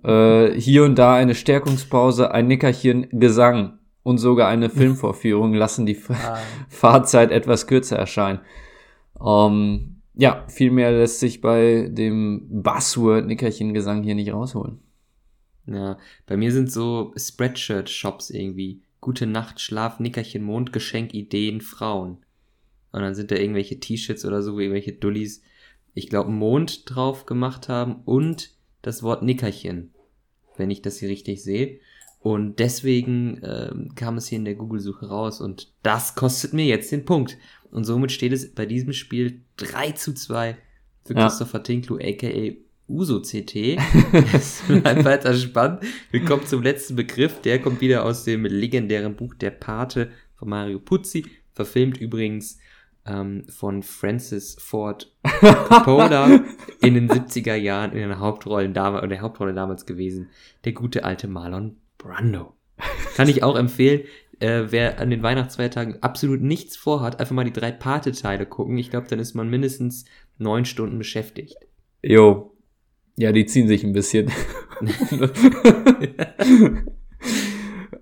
Äh, 0.05 0.53
hier 0.61 0.85
und 0.85 0.97
da 0.97 1.15
eine 1.15 1.35
Stärkungspause, 1.35 2.31
ein 2.31 2.47
Nickerchen 2.47 3.09
Gesang 3.11 3.79
und 4.03 4.19
sogar 4.19 4.49
eine 4.49 4.69
Filmvorführung 4.71 5.55
lassen 5.55 5.87
die 5.87 5.99
Ah, 6.09 6.39
Fahrzeit 6.69 7.31
etwas 7.31 7.67
kürzer 7.67 7.97
erscheinen. 7.97 8.41
Ähm, 9.25 10.03
ja, 10.15 10.45
viel 10.49 10.71
mehr 10.71 10.93
lässt 10.93 11.21
sich 11.21 11.41
bei 11.41 11.89
dem 11.91 12.47
Buzzword 12.63 13.27
Nickerchen 13.27 13.75
Gesang 13.75 14.03
hier 14.03 14.15
nicht 14.15 14.33
rausholen. 14.33 14.79
ja, 15.67 15.97
bei 16.27 16.37
mir 16.37 16.53
sind 16.53 16.71
so 16.71 17.13
Spreadshirt-Shops 17.17 18.31
irgendwie. 18.31 18.83
Gute 19.01 19.27
Nacht, 19.27 19.61
Schlaf, 19.61 20.01
Nickerchen, 20.01 20.43
Mond, 20.43 20.73
Geschenk, 20.73 21.15
Ideen, 21.15 21.61
Frauen. 21.61 22.19
Und 22.93 23.01
dann 23.01 23.15
sind 23.15 23.31
da 23.31 23.37
irgendwelche 23.37 23.81
T-Shirts 23.81 24.25
oder 24.25 24.41
so, 24.43 24.59
irgendwelche 24.59 24.93
Dullis, 24.93 25.43
ich 25.95 26.09
glaube, 26.09 26.31
Mond 26.31 26.83
drauf 26.87 27.27
gemacht 27.27 27.69
haben 27.69 27.97
und 28.05 28.51
das 28.83 29.03
Wort 29.03 29.23
Nickerchen, 29.23 29.94
wenn 30.57 30.71
ich 30.71 30.83
das 30.83 30.99
hier 30.99 31.09
richtig 31.09 31.43
sehe. 31.43 31.81
Und 32.21 32.59
deswegen 32.59 33.41
ähm, 33.45 33.95
kam 33.95 34.17
es 34.17 34.29
hier 34.29 34.39
in 34.39 34.47
der 34.47 34.55
Google-Suche 34.55 35.07
raus 35.07 35.41
und 35.41 35.73
das 35.83 36.15
kostet 36.15 36.55
mir 36.55 36.65
jetzt 36.65 36.91
den 36.91 37.05
Punkt. 37.05 37.37
Und 37.71 37.85
somit 37.85 38.13
steht 38.13 38.33
es 38.33 38.51
bei 38.55 38.65
diesem 38.67 38.93
Spiel 38.93 39.43
3 39.57 39.93
zu 39.93 40.15
2 40.15 40.57
für 41.05 41.15
Ja. 41.15 41.27
Christopher 41.29 41.63
Tinklu, 41.63 41.99
aka 41.99 42.55
Uso 42.89 43.21
CT. 43.21 43.79
Es 44.35 44.63
bleibt 44.69 45.05
weiter 45.05 45.35
spannend. 45.35 45.83
Wir 46.11 46.25
kommen 46.25 46.47
zum 46.47 46.63
letzten 46.63 46.97
Begriff. 46.97 47.41
Der 47.41 47.59
kommt 47.61 47.81
wieder 47.81 48.05
aus 48.05 48.25
dem 48.25 48.45
legendären 48.45 49.17
Buch 49.17 49.35
Der 49.35 49.51
Pate 49.51 50.11
von 50.35 50.49
Mario 50.49 50.79
Puzzi. 50.79 51.25
Verfilmt 51.53 51.99
übrigens 51.99 52.59
ähm, 53.07 53.45
von 53.49 53.83
Francis 53.83 54.57
Ford 54.59 55.13
Coppola 55.41 56.41
in 56.81 56.95
den 56.95 57.09
70er 57.09 57.55
Jahren 57.55 57.93
in 57.93 58.09
der 58.09 58.19
Hauptrolle, 58.19 58.69
damals, 58.71 59.05
in 59.05 59.11
der 59.11 59.21
Hauptrolle 59.21 59.55
damals 59.55 59.87
gewesen. 59.87 60.31
Der 60.65 60.73
gute 60.73 61.05
alte 61.05 61.29
Marlon 61.29 61.77
Brando. 61.99 62.55
Kann 63.15 63.29
ich 63.29 63.43
auch 63.43 63.57
empfehlen. 63.57 64.03
Äh, 64.41 64.65
wer 64.71 64.99
an 64.99 65.11
den 65.11 65.23
Weihnachtsfeiertagen 65.23 66.03
absolut 66.03 66.41
nichts 66.41 66.77
vorhat, 66.77 67.21
einfach 67.21 67.35
mal 67.35 67.45
die 67.45 67.53
drei 67.53 67.71
Pate-Teile 67.71 68.47
gucken. 68.47 68.79
Ich 68.79 68.91
glaube, 68.91 69.07
dann 69.09 69.21
ist 69.21 69.35
man 69.35 69.49
mindestens 69.49 70.07
neun 70.39 70.65
Stunden 70.65 70.99
beschäftigt. 70.99 71.57
Jo. 72.03 72.53
Ja, 73.17 73.31
die 73.31 73.47
ziehen 73.47 73.69
sich 73.69 73.85
ein 73.85 73.93
bisschen. 73.93 74.33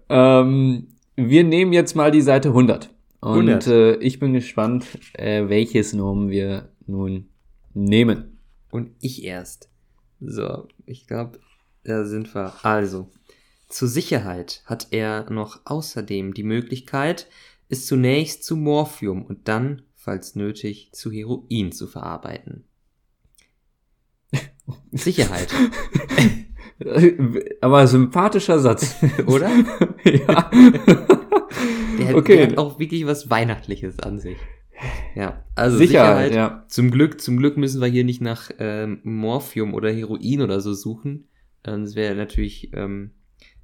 ähm, 0.08 0.88
wir 1.16 1.44
nehmen 1.44 1.72
jetzt 1.74 1.94
mal 1.94 2.10
die 2.10 2.22
Seite 2.22 2.48
100. 2.48 2.91
Und 3.22 3.48
100. 3.48 3.66
Äh, 3.68 3.94
ich 3.98 4.18
bin 4.18 4.32
gespannt, 4.32 4.84
äh, 5.14 5.48
welches 5.48 5.92
Nomen 5.92 6.28
wir 6.28 6.72
nun 6.86 7.28
nehmen. 7.72 8.40
Und 8.70 8.90
ich 9.00 9.22
erst. 9.22 9.70
So, 10.20 10.66
ich 10.86 11.06
glaube, 11.06 11.38
da 11.84 12.04
sind 12.04 12.34
wir. 12.34 12.52
Also, 12.64 13.10
zur 13.68 13.86
Sicherheit 13.86 14.62
hat 14.66 14.88
er 14.90 15.30
noch 15.30 15.60
außerdem 15.64 16.34
die 16.34 16.42
Möglichkeit, 16.42 17.28
es 17.68 17.86
zunächst 17.86 18.42
zu 18.42 18.56
Morphium 18.56 19.24
und 19.24 19.46
dann, 19.46 19.82
falls 19.94 20.34
nötig, 20.34 20.90
zu 20.92 21.12
Heroin 21.12 21.70
zu 21.70 21.86
verarbeiten. 21.86 22.64
Sicherheit, 24.90 25.54
Aber 27.60 27.86
sympathischer 27.86 28.58
Satz. 28.58 28.96
oder? 29.26 29.48
ja. 30.04 30.50
Der, 31.98 32.08
hat- 32.08 32.14
Okay. 32.14 32.36
der 32.36 32.46
hat 32.48 32.58
auch 32.58 32.78
wirklich 32.78 33.06
was 33.06 33.28
Weihnachtliches 33.30 33.98
an 34.00 34.18
sich. 34.18 34.38
Ja, 35.14 35.44
also 35.54 35.76
Sicherheit, 35.76 36.28
Sicherheit. 36.30 36.34
ja. 36.34 36.64
Zum 36.68 36.90
Glück, 36.90 37.20
zum 37.20 37.36
Glück 37.36 37.56
müssen 37.56 37.80
wir 37.80 37.86
hier 37.88 38.04
nicht 38.04 38.20
nach 38.20 38.50
ähm, 38.58 39.00
Morphium 39.04 39.74
oder 39.74 39.92
Heroin 39.92 40.40
oder 40.40 40.60
so 40.60 40.74
suchen. 40.74 41.28
Ähm, 41.64 41.84
Das 41.84 41.94
wäre 41.94 42.14
natürlich 42.16 42.72
ähm, 42.74 43.12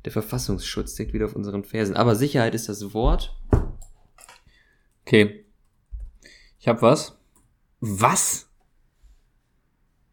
der 0.05 0.12
Verfassungsschutz 0.12 0.95
direkt 0.95 1.14
wieder 1.14 1.24
auf 1.24 1.34
unseren 1.34 1.64
Fersen. 1.64 1.97
Aber 1.97 2.14
Sicherheit 2.14 2.55
ist 2.55 2.68
das 2.68 2.95
Wort. 2.95 3.36
Okay. 5.05 5.45
Ich 6.61 6.68
hab 6.68 6.82
was. 6.82 7.18
Was? 7.80 8.49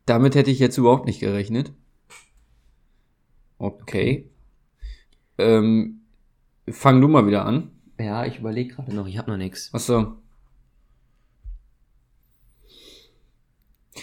Damit 0.05 0.35
hätte 0.35 0.51
ich 0.51 0.59
jetzt 0.59 0.77
überhaupt 0.77 1.05
nicht 1.05 1.19
gerechnet. 1.19 1.73
Okay. 3.57 4.29
Ähm, 5.37 6.01
fang 6.69 7.01
du 7.01 7.07
mal 7.07 7.27
wieder 7.27 7.45
an. 7.45 7.71
Ja, 7.99 8.25
ich 8.25 8.39
überlege 8.39 8.75
gerade 8.75 8.93
noch, 8.93 9.07
ich 9.07 9.17
habe 9.17 9.31
noch 9.31 9.37
nichts. 9.37 9.73
Achso. 9.73 10.15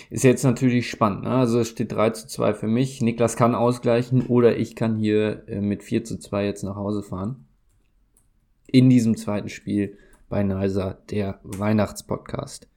Ist 0.09 0.25
jetzt 0.25 0.43
natürlich 0.45 0.91
spannend, 0.91 1.25
ne? 1.25 1.31
Also 1.31 1.61
es 1.61 1.69
steht 1.69 1.93
3 1.93 2.11
zu 2.11 2.27
2 2.27 2.55
für 2.55 2.67
mich. 2.67 3.01
Niklas 3.03 3.37
kann 3.37 3.55
ausgleichen 3.55 4.27
oder 4.27 4.57
ich 4.57 4.77
kann 4.77 4.97
hier 4.97 5.47
äh, 5.49 5.61
mit 5.61 5.83
4 5.83 6.05
zu 6.05 6.19
2 6.19 6.45
jetzt 6.45 6.63
nach 6.63 6.77
Hause 6.77 7.03
fahren. 7.03 7.47
In 8.67 8.89
diesem 8.89 9.17
zweiten 9.17 9.49
Spiel 9.49 9.99
bei 10.29 10.43
Neiser, 10.43 11.03
der 11.11 11.41
Weihnachtspodcast. 11.43 12.69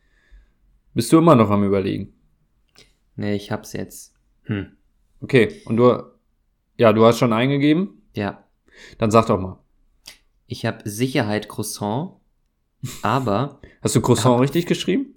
Bist 0.94 1.12
du 1.12 1.18
immer 1.18 1.36
noch 1.36 1.50
am 1.50 1.64
überlegen? 1.64 2.14
Nee, 3.16 3.36
ich 3.36 3.52
hab's 3.52 3.74
jetzt. 3.74 4.14
Hm. 4.44 4.76
Okay, 5.22 5.62
und 5.66 5.78
du, 5.78 6.04
ja, 6.78 6.92
du 6.92 7.06
hast 7.06 7.20
schon 7.20 7.34
eingegeben? 7.34 8.02
Ja, 8.14 8.44
Dann 8.98 9.12
sag 9.12 9.28
doch 9.28 9.40
mal. 9.40 9.60
Ich 10.48 10.66
habe 10.66 10.88
Sicherheit 10.90 11.50
Croissant, 11.50 12.14
aber 13.02 13.60
Hast 13.82 13.96
du 13.96 14.02
Croissant 14.02 14.36
Hab- 14.36 14.42
richtig 14.42 14.66
geschrieben? 14.66 15.16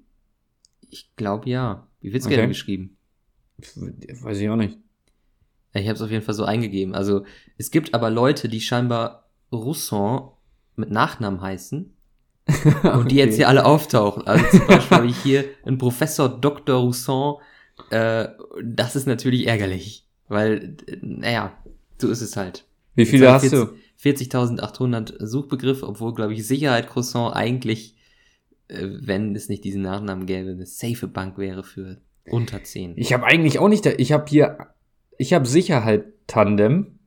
ich 0.91 1.11
glaube 1.17 1.49
ja. 1.51 1.87
Wie 2.01 2.13
wird's 2.13 2.27
Okay. 2.27 2.37
gerne 2.37 2.49
geschrieben? 2.49 2.97
Weiß 4.23 4.39
ich 4.39 4.49
auch 4.49 4.57
nicht. 4.57 4.79
Ich 5.75 5.87
habe 5.87 5.95
es 5.97 6.03
auf 6.03 6.11
jeden 6.11 6.25
Fall 6.25 6.35
so 6.35 6.45
eingegeben. 6.45 6.95
Also 6.95 7.25
es 7.59 7.71
gibt 7.71 7.93
aber 7.93 8.09
Leute, 8.11 8.49
die 8.49 8.61
scheinbar 8.61 9.29
Rousson 9.53 10.31
mit 10.77 10.91
Nachnamen 10.91 11.41
heißen 11.41 11.93
und 12.95 13.11
die 13.11 13.17
jetzt 13.17 13.37
hier 13.37 13.49
alle 13.49 13.65
auftauchen. 13.67 14.27
Also 14.27 14.45
zum 14.59 14.67
Beispiel 14.67 14.97
habe 14.97 15.07
ich 15.09 15.17
hier 15.23 15.45
einen 15.65 15.77
Professor 15.79 16.29
Dr. 16.29 16.77
Rousson. 16.81 17.37
Äh, 17.91 18.29
das 18.65 18.97
ist 18.97 19.07
natürlich 19.07 19.47
ärgerlich, 19.47 20.07
weil, 20.29 20.77
äh, 20.87 20.97
naja, 21.03 21.53
so 21.99 22.09
ist 22.09 22.23
es 22.23 22.37
halt. 22.37 22.65
Wie 22.95 23.05
viele 23.07 23.27
Jetzt 23.27 23.45
hast 23.45 23.53
habe 23.53 23.67
du? 23.67 23.77
Ich 23.99 24.29
40.800 24.29 25.25
Suchbegriffe, 25.25 25.87
obwohl, 25.87 26.15
glaube 26.15 26.35
ich, 26.35 26.47
Sicherheit 26.47 26.89
Croissant 26.89 27.35
eigentlich, 27.35 27.97
äh, 28.69 28.87
wenn 29.01 29.35
es 29.35 29.49
nicht 29.49 29.65
diesen 29.65 29.83
Nachnamen 29.83 30.27
gäbe, 30.27 30.51
eine 30.51 30.67
safe 30.67 31.09
Bank 31.09 31.39
wäre 31.39 31.65
für 31.65 31.99
unter 32.31 32.63
10. 32.63 32.95
Ich 32.97 33.13
habe 33.13 33.25
eigentlich 33.25 33.59
auch 33.59 33.69
nicht, 33.69 33.85
da, 33.87 33.91
ich 33.97 34.13
habe 34.13 34.27
hier, 34.29 34.69
ich 35.17 35.33
habe 35.33 35.47
Sicherheit 35.47 36.05
Tandem. 36.27 36.99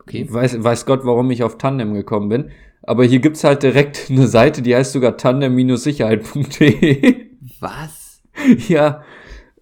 Okay. 0.00 0.26
Weiß, 0.30 0.62
weiß 0.62 0.86
Gott, 0.86 1.04
warum 1.04 1.28
ich 1.30 1.42
auf 1.42 1.58
Tandem 1.58 1.94
gekommen 1.94 2.28
bin. 2.28 2.50
Aber 2.82 3.04
hier 3.04 3.20
gibt's 3.20 3.44
halt 3.44 3.62
direkt 3.62 4.06
eine 4.10 4.26
Seite, 4.26 4.62
die 4.62 4.74
heißt 4.74 4.92
sogar 4.92 5.16
tandem-sicherheit.de. 5.16 7.26
Was? 7.60 8.22
ja. 8.68 9.04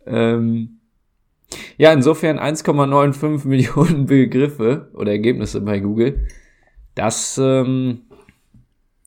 Ähm, 0.07 0.81
ja, 1.78 1.92
insofern 1.92 2.38
1,95 2.38 3.46
Millionen 3.48 4.07
Begriffe 4.07 4.90
oder 4.94 5.12
Ergebnisse 5.12 5.61
bei 5.61 5.80
Google. 5.80 6.26
Das, 6.94 7.38
ähm, 7.42 8.03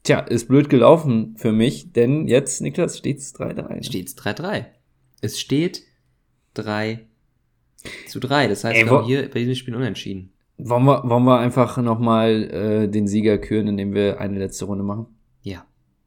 tja, 0.03 0.19
ist 0.19 0.47
blöd 0.47 0.69
gelaufen 0.69 1.35
für 1.37 1.51
mich, 1.51 1.93
denn 1.93 2.27
jetzt, 2.27 2.61
Niklas, 2.61 2.97
steht's 2.97 3.35
3-3. 3.35 3.73
ne? 3.75 3.83
Steht's 3.83 4.17
3-3. 4.17 4.65
Es 5.21 5.39
steht 5.39 5.83
3 6.55 7.05
zu 8.07 8.19
3. 8.19 8.47
Das 8.47 8.63
heißt, 8.63 8.77
Ey, 8.79 8.85
wir 8.85 8.91
haben 8.91 9.05
hier 9.05 9.29
bei 9.29 9.39
diesem 9.39 9.55
Spiel 9.55 9.75
unentschieden. 9.75 10.31
Wollen 10.57 10.85
wir, 10.85 11.03
wollen 11.03 11.25
wir 11.25 11.39
einfach 11.39 11.77
nochmal 11.77 12.43
äh, 12.43 12.87
den 12.87 13.07
Sieger 13.07 13.37
küren, 13.37 13.67
indem 13.67 13.93
wir 13.93 14.19
eine 14.21 14.39
letzte 14.39 14.65
Runde 14.65 14.83
machen? 14.83 15.07
Ja. 15.41 15.65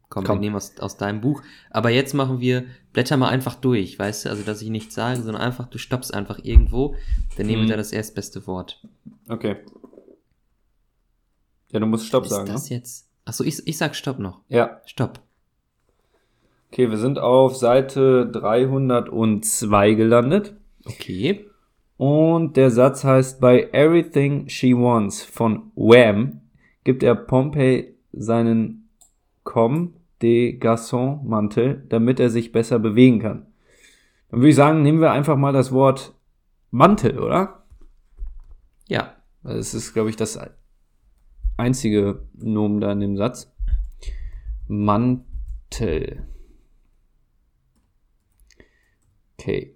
Komm, 0.09 0.25
Komm. 0.25 0.37
wir 0.37 0.41
nehmen 0.41 0.57
aus, 0.57 0.79
aus 0.79 0.97
deinem 0.97 1.21
Buch. 1.21 1.43
Aber 1.71 1.91
jetzt 1.91 2.15
machen 2.15 2.41
wir, 2.41 2.65
blätter 2.93 3.17
mal 3.17 3.29
einfach 3.29 3.55
durch, 3.55 3.99
weißt 3.99 4.25
du? 4.25 4.31
Also, 4.31 4.43
dass 4.43 4.63
ich 4.63 4.71
nichts 4.71 4.95
sage, 4.95 5.21
sondern 5.21 5.43
einfach, 5.43 5.67
du 5.67 5.79
stoppst 5.79 6.15
einfach 6.15 6.39
irgendwo, 6.43 6.95
dann 7.37 7.47
nehmen 7.47 7.63
wir 7.63 7.69
da 7.71 7.77
das 7.77 7.93
erstbeste 7.93 8.47
Wort. 8.47 8.83
Okay. 9.29 9.57
Ja, 11.71 11.81
du 11.81 11.87
musst 11.87 12.07
Stopp 12.07 12.25
ist 12.25 12.31
sagen, 12.31 12.47
das 12.47 12.71
ne? 12.71 12.77
jetzt? 12.77 13.07
Achso, 13.27 13.45
ich, 13.45 13.67
ich 13.67 13.77
sag 13.77 13.95
Stopp 13.95 14.19
noch. 14.19 14.41
Ja. 14.49 14.81
Stopp. 14.87 15.21
Okay, 16.73 16.91
wir 16.91 16.99
sind 16.99 17.19
auf 17.19 17.57
Seite 17.57 18.27
302 18.31 19.95
gelandet. 19.95 20.55
Okay. 20.87 21.47
Und 21.99 22.57
der 22.57 22.71
Satz 22.71 23.05
heißt, 23.05 23.41
bei 23.41 23.69
Everything 23.73 24.49
She 24.49 24.75
Wants 24.75 25.23
von 25.23 25.71
Wham 25.75 26.41
gibt 26.85 27.03
er 27.03 27.15
Pompey 27.15 27.95
seinen 28.13 28.89
Comme 29.45 29.98
des 30.23 30.59
Garçons 30.61 31.23
Mantel, 31.25 31.85
damit 31.89 32.21
er 32.21 32.31
sich 32.31 32.53
besser 32.53 32.79
bewegen 32.79 33.21
kann. 33.21 33.47
Dann 34.31 34.41
würde 34.41 34.51
ich 34.51 34.57
sagen, 34.57 34.83
nehmen 34.83 35.01
wir 35.01 35.12
einfach 35.12 35.37
mal 35.37 35.53
das 35.53 35.73
Wort 35.73 36.14
Mantel, 36.71 37.19
oder? 37.19 37.64
Ja. 38.89 39.14
Es 39.45 39.73
ist, 39.75 39.95
glaube 39.95 40.11
ich, 40.11 40.16
das 40.16 40.39
einzige 41.57 42.27
Nomen 42.35 42.81
da 42.81 42.93
in 42.93 43.01
dem 43.01 43.16
Satz. 43.16 43.53
Mantel. 44.66 46.27
Okay. 49.39 49.75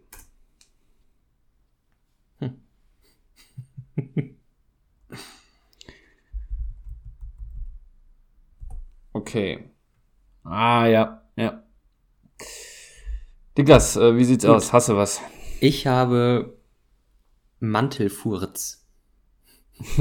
Okay. 9.15 9.72
Ah, 10.45 10.87
ja, 10.87 11.23
ja. 11.37 11.63
Niklas, 13.57 13.97
äh, 13.97 14.17
wie 14.17 14.25
sieht's 14.25 14.45
Gut. 14.45 14.55
aus? 14.57 14.73
Hast 14.73 14.89
du 14.89 14.97
was? 14.97 15.21
Ich 15.61 15.87
habe 15.87 16.57
Mantelfurz. 17.61 18.85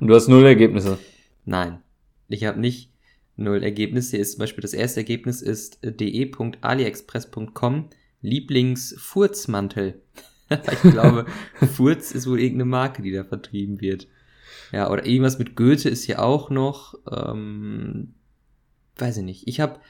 Und 0.00 0.08
du 0.08 0.14
hast 0.14 0.28
null 0.28 0.44
Ergebnisse. 0.46 0.98
Nein. 1.44 1.82
Ich 2.28 2.44
habe 2.44 2.58
nicht 2.58 2.90
null 3.36 3.62
Ergebnisse. 3.62 4.12
Hier 4.12 4.20
ist 4.20 4.32
zum 4.32 4.40
Beispiel 4.40 4.62
das 4.62 4.72
erste 4.72 5.00
Ergebnis 5.00 5.42
ist 5.42 5.84
äh, 5.84 5.92
de.aliexpress.com 5.92 7.90
Lieblingsfurzmantel. 8.22 10.02
ich 10.50 10.90
glaube, 10.90 11.26
Furz 11.74 12.12
ist 12.12 12.26
wohl 12.26 12.40
irgendeine 12.40 12.70
Marke, 12.70 13.02
die 13.02 13.12
da 13.12 13.24
vertrieben 13.24 13.80
wird. 13.80 14.08
Ja, 14.72 14.90
oder 14.90 15.06
irgendwas 15.06 15.38
mit 15.38 15.56
Goethe 15.56 15.88
ist 15.88 16.04
hier 16.04 16.22
auch 16.22 16.50
noch. 16.50 16.94
Ähm, 17.10 18.14
weiß 18.98 19.18
ich 19.18 19.24
nicht. 19.24 19.48
Ich 19.48 19.60
habe 19.60 19.80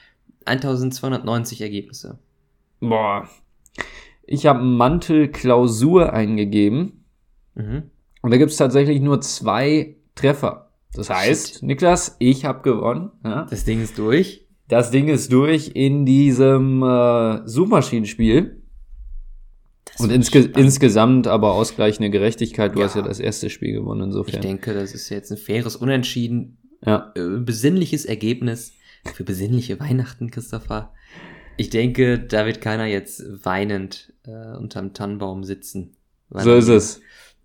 1290 0.45 1.61
Ergebnisse. 1.61 2.19
Boah. 2.79 3.27
Ich 4.25 4.45
habe 4.45 4.63
Mantelklausur 4.63 6.13
eingegeben. 6.13 7.03
Mhm. 7.55 7.83
Und 8.21 8.31
da 8.31 8.37
gibt's 8.37 8.57
tatsächlich 8.57 9.01
nur 9.01 9.21
zwei 9.21 9.95
Treffer. 10.15 10.71
Das 10.93 11.09
heißt, 11.09 11.53
Shit. 11.55 11.63
Niklas, 11.63 12.15
ich 12.19 12.45
habe 12.45 12.61
gewonnen. 12.61 13.11
Ja? 13.23 13.45
Das 13.49 13.65
Ding 13.65 13.81
ist 13.81 13.97
durch. 13.97 14.45
Das 14.67 14.89
Ding 14.91 15.09
ist 15.09 15.31
durch 15.31 15.71
in 15.75 16.05
diesem 16.05 16.81
äh, 16.81 17.47
Suchmaschinenspiel. 17.47 18.63
Das 19.85 19.99
Und 20.01 20.09
insge 20.11 20.39
spannend. 20.39 20.57
insgesamt 20.57 21.27
aber 21.27 21.53
ausgleichende 21.53 22.09
Gerechtigkeit. 22.09 22.73
Du 22.75 22.79
Ja. 22.79 22.85
hast 22.85 22.95
ja 22.95 23.01
das 23.03 23.19
erste 23.19 23.49
Spiel 23.51 23.73
gewonnen, 23.73 24.01
Ich 24.01 24.07
insofern. 24.07 24.41
denke, 24.41 24.73
das 24.73 24.93
ist 24.95 25.09
jetzt 25.09 25.31
ein 25.31 25.37
faires 25.37 25.75
Unentschieden. 25.75 26.57
Ja. 26.83 27.11
äh, 27.15 27.39
besinnliches 27.39 28.05
Ergebnis 28.05 28.73
für 29.13 29.23
besinnliche 29.23 29.79
Weihnachten, 29.79 30.31
Christopher. 30.31 30.93
Ich 31.57 31.69
denke, 31.69 32.19
da 32.19 32.45
wird 32.45 32.61
keiner 32.61 32.85
jetzt 32.85 33.23
weinend 33.45 34.13
äh, 34.25 34.57
unterm 34.57 34.93
Tannenbaum 34.93 35.43
sitzen. 35.43 35.95
weil 36.29 36.43
So 36.43 36.53
ist 36.55 36.67
es. 36.67 37.01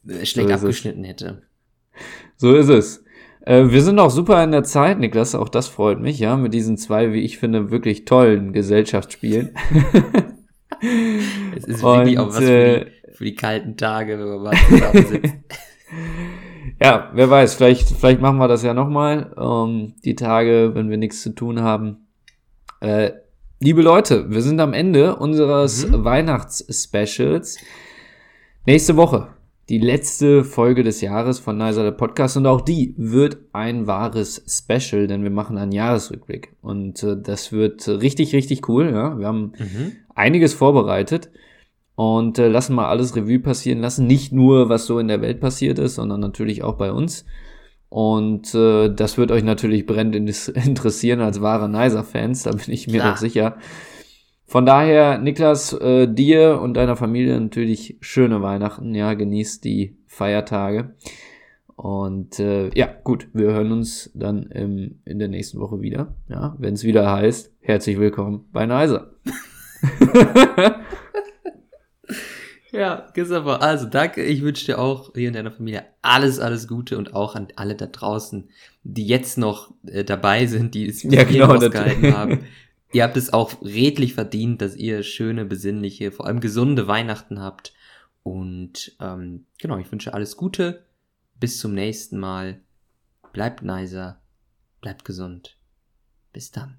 äh, 0.09 0.25
Schlecht 0.27 0.35
So 0.35 0.41
ist 0.41 0.51
es. 0.51 0.63
abgeschnitten 0.63 1.05
hätte. 1.05 1.43
So 2.37 2.55
ist 2.57 2.69
es. 2.69 3.05
Äh, 3.43 3.71
wir 3.71 3.83
sind 3.83 3.99
auch 3.99 4.11
super 4.11 4.43
in 4.43 4.51
der 4.53 4.65
Zeit, 4.65 4.99
Niklas. 4.99 5.35
Auch 5.35 5.49
das 5.49 5.69
freut 5.69 6.01
mich, 6.01 6.19
ja, 6.19 6.37
mit 6.37 6.53
diesen 6.55 6.77
zwei, 6.77 7.13
wie 7.13 7.21
ich 7.21 7.39
finde, 7.39 7.71
wirklich 7.71 8.05
tollen 8.05 8.53
Gesellschaftsspielen. 8.53 9.51
Es 11.57 11.65
ist 11.65 11.85
Und, 11.85 11.99
wirklich 11.99 12.19
auch 12.19 12.29
was 12.29 12.39
für, 12.39 12.51
äh, 12.51 12.85
die, 12.87 13.13
für 13.13 13.25
die 13.25 13.35
kalten 13.35 13.77
Tage, 13.77 14.19
wenn 14.19 14.29
man 14.29 14.43
mal 14.45 14.57
zusammensitzt. 14.69 15.35
Ja, 16.83 17.11
wer 17.12 17.28
weiß, 17.28 17.57
vielleicht, 17.57 17.91
vielleicht 17.91 18.22
machen 18.22 18.39
wir 18.39 18.49
das 18.49 18.62
ja 18.62 18.72
nochmal. 18.72 19.35
Ähm, 19.39 19.95
die 20.03 20.14
Tage, 20.14 20.70
wenn 20.74 20.89
wir 20.89 20.97
nichts 20.97 21.22
zu 21.22 21.35
tun 21.35 21.61
haben. 21.61 22.07
Äh, 22.81 23.11
liebe 23.61 23.83
Leute, 23.83 24.31
wir 24.31 24.41
sind 24.41 24.61
am 24.61 24.72
Ende 24.72 25.16
unseres 25.16 25.87
Mhm. 25.87 26.05
Weihnachts-Specials. 26.05 27.59
Nächste 28.64 28.97
Woche, 28.97 29.28
die 29.68 29.78
letzte 29.78 30.43
Folge 30.43 30.83
des 30.83 31.03
Jahres 31.03 31.39
von 31.39 31.59
Nicer 31.59 31.83
der 31.83 31.91
Podcast 31.91 32.39
und 32.39 32.47
auch 32.47 32.62
die 32.62 32.95
wird 32.97 33.37
ein 33.53 33.87
wahres 33.87 34.43
Special, 34.49 35.07
denn 35.07 35.22
wir 35.22 35.31
machen 35.31 35.59
einen 35.59 35.72
Jahresrückblick. 35.72 36.57
Und 36.62 37.03
äh, 37.03 37.20
das 37.20 37.53
wird 37.53 37.87
richtig, 37.89 38.35
richtig 38.35 38.66
cool. 38.70 38.91
Ja? 38.91 39.18
Wir 39.18 39.26
haben 39.26 39.53
mhm. 39.59 39.93
einiges 40.14 40.55
vorbereitet 40.55 41.31
und 42.01 42.39
äh, 42.39 42.49
lassen 42.49 42.77
mal 42.77 42.89
alles 42.89 43.15
Revue 43.15 43.41
passieren 43.41 43.81
lassen. 43.81 44.07
Nicht 44.07 44.33
nur, 44.33 44.71
was 44.71 44.87
so 44.87 44.99
in 44.99 45.09
der 45.09 45.21
Welt 45.21 45.39
passiert 45.39 45.79
ist, 45.79 45.97
sondern 45.97 46.19
natürlich 46.19 46.63
auch 46.63 46.79
bei 46.79 46.93
uns. 46.93 47.27
Und 47.91 48.55
äh, 48.55 48.89
das 48.89 49.19
wird 49.19 49.31
euch 49.31 49.45
natürlich 49.45 49.85
brennend 49.85 50.17
in- 50.17 50.27
interessieren 50.65 51.21
als 51.21 51.43
wahre 51.43 51.69
Nicer-Fans, 51.69 52.45
da 52.45 52.53
bin 52.53 52.73
ich 52.73 52.87
mir 52.87 53.01
Klar. 53.01 53.11
doch 53.11 53.17
sicher. 53.19 53.59
Von 54.47 54.65
daher, 54.65 55.19
Niklas, 55.19 55.75
äh, 55.75 56.09
dir 56.09 56.63
und 56.63 56.73
deiner 56.73 56.97
Familie 56.97 57.39
natürlich 57.39 57.99
schöne 58.01 58.41
Weihnachten. 58.41 58.95
Ja, 58.95 59.13
genießt 59.13 59.63
die 59.63 59.99
Feiertage. 60.07 60.95
Und 61.77 62.41
äh, 62.41 62.71
ja, 62.75 62.89
gut, 63.05 63.29
wir 63.35 63.49
hören 63.49 63.73
uns 63.73 64.11
dann 64.15 64.45
im, 64.45 65.01
in 65.05 65.19
der 65.19 65.29
nächsten 65.29 65.61
Woche 65.61 65.83
wieder. 65.83 66.15
Ja, 66.31 66.57
wenn 66.59 66.73
es 66.73 66.83
wieder 66.83 67.13
heißt, 67.13 67.53
herzlich 67.61 67.99
willkommen 67.99 68.47
bei 68.53 68.65
Nicer. 68.65 69.11
Ja, 72.73 73.09
Christopher, 73.14 73.62
also 73.62 73.87
danke. 73.87 74.23
Ich 74.23 74.43
wünsche 74.43 74.66
dir 74.66 74.79
auch 74.79 75.12
hier 75.14 75.29
in 75.29 75.35
deiner 75.35 75.51
Familie 75.51 75.85
alles, 76.03 76.39
alles 76.39 76.68
Gute 76.68 76.99
und 76.99 77.14
auch 77.14 77.35
an 77.35 77.49
alle 77.57 77.75
da 77.75 77.87
draußen, 77.87 78.49
die 78.85 79.07
jetzt 79.07 79.39
noch 79.39 79.73
äh, 79.87 80.05
dabei 80.05 80.47
sind, 80.47 80.75
die 80.75 80.89
es 80.89 81.03
Ja, 81.03 81.25
genau, 81.25 81.55
ausgehalten 81.55 82.16
haben. 82.16 82.45
Ihr 82.93 83.05
habt 83.05 83.16
es 83.16 83.33
auch 83.33 83.61
redlich 83.62 84.14
verdient, 84.14 84.62
dass 84.62 84.77
ihr 84.77 85.03
schöne, 85.03 85.45
besinnliche, 85.45 86.11
vor 86.12 86.27
allem 86.27 86.41
gesunde 86.41 86.87
Weihnachten 86.87 87.41
habt. 87.41 87.73
Und 88.23 88.97
ähm, 89.01 89.47
genau, 89.59 89.79
ich 89.79 89.91
wünsche 89.91 90.14
alles 90.14 90.37
Gute. 90.37 90.85
Bis 91.39 91.59
zum 91.59 91.75
nächsten 91.75 92.18
Mal. 92.18 92.61
Bleibt 93.33 93.62
nicer. 93.62 94.21
Bleibt 94.81 95.05
gesund. 95.05 95.57
Bis 96.33 96.51
dann. 96.51 96.79